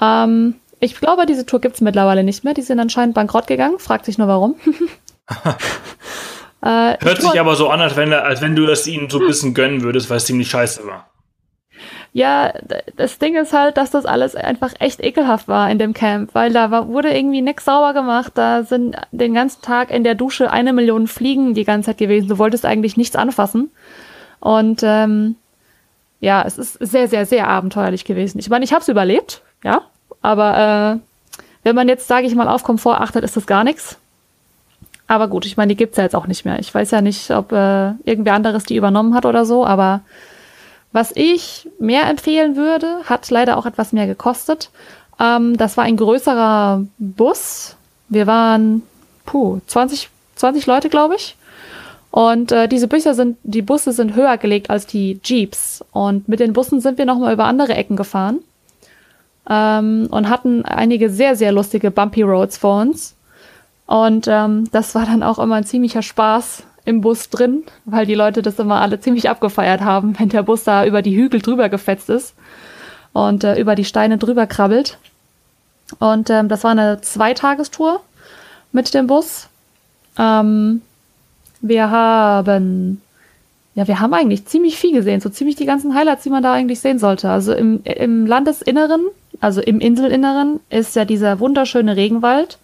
[0.00, 2.54] Ähm, ich glaube, diese Tour gibt's mittlerweile nicht mehr.
[2.54, 3.78] Die sind anscheinend bankrott gegangen.
[3.78, 4.54] Fragt sich nur warum.
[6.62, 9.26] äh, Hört sich aber so an, als wenn, als wenn du das ihnen so ein
[9.26, 11.10] bisschen gönnen würdest, weil es ziemlich scheiße war.
[12.12, 12.52] Ja,
[12.96, 16.52] das Ding ist halt, dass das alles einfach echt ekelhaft war in dem Camp, weil
[16.52, 18.32] da war, wurde irgendwie nix sauber gemacht.
[18.34, 22.28] Da sind den ganzen Tag in der Dusche eine Million Fliegen die ganze Zeit gewesen.
[22.28, 23.70] Du wolltest eigentlich nichts anfassen.
[24.40, 25.36] Und ähm,
[26.20, 28.38] ja, es ist sehr, sehr, sehr abenteuerlich gewesen.
[28.38, 29.82] Ich meine, ich habe es überlebt, ja,
[30.20, 33.98] aber äh, wenn man jetzt, sage ich mal, auf Komfort achtet, ist das gar nichts.
[35.06, 36.58] Aber gut, ich meine, die gibt's ja jetzt auch nicht mehr.
[36.58, 40.02] Ich weiß ja nicht, ob äh, irgendwer anderes die übernommen hat oder so, aber
[40.92, 44.70] was ich mehr empfehlen würde, hat leider auch etwas mehr gekostet.
[45.18, 47.76] Ähm, das war ein größerer Bus.
[48.08, 48.82] Wir waren,
[49.24, 51.36] puh, 20, 20 Leute, glaube ich.
[52.10, 55.84] Und äh, diese Bücher sind, die Busse sind höher gelegt als die Jeeps.
[55.92, 58.40] Und mit den Bussen sind wir nochmal über andere Ecken gefahren.
[59.48, 63.14] Ähm, und hatten einige sehr, sehr lustige Bumpy Roads vor uns.
[63.86, 68.14] Und ähm, das war dann auch immer ein ziemlicher Spaß im Bus drin, weil die
[68.14, 71.68] Leute das immer alle ziemlich abgefeiert haben, wenn der Bus da über die Hügel drüber
[71.68, 72.34] gefetzt ist
[73.12, 74.98] und äh, über die Steine drüber krabbelt.
[75.98, 78.00] Und ähm, das war eine Zweitagestour
[78.72, 79.48] mit dem Bus.
[80.18, 80.82] Ähm,
[81.60, 83.00] wir haben,
[83.74, 86.52] ja, wir haben eigentlich ziemlich viel gesehen, so ziemlich die ganzen Highlights, die man da
[86.52, 87.30] eigentlich sehen sollte.
[87.30, 89.02] Also im, im Landesinneren,
[89.40, 92.58] also im Inselinneren, ist ja dieser wunderschöne Regenwald.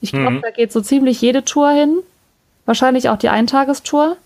[0.00, 0.42] Ich glaube, Mhm.
[0.42, 1.98] da geht so ziemlich jede Tour hin.
[2.64, 4.16] Wahrscheinlich auch die Eintagestour.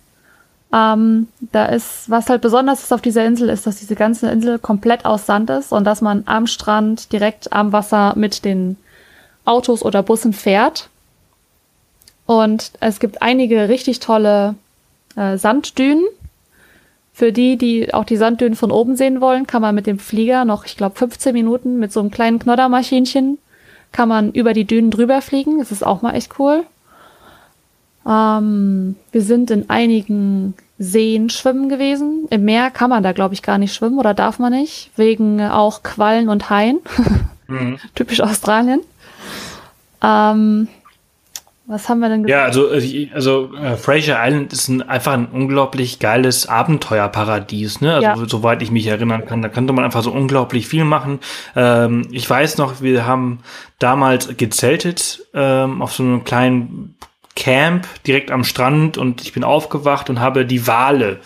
[0.73, 4.59] Ähm, da ist, was halt besonders ist auf dieser Insel, ist, dass diese ganze Insel
[4.59, 8.77] komplett aus Sand ist und dass man am Strand direkt am Wasser mit den
[9.45, 10.89] Autos oder Bussen fährt.
[12.27, 14.55] Und es gibt einige richtig tolle
[15.17, 16.05] äh, Sanddünen.
[17.13, 20.45] Für die, die auch die Sanddünen von oben sehen wollen, kann man mit dem Flieger
[20.45, 23.39] noch, ich glaube, 15 Minuten mit so einem kleinen Knoddermaschinchen
[23.93, 25.59] kann man über die Dünen drüber fliegen.
[25.59, 26.65] Das ist auch mal echt cool.
[28.07, 32.27] Ähm, wir sind in einigen Seen schwimmen gewesen.
[32.31, 35.41] Im Meer kann man da, glaube ich, gar nicht schwimmen oder darf man nicht, wegen
[35.41, 36.81] auch Quallen und Haien.
[37.47, 37.79] Mhm.
[37.95, 38.81] Typisch Australien.
[40.03, 40.67] Ähm,
[41.67, 45.27] was haben wir denn Ja, also, äh, also äh, Fraser Island ist ein, einfach ein
[45.27, 47.95] unglaublich geiles Abenteuerparadies, ne?
[47.95, 48.29] Also Ja.
[48.29, 51.21] soweit ich mich erinnern kann, da konnte man einfach so unglaublich viel machen.
[51.57, 53.41] Ähm, ich weiß noch, wir haben
[53.79, 56.97] damals gezeltet ähm, auf so einem kleinen
[57.37, 61.19] Camp direkt am Strand und ich bin aufgewacht und habe die Wale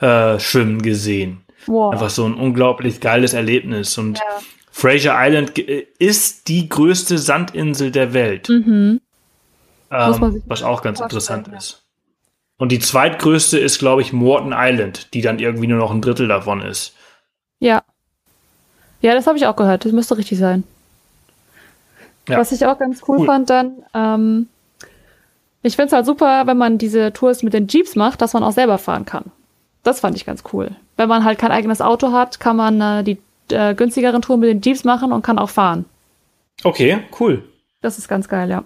[0.00, 1.42] äh, schwimmen gesehen.
[1.66, 1.92] Wow.
[1.92, 4.24] Einfach so ein unglaublich geiles Erlebnis und Ja.
[4.70, 8.48] Fraser Island ge- ist die größte Sandinsel der Welt.
[8.50, 9.00] Mhm.
[9.90, 11.56] Ähm, was auch ganz interessant ja.
[11.56, 11.82] ist.
[12.58, 16.28] Und die zweitgrößte ist, glaube ich, Morton Island, die dann irgendwie nur noch ein Drittel
[16.28, 16.94] davon ist.
[17.60, 17.82] Ja.
[19.02, 19.84] Ja, das habe ich auch gehört.
[19.84, 20.64] Das müsste richtig sein.
[22.28, 22.38] Ja.
[22.38, 23.26] Was ich auch ganz cool, Cool.
[23.26, 24.48] fand dann, ähm,
[25.62, 28.42] ich finde es halt super, wenn man diese Tours mit den Jeeps macht, dass man
[28.42, 29.30] auch selber fahren kann.
[29.82, 30.70] Das fand ich ganz cool.
[30.96, 33.18] Wenn man halt kein eigenes Auto hat, kann man äh, die
[33.54, 35.84] äh, günstigeren Touren mit den Jeeps machen und kann auch fahren.
[36.64, 37.44] Okay, cool.
[37.82, 38.64] Das ist ganz geil, ja.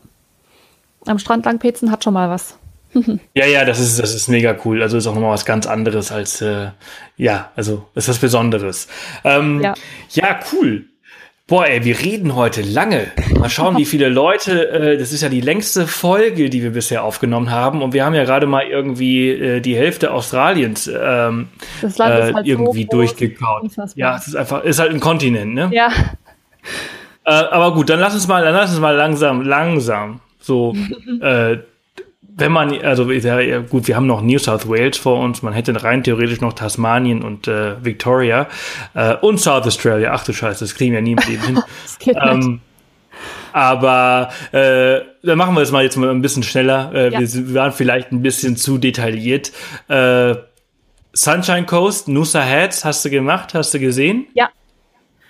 [1.06, 2.56] Am Strand lang petzen hat schon mal was.
[3.34, 4.82] Ja, ja, das ist, das ist mega cool.
[4.82, 6.70] Also ist auch nochmal was ganz anderes als, äh,
[7.16, 8.88] ja, also ist was Besonderes.
[9.24, 9.74] Ähm, Ja.
[10.10, 10.40] ja.
[10.52, 10.86] cool.
[11.46, 13.06] Boah, ey, wir reden heute lange.
[13.38, 14.70] Mal schauen, wie viele Leute.
[14.70, 17.82] Äh, das ist ja die längste Folge, die wir bisher aufgenommen haben.
[17.82, 21.48] Und wir haben ja gerade mal irgendwie äh, die Hälfte Australiens ähm,
[21.82, 23.70] Das Land ist äh, halt irgendwie so durchgekaut.
[23.94, 25.70] Ja, es ist einfach, ist halt ein Kontinent, ne?
[25.72, 25.90] Ja,
[27.24, 30.20] Äh, aber gut, dann lass uns mal, dann lass uns mal langsam, langsam.
[30.40, 30.74] So,
[31.20, 31.58] äh,
[32.36, 35.82] wenn man, also ja, gut, wir haben noch New South Wales vor uns, man hätte
[35.82, 38.48] rein theoretisch noch Tasmanien und äh, Victoria
[38.94, 40.12] äh, und South Australia.
[40.14, 41.54] Ach du Scheiße, das kriegen wir nie im Leben hin.
[42.06, 42.60] das ähm,
[43.52, 46.92] aber äh, dann machen wir es mal jetzt mal ein bisschen schneller.
[46.94, 47.18] Äh, Ja.
[47.20, 49.52] wir, sind- wir waren vielleicht ein bisschen zu detailliert.
[49.88, 50.36] Äh,
[51.12, 54.26] Sunshine Coast, Noosa Heads, hast du gemacht, hast du gesehen?
[54.34, 54.48] Ja.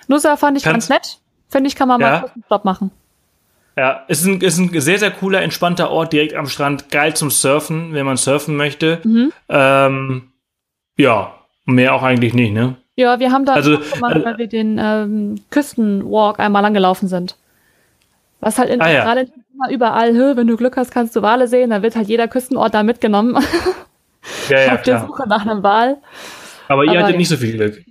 [0.09, 1.19] Nusa fand ich Kannst- ganz nett.
[1.49, 2.11] Finde ich, kann man Ja.
[2.11, 2.91] mal kurz einen Stopp machen.
[3.81, 6.91] Ja, ist ein, ist ein sehr, sehr cooler, entspannter Ort direkt am Strand.
[6.91, 9.01] Geil zum Surfen, wenn man surfen möchte.
[9.05, 9.33] Mhm.
[9.49, 10.33] Ähm,
[10.99, 11.33] ja,
[11.65, 12.77] mehr auch eigentlich nicht, ne?
[12.97, 17.37] Ja, wir haben da Also, gemacht, äh, weil wir den ähm, Küstenwalk einmal langgelaufen sind.
[18.41, 19.11] Was halt in Ah, ja.
[19.15, 22.29] Immer überall, hö, wenn du Glück hast, kannst du Wale sehen, dann wird halt jeder
[22.29, 23.43] Küstenort da mitgenommen
[24.51, 25.07] Ja, ja, auf der.
[25.07, 25.97] Suche nach einem Wal.
[26.69, 27.17] Aber ihr Aber hattet ja.
[27.17, 27.83] nicht so viel Glück.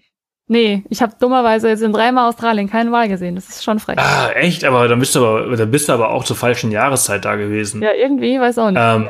[0.51, 3.35] Nee, ich habe dummerweise jetzt in dreimal Australien keinen Wal gesehen.
[3.35, 3.99] Das ist schon frech.
[3.99, 4.63] Ah, echt?
[4.63, 7.83] Aber dann bist du aber, dann bist du aber auch zur falschen Jahreszeit da gewesen.
[7.83, 8.81] Ja, irgendwie, weiß auch nicht.
[8.81, 9.09] Ähm,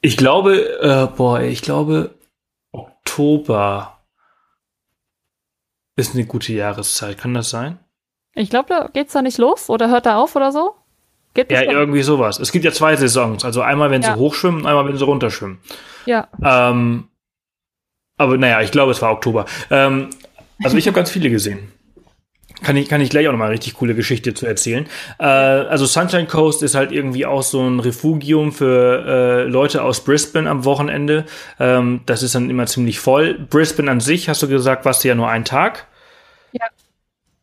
[0.00, 2.14] ich glaube, äh, boah, ich glaube,
[2.72, 3.98] Oktober
[5.96, 7.18] ist eine gute Jahreszeit.
[7.18, 7.78] Kann das sein?
[8.34, 10.74] Ich glaube, da geht's da nicht los oder hört da auf oder so?
[11.34, 11.78] Geht Ja, bestimmt.
[11.78, 12.38] irgendwie sowas.
[12.40, 13.44] Es gibt ja zwei Saisons.
[13.44, 14.14] Also einmal, wenn Ja.
[14.14, 15.58] sie hochschwimmen, einmal, wenn sie runterschwimmen.
[16.06, 16.28] ja.
[16.42, 17.08] Ähm,
[18.16, 19.44] aber naja, ich glaube, es war Oktober.
[19.70, 20.08] Ähm,
[20.64, 21.72] also ich habe ganz viele gesehen.
[22.62, 24.86] Kann ich, kann ich gleich auch nochmal eine richtig coole Geschichte zu erzählen.
[25.18, 30.04] Äh, also Sunshine Coast ist halt irgendwie auch so ein Refugium für äh, Leute aus
[30.04, 31.24] Brisbane am Wochenende.
[31.58, 33.34] Ähm, das ist dann immer ziemlich voll.
[33.34, 35.88] Brisbane an sich, hast du gesagt, warst du ja nur einen Tag.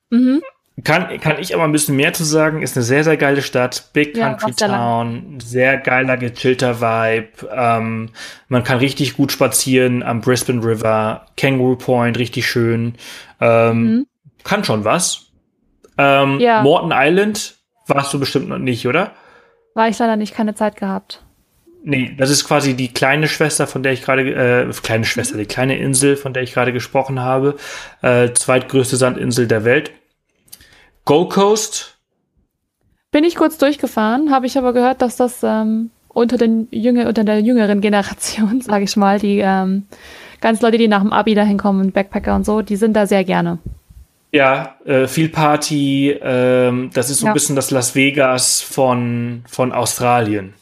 [0.10, 0.41] Mhm.
[0.84, 2.61] Kann, kann ich aber ein bisschen mehr zu sagen.
[2.61, 3.89] Ist eine sehr, sehr geile Stadt.
[3.93, 4.53] Big Ja, Country.
[4.68, 5.39] Town.
[5.43, 7.49] Sehr geiler, gechillter Vibe.
[7.51, 8.10] Ähm,
[8.47, 11.26] man kann richtig gut spazieren am Brisbane River.
[11.38, 12.95] Kangaroo Point, richtig schön.
[13.41, 14.06] Ähm, Mhm.
[14.43, 15.27] Kann schon was.
[15.97, 16.61] Ähm, Ja.
[16.61, 17.56] Morton Island
[17.88, 19.11] warst du bestimmt noch nicht, oder?
[19.76, 21.23] War ich leider nicht, keine Zeit gehabt.
[21.84, 24.22] Nee, das ist quasi die kleine Schwester, von der ich gerade,
[24.68, 27.56] äh, kleine Schwester, die kleine Insel, von der ich gerade gesprochen habe.
[28.01, 29.91] Äh, zweitgrößte Sandinsel der Welt.
[31.10, 31.98] Gold Coast,
[33.11, 37.23] Bin ich kurz durchgefahren, habe ich aber gehört, dass das ähm, unter, den Jünger, unter
[37.23, 39.88] der jüngeren Generation, sage ich mal, die ähm,
[40.40, 43.23] ganz Leute, die nach dem Abi dahin kommen, Backpacker und so, die sind da sehr
[43.23, 43.57] gerne.
[44.31, 46.11] Ja, äh, viel Party.
[46.11, 47.31] Ähm, das ist so Ja.
[47.31, 50.53] ein bisschen das Las Vegas von, von Australien.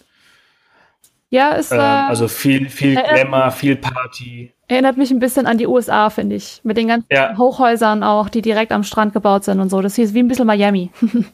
[1.29, 4.53] Ja, es Ähm, äh, also viel, viel äh, Glamour, viel Party.
[4.67, 6.61] Erinnert mich ein bisschen an die USA, finde ich.
[6.63, 7.37] Mit den ganzen Ja.
[7.37, 9.81] Hochhäusern auch, die direkt am Strand gebaut sind und so.
[9.81, 10.91] Das hier ist wie ein bisschen Miami.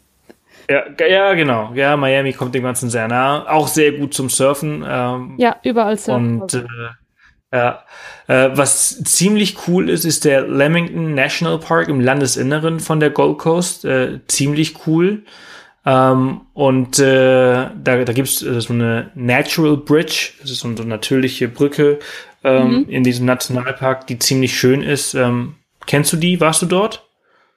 [0.70, 1.72] Ja, ja, genau.
[1.74, 3.46] Ja, Miami kommt dem Ganzen sehr nah.
[3.50, 4.86] Auch sehr gut zum Surfen.
[4.88, 6.42] Ähm, ja, überall surfen.
[6.42, 6.64] Und äh,
[7.52, 7.84] ja,
[8.28, 13.40] äh, was ziemlich cool ist, ist der Lamington National Park im Landesinneren von der Gold
[13.40, 13.84] Coast.
[13.84, 15.24] Äh, ziemlich cool.
[15.86, 20.86] Ähm, und äh, da, da gibt's äh, so eine Natural Bridge, das ist so eine,
[20.86, 22.00] natürliche Brücke
[22.44, 25.14] ähm, in diesem Nationalpark, die ziemlich schön ist.
[25.14, 25.56] Ähm,
[25.86, 26.40] kennst du die?
[26.40, 27.04] Warst du dort?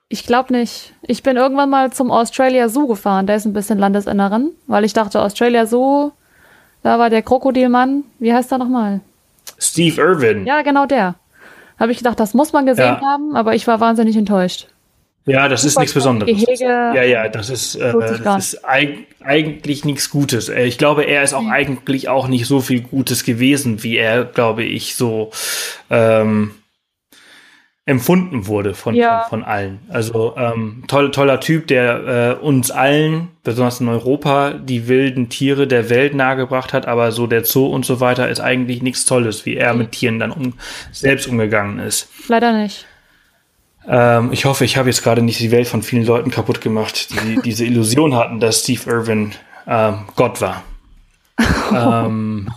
[0.08, 0.92] Ich glaube nicht.
[1.02, 3.26] Ich bin irgendwann mal zum Australia Zoo gefahren.
[3.26, 6.12] Der ist ein bisschen Landesinneren, weil ich dachte, Australia Zoo,
[6.82, 8.04] da war der Krokodilmann.
[8.20, 9.00] Wie heißt er nochmal?
[9.58, 10.46] Steve Irwin.
[10.46, 11.16] Ja, genau der.
[11.78, 13.00] Habe ich gedacht, das muss man gesehen Ja.
[13.00, 14.68] haben, aber ich war wahnsinnig enttäuscht.
[15.26, 16.32] Ja, das ist nichts Besonderes.
[16.32, 16.64] Gehege.
[16.64, 17.92] ja, ja, das ist, äh,
[18.22, 20.48] das ist eig eigentlich nichts Gutes.
[20.48, 24.24] Äh, Ich glaube, er ist auch eigentlich auch nicht so viel Gutes gewesen, wie er,
[24.24, 25.32] glaube ich, so
[25.90, 26.52] ähm,
[27.86, 29.22] empfunden wurde von, Ja.
[29.28, 29.78] von, von allen.
[29.88, 35.68] Also ähm, toll, toller Typ, der äh, uns allen, besonders in Europa, die wilden Tiere
[35.68, 39.46] der Welt nahegebracht hat, aber so der Zoo und so weiter ist eigentlich nichts Tolles,
[39.46, 40.54] wie er mit Tieren dann um,
[40.90, 42.08] selbst umgegangen ist.
[42.28, 42.86] Leider nicht.
[43.88, 47.10] Ähm, ich hoffe, ich habe jetzt gerade nicht die Welt von vielen Leuten kaputt gemacht,
[47.10, 49.32] die diese Illusion hatten, dass Steve Irwin
[49.66, 50.62] ähm, Gott war.
[51.72, 52.50] ähm,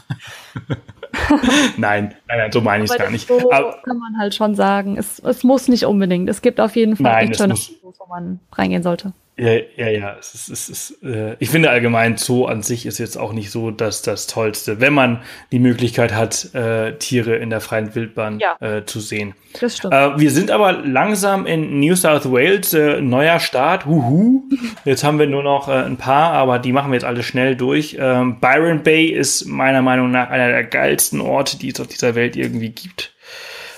[1.77, 3.27] nein, nein, nein, so meine ich es gar nicht.
[3.27, 4.97] So Aber, kann man halt schon sagen.
[4.97, 6.29] Es, es muss nicht unbedingt.
[6.29, 9.13] Es gibt auf jeden Fall Nein, echt schöne wo man reingehen sollte.
[9.39, 10.15] Ja, ja, ja.
[10.19, 13.49] Es ist, es ist, äh, ich finde allgemein, Zoo an sich ist jetzt auch nicht
[13.51, 15.21] so das, das Tollste, wenn man
[15.51, 18.55] die Möglichkeit hat, äh, Tiere in der freien Wildbahn Ja.
[18.59, 19.33] äh, zu sehen.
[19.59, 19.93] Das stimmt.
[19.93, 24.43] Äh, wir sind aber langsam in New South Wales, äh, neuer Start, huhu.
[24.85, 27.55] Jetzt haben wir nur noch äh, ein paar, aber die machen wir jetzt alle schnell
[27.55, 27.97] durch.
[27.99, 32.13] Ähm, Byron Bay ist meiner Meinung nach einer der geilsten Orte, die es auf dieser
[32.15, 33.13] Welt irgendwie gibt.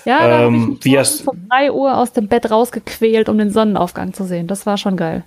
[0.04, 3.50] Ja, da habe ich Ähm, mich um 3 Uhr aus dem Bett rausgequält, um den
[3.50, 4.48] Sonnenaufgang zu sehen.
[4.48, 5.22] Das war schon geil.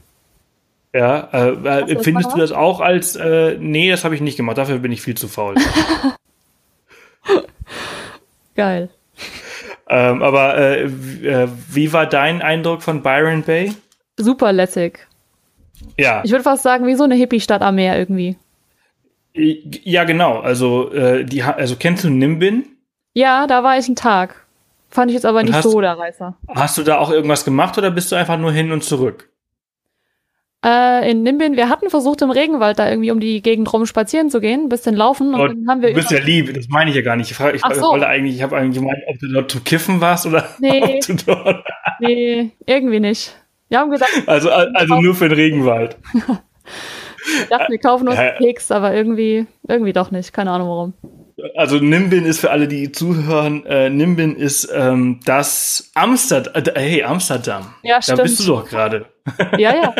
[0.97, 4.57] Ja, äh, äh, mal du das auch als, äh, nee, das habe ich nicht gemacht,
[4.57, 5.55] dafür bin ich viel zu faul.
[8.55, 8.89] Geil.
[9.89, 13.73] ähm, aber äh, äh, wie war dein Eindruck von Byron Bay?
[14.17, 15.07] Super lässig.
[15.97, 18.37] Ja, Ich würde fast sagen, wie so eine Hippie-Stadt am Meer irgendwie.
[19.33, 20.39] ja genau.
[20.39, 22.65] Also, äh, die, also kennst du Nimbin?
[23.13, 24.45] Ja, da war ich einen Tag.
[24.89, 26.37] Fand ich jetzt aber nicht hast- so der Reißer.
[26.55, 29.29] Hast du da auch irgendwas gemacht oder bist du einfach nur hin und zurück?
[30.65, 34.31] Äh, in Nimbin, wir hatten versucht, im Regenwald da irgendwie um die Gegend rum spazieren
[34.31, 36.67] zu gehen, ein bisschen laufen und Oh, dann haben wir Du bist ja lieb, das
[36.69, 37.29] meine ich ja gar nicht.
[37.29, 37.83] Ich, frage, ich Ach so.
[37.91, 40.81] wollte eigentlich, ich habe eigentlich gemeint, ob du dort zum Kiffen warst oder Nee.
[40.83, 41.65] ob du dort.
[41.99, 43.35] Nee, irgendwie nicht.
[43.69, 45.97] Wir haben gesagt, Also, also nur für den Regenwald.
[46.13, 50.33] wir dachten, wir kaufen uns Keks, aber irgendwie, irgendwie doch nicht.
[50.33, 50.93] Keine Ahnung warum.
[51.55, 56.53] Also Nimbin ist für alle, die zuhören, äh, Nimbin ist ähm, das Amsterdam.
[56.55, 57.67] Äh, hey, Amsterdam.
[57.83, 58.23] Ja, Da stimmt.
[58.23, 59.05] bist du doch gerade.
[59.57, 59.95] Ja, ja.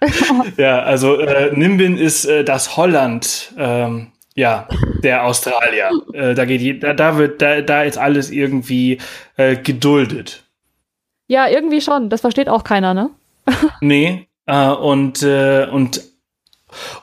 [0.58, 4.68] Ja, also äh, Nimbin ist äh, das Holland, ähm, ja,
[5.02, 5.90] der Australier.
[6.12, 8.98] Äh, da geht da, da wird, da, da ist alles irgendwie
[9.36, 10.42] äh, geduldet.
[11.26, 12.10] Ja, irgendwie schon.
[12.10, 13.10] Das versteht auch keiner, ne?
[13.80, 16.02] Nee, äh, und, äh, und,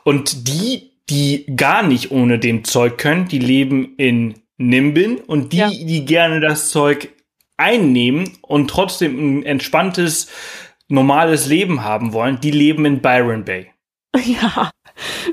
[0.04, 5.58] und die, die gar nicht ohne dem Zeug können, die leben in Nimbin und die,
[5.58, 5.70] Ja.
[5.70, 7.10] die gerne das Zeug
[7.58, 10.28] einnehmen und trotzdem ein entspanntes,
[10.92, 13.68] normales Leben haben wollen, die leben in Byron Bay.
[14.24, 14.72] Ja.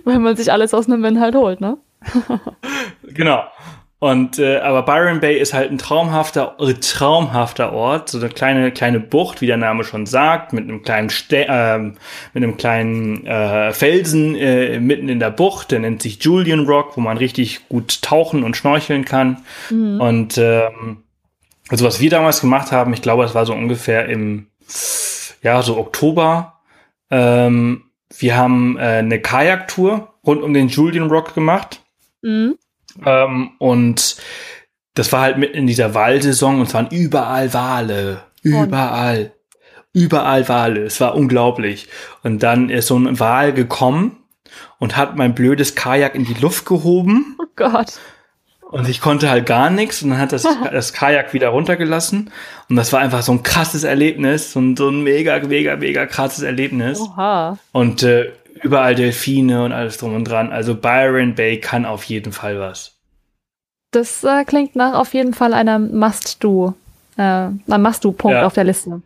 [0.04, 1.78] Weil man sich alles aus einem Wenn halt holt, ne?
[3.02, 3.42] Genau.
[4.00, 8.70] Und äh, aber Byron Bay ist halt ein traumhafter, äh, traumhafter Ort, so eine kleine
[8.70, 11.96] kleine Bucht, wie der Name schon sagt, mit einem kleinen Ste ähm,
[12.32, 15.72] mit einem kleinen äh, Felsen äh, mitten in der Bucht.
[15.72, 19.38] Der nennt sich Julian Rock, wo man richtig gut tauchen und schnorcheln kann.
[19.70, 21.02] Und ähm,
[21.68, 24.46] also was wir damals gemacht haben, ich glaube, es war so ungefähr im
[25.42, 26.60] ja so Oktober.
[27.10, 27.84] Ähm,
[28.16, 31.80] wir haben äh, eine Kajaktour rund um den Julian Rock gemacht.
[32.22, 32.56] Mhm.
[33.04, 34.16] Ähm, und
[34.94, 38.24] das war halt mitten in dieser Wahlsaison und es waren überall Wale.
[38.42, 39.32] Überall.
[39.92, 40.84] Überall Wale.
[40.84, 41.88] Es war unglaublich.
[42.22, 44.16] Und dann ist so ein Wal gekommen
[44.78, 47.98] und hat mein blödes Kajak in die Luft gehoben Oh Gott.
[48.70, 50.42] Und ich konnte halt gar nichts und dann hat das,
[50.72, 52.30] das Kajak wieder runtergelassen
[52.68, 56.06] und das war einfach so ein krasses Erlebnis, so ein, so ein mega, mega, mega
[56.06, 57.00] krasses Erlebnis.
[57.00, 57.58] Oha.
[57.72, 58.30] Und äh,
[58.62, 60.52] überall Delfine und alles drum und dran.
[60.52, 62.94] Also Byron Bay kann auf jeden Fall was.
[63.92, 66.74] Das äh, klingt nach auf jeden Fall einem Must-Do.
[67.16, 68.46] Äh, einem Must-Do-Punkt Ja.
[68.46, 69.00] auf der Liste.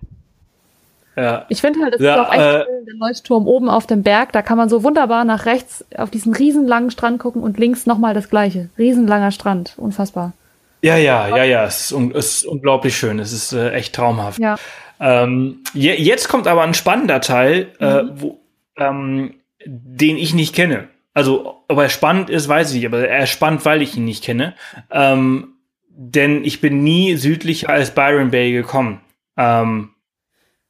[1.16, 1.44] Ja.
[1.48, 4.02] Ich finde halt, es Ja, ist auch echt äh, cool, der Leuchtturm oben auf dem
[4.02, 4.32] Berg.
[4.32, 8.14] Da kann man so wunderbar nach rechts auf diesen riesenlangen Strand gucken und links nochmal
[8.14, 8.70] das gleiche.
[8.78, 9.74] Riesenlanger Strand.
[9.76, 10.32] Unfassbar.
[10.80, 13.18] Ja, ja, ja, ja, es ist, un es ist unglaublich schön.
[13.18, 14.38] Es ist äh, echt traumhaft.
[14.40, 14.56] Ja.
[15.00, 18.10] Ähm, je jetzt kommt aber ein spannender Teil, äh, Mhm.
[18.14, 18.40] wo,
[18.76, 19.34] ähm,
[19.66, 20.88] den ich nicht kenne.
[21.14, 24.04] Also, ob er spannend ist, weiß ich nicht, aber er ist spannend, weil ich ihn
[24.06, 24.54] nicht kenne.
[24.90, 25.48] Ähm,
[25.88, 29.02] denn ich bin nie südlicher als Byron Bay gekommen.
[29.36, 29.90] Ähm,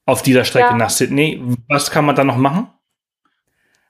[0.07, 0.77] auf dieser Strecke Ja.
[0.77, 1.41] nach Sydney.
[1.69, 2.69] Was kann man da noch machen?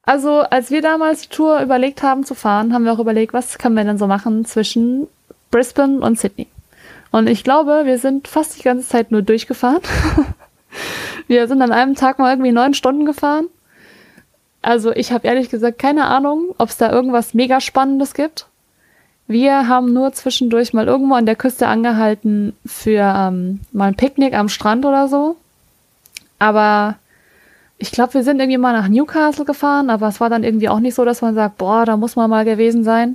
[0.04, 3.58] Also, als wir damals die Tour überlegt haben zu fahren, haben wir auch überlegt, was
[3.58, 5.06] können wir denn so machen zwischen
[5.50, 6.48] Brisbane und Sydney.
[7.12, 9.80] Und ich glaube, wir sind fast die ganze Zeit nur durchgefahren.
[11.28, 13.46] wir sind an einem Tag mal irgendwie neun Stunden gefahren.
[14.62, 18.46] Also ich habe ehrlich gesagt keine Ahnung, ob es da irgendwas mega Spannendes gibt.
[19.26, 24.34] Wir haben nur zwischendurch mal irgendwo an der Küste angehalten für ähm, mal ein Picknick
[24.34, 25.36] am Strand oder so.
[26.42, 26.96] Aber
[27.78, 30.80] ich glaube, wir sind irgendwie mal nach Newcastle gefahren, aber es war dann irgendwie auch
[30.80, 33.14] nicht so, dass man sagt, boah, da muss man mal gewesen sein.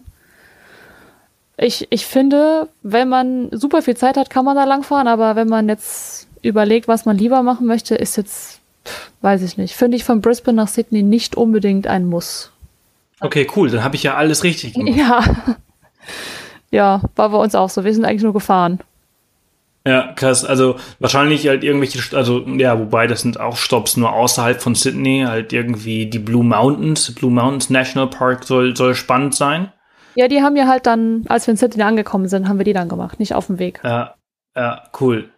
[1.58, 5.50] Ich, ich finde, wenn man super viel Zeit hat, kann man da langfahren, aber wenn
[5.50, 9.98] man jetzt überlegt, was man lieber machen möchte, ist jetzt, pff, weiß ich nicht, finde
[9.98, 12.54] ich von Brisbane nach Sydney nicht unbedingt ein Muss.
[13.20, 14.96] Okay, cool, dann habe ich ja alles richtig gemacht.
[14.98, 15.22] Ja.
[16.72, 17.84] Ja, war bei uns auch so.
[17.84, 18.80] Wir sind eigentlich nur gefahren.
[19.88, 20.44] Ja, krass.
[20.44, 25.24] Also wahrscheinlich halt irgendwelche, also ja, wobei das sind auch Stops nur außerhalb von Sydney,
[25.26, 29.72] halt irgendwie die Blue Mountains, Blue Mountains National Park soll, soll spannend sein.
[30.16, 32.74] Ja, die haben wir halt dann, als wir in Sydney angekommen sind, haben wir die
[32.74, 33.80] dann gemacht, nicht auf dem Weg.
[33.82, 34.16] Ja,
[34.58, 35.30] ja, cool.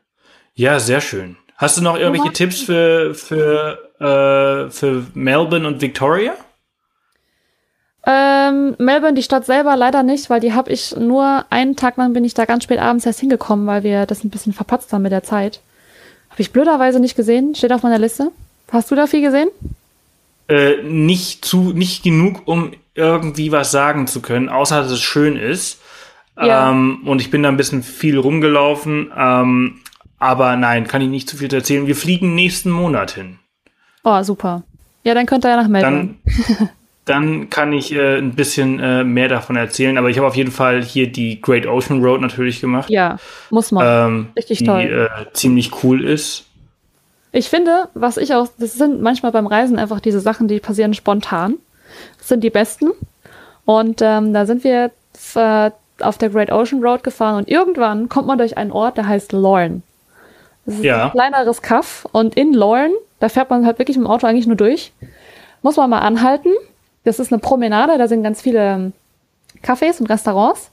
[0.55, 1.37] Ja, sehr schön.
[1.55, 6.33] Hast du noch irgendwelche Tipps für, für, äh, für Melbourne und Victoria?
[8.11, 12.11] Ähm, Melbourne, die Stadt selber leider nicht, weil die habe ich nur einen Tag lang
[12.11, 15.03] bin ich da ganz spät abends erst hingekommen, weil wir das ein bisschen verpatzt haben
[15.03, 15.59] mit der Zeit.
[16.31, 18.31] Habe ich blöderweise nicht gesehen, steht auf meiner Liste.
[18.71, 19.49] Hast du da viel gesehen?
[20.47, 25.35] Äh, nicht zu, nicht genug, um irgendwie was sagen zu können, außer dass es schön
[25.35, 25.79] ist.
[26.35, 26.71] Ja.
[26.71, 29.11] Ähm, und ich bin da ein bisschen viel rumgelaufen.
[29.15, 29.81] Ähm,
[30.17, 31.85] aber nein, kann ich nicht zu viel erzählen.
[31.85, 33.37] Wir fliegen nächsten Monat hin.
[34.03, 34.63] Oh, super.
[35.03, 36.15] Ja, dann könnt ihr ja nach Melbourne.
[36.25, 36.69] Dann,
[37.09, 39.97] dann kann ich äh, ein bisschen äh, mehr davon erzählen.
[39.97, 42.89] Aber ich habe auf jeden Fall hier die Great Ocean Road natürlich gemacht.
[42.89, 43.17] ja,
[43.49, 43.85] muss man.
[44.07, 45.09] Ähm, Richtig die toll.
[45.09, 46.45] Äh, ziemlich cool ist.
[47.31, 50.93] Ich finde, was ich auch, das sind manchmal beim Reisen einfach diese Sachen, die passieren
[50.93, 51.55] spontan.
[52.17, 52.91] Das sind die besten.
[53.65, 54.91] Und ähm, da sind wir
[55.35, 59.07] äh, auf der Great Ocean Road gefahren und irgendwann kommt man durch einen Ort, der
[59.07, 59.81] heißt Lorne.
[60.65, 61.05] Das ist Ja.
[61.05, 64.55] ein kleineres Kaff und in Lorne, da fährt man halt wirklich im Auto eigentlich nur
[64.55, 64.91] durch.
[65.61, 66.49] Muss man mal anhalten.
[67.03, 68.93] Das ist eine Promenade, da sind ganz viele ähm,
[69.63, 70.71] Cafés und Restaurants.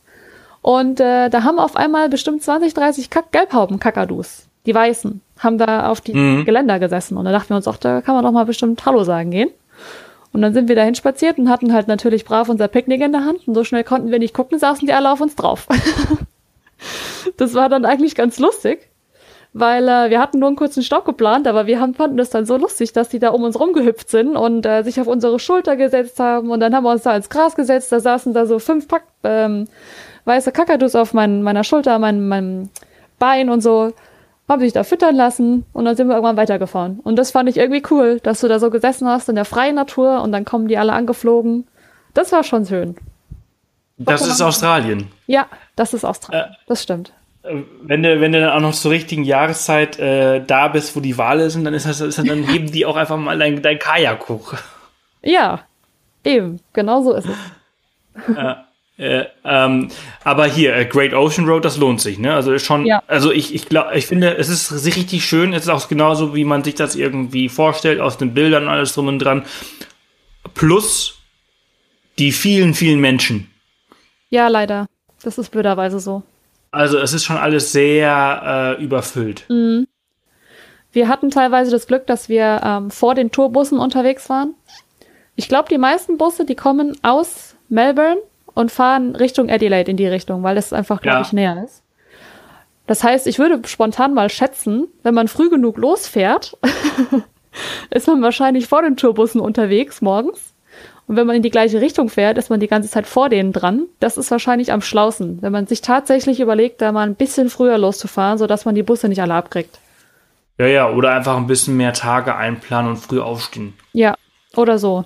[0.62, 5.88] Und äh, da haben auf einmal bestimmt 20, 30 Kack Gelbhauben-Kakadus, die Weißen, haben da
[5.88, 6.44] auf die Mhm.
[6.44, 7.16] Geländer gesessen.
[7.16, 9.50] Und da dachten wir uns, ach, da kann man doch mal bestimmt Hallo sagen gehen.
[10.32, 13.24] Und dann sind wir dahin spaziert und hatten halt natürlich brav unser Picknick in der
[13.24, 13.46] Hand.
[13.46, 15.68] Und so schnell konnten wir nicht gucken, saßen die alle auf uns drauf.
[17.36, 18.88] das war dann eigentlich ganz lustig,
[19.58, 22.44] weil äh, wir hatten nur einen kurzen Stopp geplant, aber wir haben, fanden das dann
[22.44, 25.76] so lustig, dass die da um uns rumgehüpft sind und äh, sich auf unsere Schulter
[25.76, 26.50] gesetzt haben.
[26.50, 27.90] Und dann haben wir uns da ins Gras gesetzt.
[27.90, 29.66] Da saßen da so fünf Pack ähm,
[30.26, 32.68] weiße Kakadus auf mein, meiner Schulter, meinem, meinem
[33.18, 33.94] Bein und so.
[34.46, 37.00] Haben sich da füttern lassen und dann sind wir irgendwann weitergefahren.
[37.02, 39.74] Und das fand ich irgendwie cool, dass du da so gesessen hast in der freien
[39.74, 41.66] Natur und dann kommen die alle angeflogen.
[42.12, 42.94] Das war schon schön.
[43.96, 45.08] Das ist Australien.
[45.26, 45.46] Ja,
[45.76, 46.54] das ist Australien.
[46.66, 47.14] Das stimmt.
[47.82, 51.16] Wenn du, wenn du dann auch noch zur richtigen Jahreszeit äh, da bist, wo die
[51.18, 54.28] Wale sind, dann ist das, ist, dann heben die auch einfach mal dein, dein Kajak
[54.28, 54.54] hoch.
[55.22, 55.60] Ja,
[56.24, 56.60] eben.
[56.72, 58.36] Genau so ist es.
[58.98, 59.90] Äh, ähm,
[60.24, 62.32] aber hier, äh, Great Ocean Road, das lohnt sich, ne?
[62.32, 63.02] Also schon, Ja.
[63.06, 66.44] also ich, ich glaube, ich finde, es ist richtig schön, es ist auch genauso, wie
[66.44, 69.44] man sich das irgendwie vorstellt, aus den Bildern und alles drum und dran.
[70.54, 71.18] Plus
[72.18, 73.50] die vielen, vielen Menschen.
[74.30, 74.86] Ja, leider.
[75.22, 76.22] Das ist blöderweise so.
[76.70, 79.46] Also es ist schon alles sehr äh, überfüllt.
[80.92, 84.54] Wir hatten teilweise das Glück, dass wir ähm, vor den Tourbussen unterwegs waren.
[85.36, 88.18] Ich glaube, die meisten Busse, die kommen aus Melbourne
[88.54, 91.22] und fahren Richtung Adelaide in die Richtung, weil das einfach, glaube Ja.
[91.22, 91.82] ich, näher ist.
[92.86, 96.56] Das heißt, ich würde spontan mal schätzen, wenn man früh genug losfährt,
[97.90, 100.54] ist man wahrscheinlich vor den Tourbussen unterwegs morgens.
[101.08, 103.52] Und wenn man in die gleiche Richtung fährt, ist man die ganze Zeit vor denen
[103.52, 103.82] dran.
[104.00, 107.78] Das ist wahrscheinlich am schlausten, wenn man sich tatsächlich überlegt, da mal ein bisschen früher
[107.78, 109.78] loszufahren, sodass man die Busse nicht alle abkriegt.
[110.58, 113.74] Ja, ja, oder einfach ein bisschen mehr Tage einplanen und früh aufstehen.
[113.92, 114.14] Ja,
[114.56, 115.04] oder so.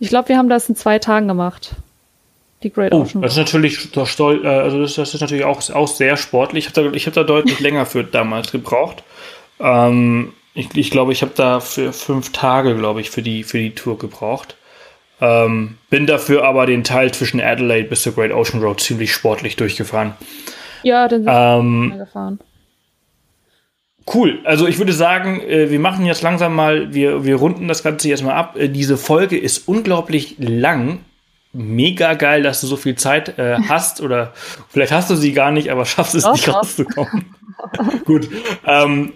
[0.00, 1.76] Ich glaube, wir haben das in zwei Tagen gemacht.
[2.62, 5.88] Die Great Oh, Ocean das ist natürlich äh, also das, das ist natürlich auch, auch
[5.88, 6.66] sehr sportlich.
[6.66, 9.04] Ich habe da, ich hab da deutlich länger für damals gebraucht.
[9.60, 13.58] Ähm, ich ich glaube, ich habe da für fünf Tage, glaube ich, für die, für
[13.58, 14.56] die Tour gebraucht.
[15.20, 19.56] Ähm, bin dafür aber den Teil zwischen Adelaide bis zur Great Ocean Road ziemlich sportlich
[19.56, 20.14] durchgefahren.
[20.82, 22.38] Ja, den sind Ähm, wir gefahren.
[24.12, 24.38] Cool.
[24.44, 28.08] Also ich würde sagen, äh, wir machen jetzt langsam mal, wir, wir runden das Ganze
[28.08, 28.56] jetzt mal ab.
[28.56, 31.00] Äh, diese Folge ist unglaublich lang.
[31.52, 34.32] Mega geil, dass du so viel Zeit äh, hast oder
[34.68, 37.34] vielleicht hast du sie gar nicht, aber schaffst es Doch, nicht rauszukommen.
[38.04, 38.28] Gut.
[38.66, 39.12] Ähm,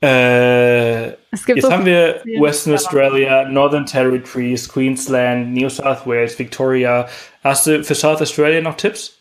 [0.00, 7.08] äh, jetzt so haben wir Western Australia, Northern Territories, Queensland, New South Wales, Victoria.
[7.42, 9.18] Hast du für South Australia noch Tipps?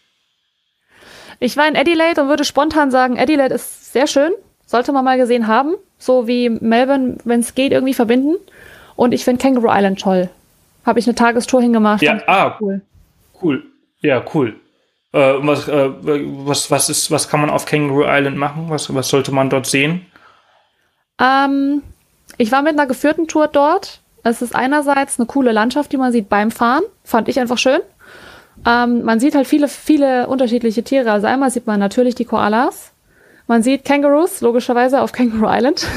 [1.39, 4.31] Ich war in Adelaide und würde spontan sagen, Adelaide ist sehr schön.
[4.65, 5.75] Sollte man mal gesehen haben.
[5.97, 8.35] So wie Melbourne, wenn es geht, irgendwie verbinden.
[8.95, 10.29] Und ich finde Kangaroo Island toll.
[10.85, 12.01] Habe ich eine Tagestour hingemacht.
[12.01, 12.81] Ja, ah, cool.
[13.41, 13.63] Cool.
[14.01, 14.55] Ja, cool.
[15.13, 18.65] Äh, was, äh, was, was, ist, was kann man auf Kangaroo Island machen?
[18.69, 20.05] Was, was sollte man dort sehen?
[21.19, 21.81] Ähm,
[22.37, 24.01] ich war mit einer geführten Tour dort.
[24.23, 26.83] Es ist einerseits eine coole Landschaft, die man sieht beim Fahren.
[27.03, 27.79] Fand ich einfach schön.
[28.65, 31.11] Ähm, man sieht halt viele, viele unterschiedliche Tiere.
[31.11, 32.91] Also einmal sieht man natürlich die Koalas.
[33.47, 35.87] Man sieht Kangaroos, logischerweise auf Kangaroo Island.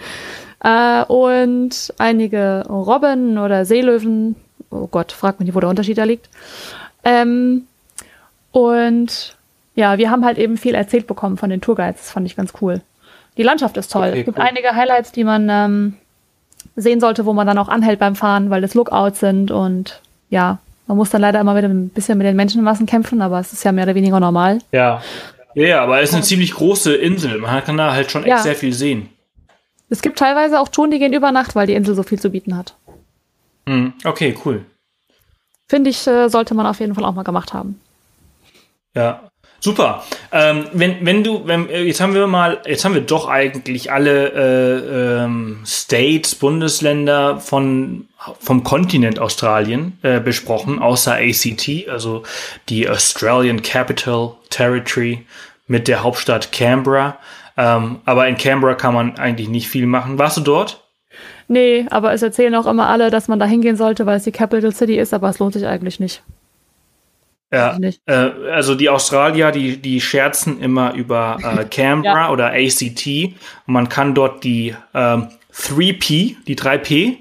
[0.64, 4.34] äh, und einige Robben oder Seelöwen.
[4.70, 6.28] Oh Gott, frag mich nicht, wo der Unterschied da liegt.
[7.04, 7.66] Ähm,
[8.50, 9.36] und
[9.74, 12.00] ja, wir haben halt eben viel erzählt bekommen von den Tourguides.
[12.00, 12.82] Das fand ich ganz cool.
[13.40, 14.08] Die Landschaft ist toll.
[14.08, 14.44] Okay, es gibt cool.
[14.44, 15.94] einige Highlights, die man ähm,
[16.76, 20.58] sehen sollte, wo man dann auch anhält beim Fahren, weil das Lookouts sind und ja,
[20.86, 23.64] man muss dann leider immer wieder ein bisschen mit den Menschenmassen kämpfen, aber es ist
[23.64, 24.58] ja mehr oder weniger normal.
[24.72, 25.00] Ja.
[25.54, 27.38] Ja, ja, aber es ist eine ziemlich große Insel.
[27.38, 28.38] Man kann da halt schon echt Ja.
[28.40, 29.08] sehr viel sehen.
[29.88, 32.28] Es gibt teilweise auch Touren, die gehen über Nacht, weil die Insel so viel zu
[32.28, 32.74] bieten hat.
[33.66, 34.66] Hm, okay, cool.
[35.66, 37.80] Finde ich, äh, sollte man auf jeden Fall auch mal gemacht haben.
[38.94, 39.29] Ja.
[39.60, 40.04] Super.
[40.32, 43.92] Ähm, wenn, wenn du, wenn, äh, jetzt haben wir mal, jetzt haben wir doch eigentlich
[43.92, 48.08] alle äh, ähm, States, Bundesländer von
[48.38, 52.22] vom Kontinent Australien äh, besprochen, außer ACT, also
[52.68, 55.24] die Australian Capital Territory
[55.66, 57.16] mit der Hauptstadt Canberra.
[57.56, 60.18] Ähm, aber in Canberra kann man eigentlich nicht viel machen.
[60.18, 60.82] Warst du dort?
[61.48, 64.32] Nee, aber es erzählen auch immer alle, dass man da hingehen sollte, weil es die
[64.32, 66.22] Capital City ist, aber es lohnt sich eigentlich nicht.
[67.52, 68.12] Ja, äh,
[68.52, 72.30] also die Australier, die, die scherzen immer über äh, Canberra ja.
[72.30, 73.06] oder ACT
[73.66, 77.18] und man kann dort die ähm, 3P, die 3P.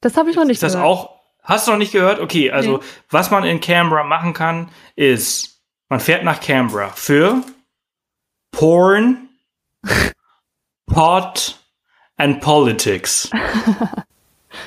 [0.00, 0.88] Das habe ich noch nicht das gehört.
[0.88, 2.18] auch, hast du noch nicht gehört?
[2.20, 2.84] Okay, also nee.
[3.10, 7.42] was man in Canberra machen kann, ist, man fährt nach Canberra für
[8.50, 9.28] Porn,
[10.86, 11.60] Pot
[12.16, 13.30] and Politics.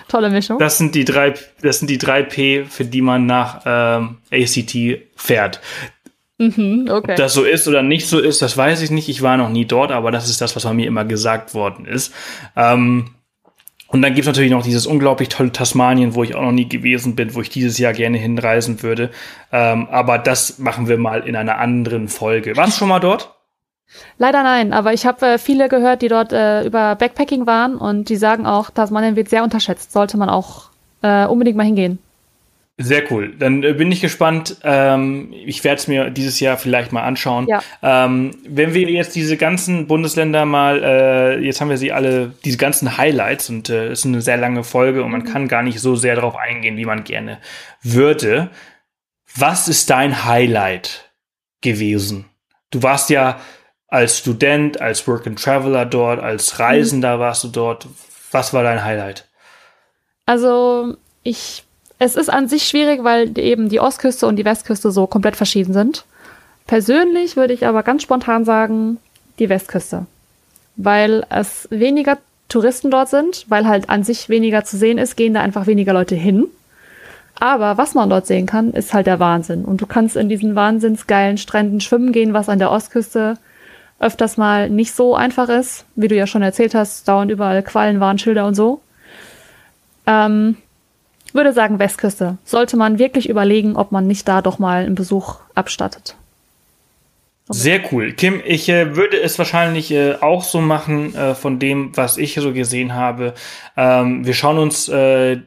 [0.07, 0.59] Tolle Mischung.
[0.59, 4.75] Das sind die drei, das sind die drei P, für die man nach ähm, ACT
[5.15, 5.61] fährt.
[6.37, 7.11] Mhm, okay.
[7.11, 9.09] Ob das so ist oder nicht so ist, das weiß ich nicht.
[9.09, 11.85] Ich war noch nie dort, aber das ist das, was von mir immer gesagt worden
[11.85, 12.13] ist.
[12.55, 13.11] Ähm,
[13.87, 16.69] und dann gibt es natürlich noch dieses unglaublich tolle Tasmanien, wo ich auch noch nie
[16.69, 19.09] gewesen bin, wo ich dieses Jahr gerne hinreisen würde.
[19.51, 22.55] Ähm, aber das machen wir mal in einer anderen Folge.
[22.55, 23.38] Warst du schon mal dort?
[24.17, 28.09] Leider nein, aber ich habe äh, viele gehört, die dort äh, über Backpacking waren und
[28.09, 29.91] die sagen auch, Tasmanien wird sehr unterschätzt.
[29.91, 30.69] Sollte man auch
[31.01, 31.99] äh, unbedingt mal hingehen.
[32.81, 33.35] Sehr cool.
[33.37, 34.55] Dann äh, bin ich gespannt.
[34.63, 37.45] Ähm, ich werde es mir dieses Jahr vielleicht mal anschauen.
[37.49, 37.61] Ja.
[37.83, 42.57] Ähm, wenn wir jetzt diese ganzen Bundesländer mal, äh, jetzt haben wir sie alle, diese
[42.57, 45.25] ganzen Highlights und äh, es ist eine sehr lange Folge und man mhm.
[45.25, 47.39] kann gar nicht so sehr darauf eingehen, wie man gerne
[47.81, 48.49] würde.
[49.35, 51.11] Was ist dein Highlight
[51.59, 52.25] gewesen?
[52.71, 53.41] Du warst ja
[53.89, 57.87] als Student, als Work and Traveler dort, als Reisender warst du dort.
[58.31, 59.25] Was war dein Highlight?
[60.25, 61.63] Also, ich,
[61.97, 65.73] es ist an sich schwierig, weil eben die Ostküste und die Westküste so komplett verschieden
[65.73, 66.05] sind.
[66.67, 68.97] Persönlich würde ich aber ganz spontan sagen,
[69.39, 70.05] die Westküste.
[70.75, 75.33] Weil es weniger Touristen dort sind, weil halt an sich weniger zu sehen ist, gehen
[75.33, 76.45] da einfach weniger Leute hin.
[77.39, 79.65] Aber was man dort sehen kann, ist halt der Wahnsinn.
[79.65, 83.37] Und du kannst in diesen wahnsinnsgeilen Stränden schwimmen gehen, was an der Ostküste
[83.99, 87.99] öfters mal nicht so einfach ist, wie du ja schon erzählt hast, dauernd überall Quallen,
[87.99, 88.81] Warnschilder und so.
[90.07, 90.57] Ähm,
[91.33, 92.37] würde sagen Westküste.
[92.43, 96.15] Sollte man wirklich überlegen, ob man nicht da doch mal einen Besuch abstattet.
[97.51, 98.13] Sehr cool.
[98.13, 102.35] Kim, ich äh, würde es wahrscheinlich äh, auch so machen äh, von dem, was ich
[102.35, 103.33] so gesehen habe.
[103.75, 105.39] Ähm, wir schauen uns äh,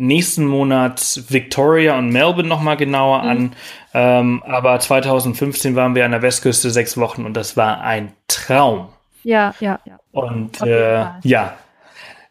[0.00, 3.28] nächsten Monat Victoria und Melbourne nochmal genauer mhm.
[3.28, 3.52] an.
[3.92, 8.88] Ähm, aber 2015 waren wir an der Westküste sechs Wochen und das war ein Traum.
[9.22, 9.98] Ja, ja, ja.
[10.12, 11.54] Und äh, ja.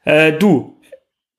[0.04, 0.80] Äh, du,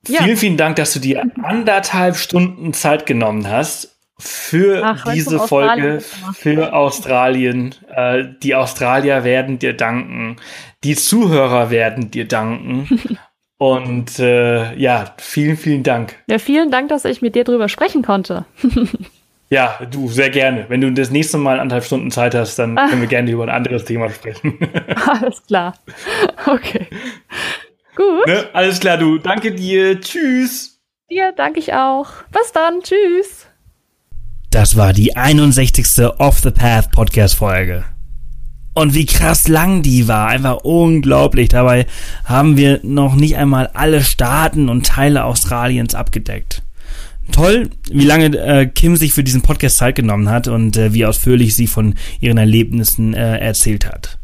[0.07, 0.23] ja.
[0.23, 6.01] vielen, vielen Dank, dass du dir anderthalb Stunden Zeit genommen hast für Ach, diese Folge,
[6.35, 7.74] für Australien.
[7.89, 10.36] Äh, die Australier werden dir danken.
[10.85, 13.19] Die Zuhörer werden dir danken.
[13.61, 16.16] Und äh, ja, vielen, vielen Dank.
[16.28, 18.47] Ja, vielen Dank, dass ich mit dir drüber sprechen konnte.
[19.51, 20.65] ja, du, sehr gerne.
[20.69, 22.89] Wenn du das nächste Mal anderthalb Stunden Zeit hast, dann ah.
[22.89, 24.59] können wir gerne über ein anderes Thema sprechen.
[25.07, 25.74] alles klar.
[26.47, 26.87] Okay.
[27.97, 28.27] Gut.
[28.27, 28.49] Ne?
[28.55, 29.19] Alles klar, du.
[29.19, 30.01] Danke dir.
[30.01, 30.81] Tschüss.
[31.11, 32.09] Dir danke ich auch.
[32.32, 32.81] Bis dann.
[32.81, 33.47] Tschüss.
[34.51, 36.07] Das war die 61.
[36.16, 37.85] Off the Path Podcast Folge.
[38.72, 41.48] Und wie krass lang die war, einfach unglaublich.
[41.48, 41.86] Dabei
[42.24, 46.62] haben wir noch nicht einmal alle Staaten und Teile Australiens abgedeckt.
[47.32, 51.05] Toll, wie lange äh, Kim sich für diesen Podcast Zeit genommen hat und äh, wie
[51.05, 54.18] ausführlich sie von ihren Erlebnissen äh, erzählt hat.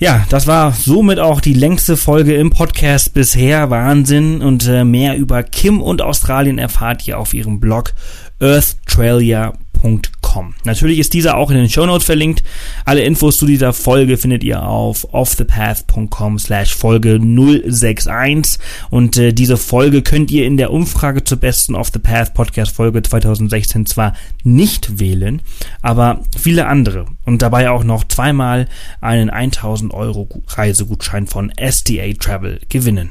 [0.00, 3.68] Ja, das war somit auch die längste Folge im Podcast bisher.
[3.70, 4.42] Wahnsinn.
[4.42, 7.94] Und äh, mehr über Kim und Australien erfahrt ihr auf ihrem Blog
[8.40, 10.54] earthtralia.com.
[10.64, 12.42] Natürlich ist dieser auch in den Show Notes verlinkt.
[12.84, 18.58] Alle Infos zu dieser Folge findet ihr auf offthepath.com slash Folge 061
[18.90, 22.76] und äh, diese Folge könnt ihr in der Umfrage zur besten Off the Path Podcast
[22.76, 25.40] Folge 2016 zwar nicht wählen,
[25.82, 28.68] aber viele andere und dabei auch noch zweimal
[29.00, 33.10] einen 1000 Euro Reisegutschein von SDA Travel gewinnen.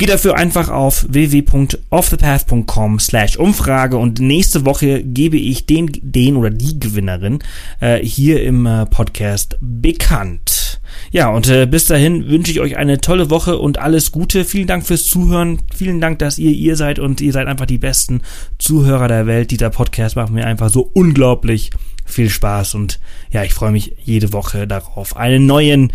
[0.00, 6.48] Geht dafür einfach auf www.offthepath.com slash Umfrage und nächste Woche gebe ich den, den oder
[6.48, 7.40] die Gewinnerin
[7.80, 10.80] äh, hier im äh, Podcast bekannt.
[11.10, 14.46] Ja, und äh, bis dahin wünsche ich euch eine tolle Woche und alles Gute.
[14.46, 15.60] Vielen Dank fürs Zuhören.
[15.76, 18.22] Vielen Dank, dass ihr ihr seid und ihr seid einfach die besten
[18.56, 19.50] Zuhörer der Welt.
[19.50, 21.72] Dieser Podcast macht mir einfach so unglaublich
[22.06, 23.00] viel Spaß und
[23.32, 25.92] ja, ich freue mich jede Woche darauf, einen neuen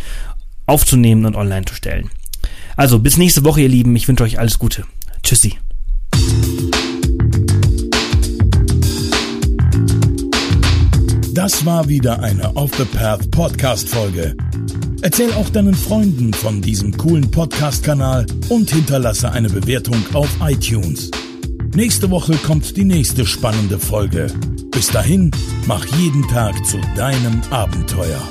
[0.68, 2.12] aufzunehmen und online zu stellen.
[2.76, 3.96] Also bis nächste Woche, ihr Lieben.
[3.96, 4.84] Ich wünsche euch alles Gute.
[5.24, 5.58] Tschüssi.
[11.34, 14.36] Das war wieder eine Off the Path Podcast Folge.
[15.02, 21.12] Erzähl auch deinen Freunden von diesem coolen Podcast-Kanal und hinterlasse eine Bewertung auf iTunes.
[21.76, 24.28] Nächste Woche kommt die nächste spannende Folge.
[24.72, 25.30] Bis dahin,
[25.68, 28.22] mach jeden Tag zu deinem Abenteuer.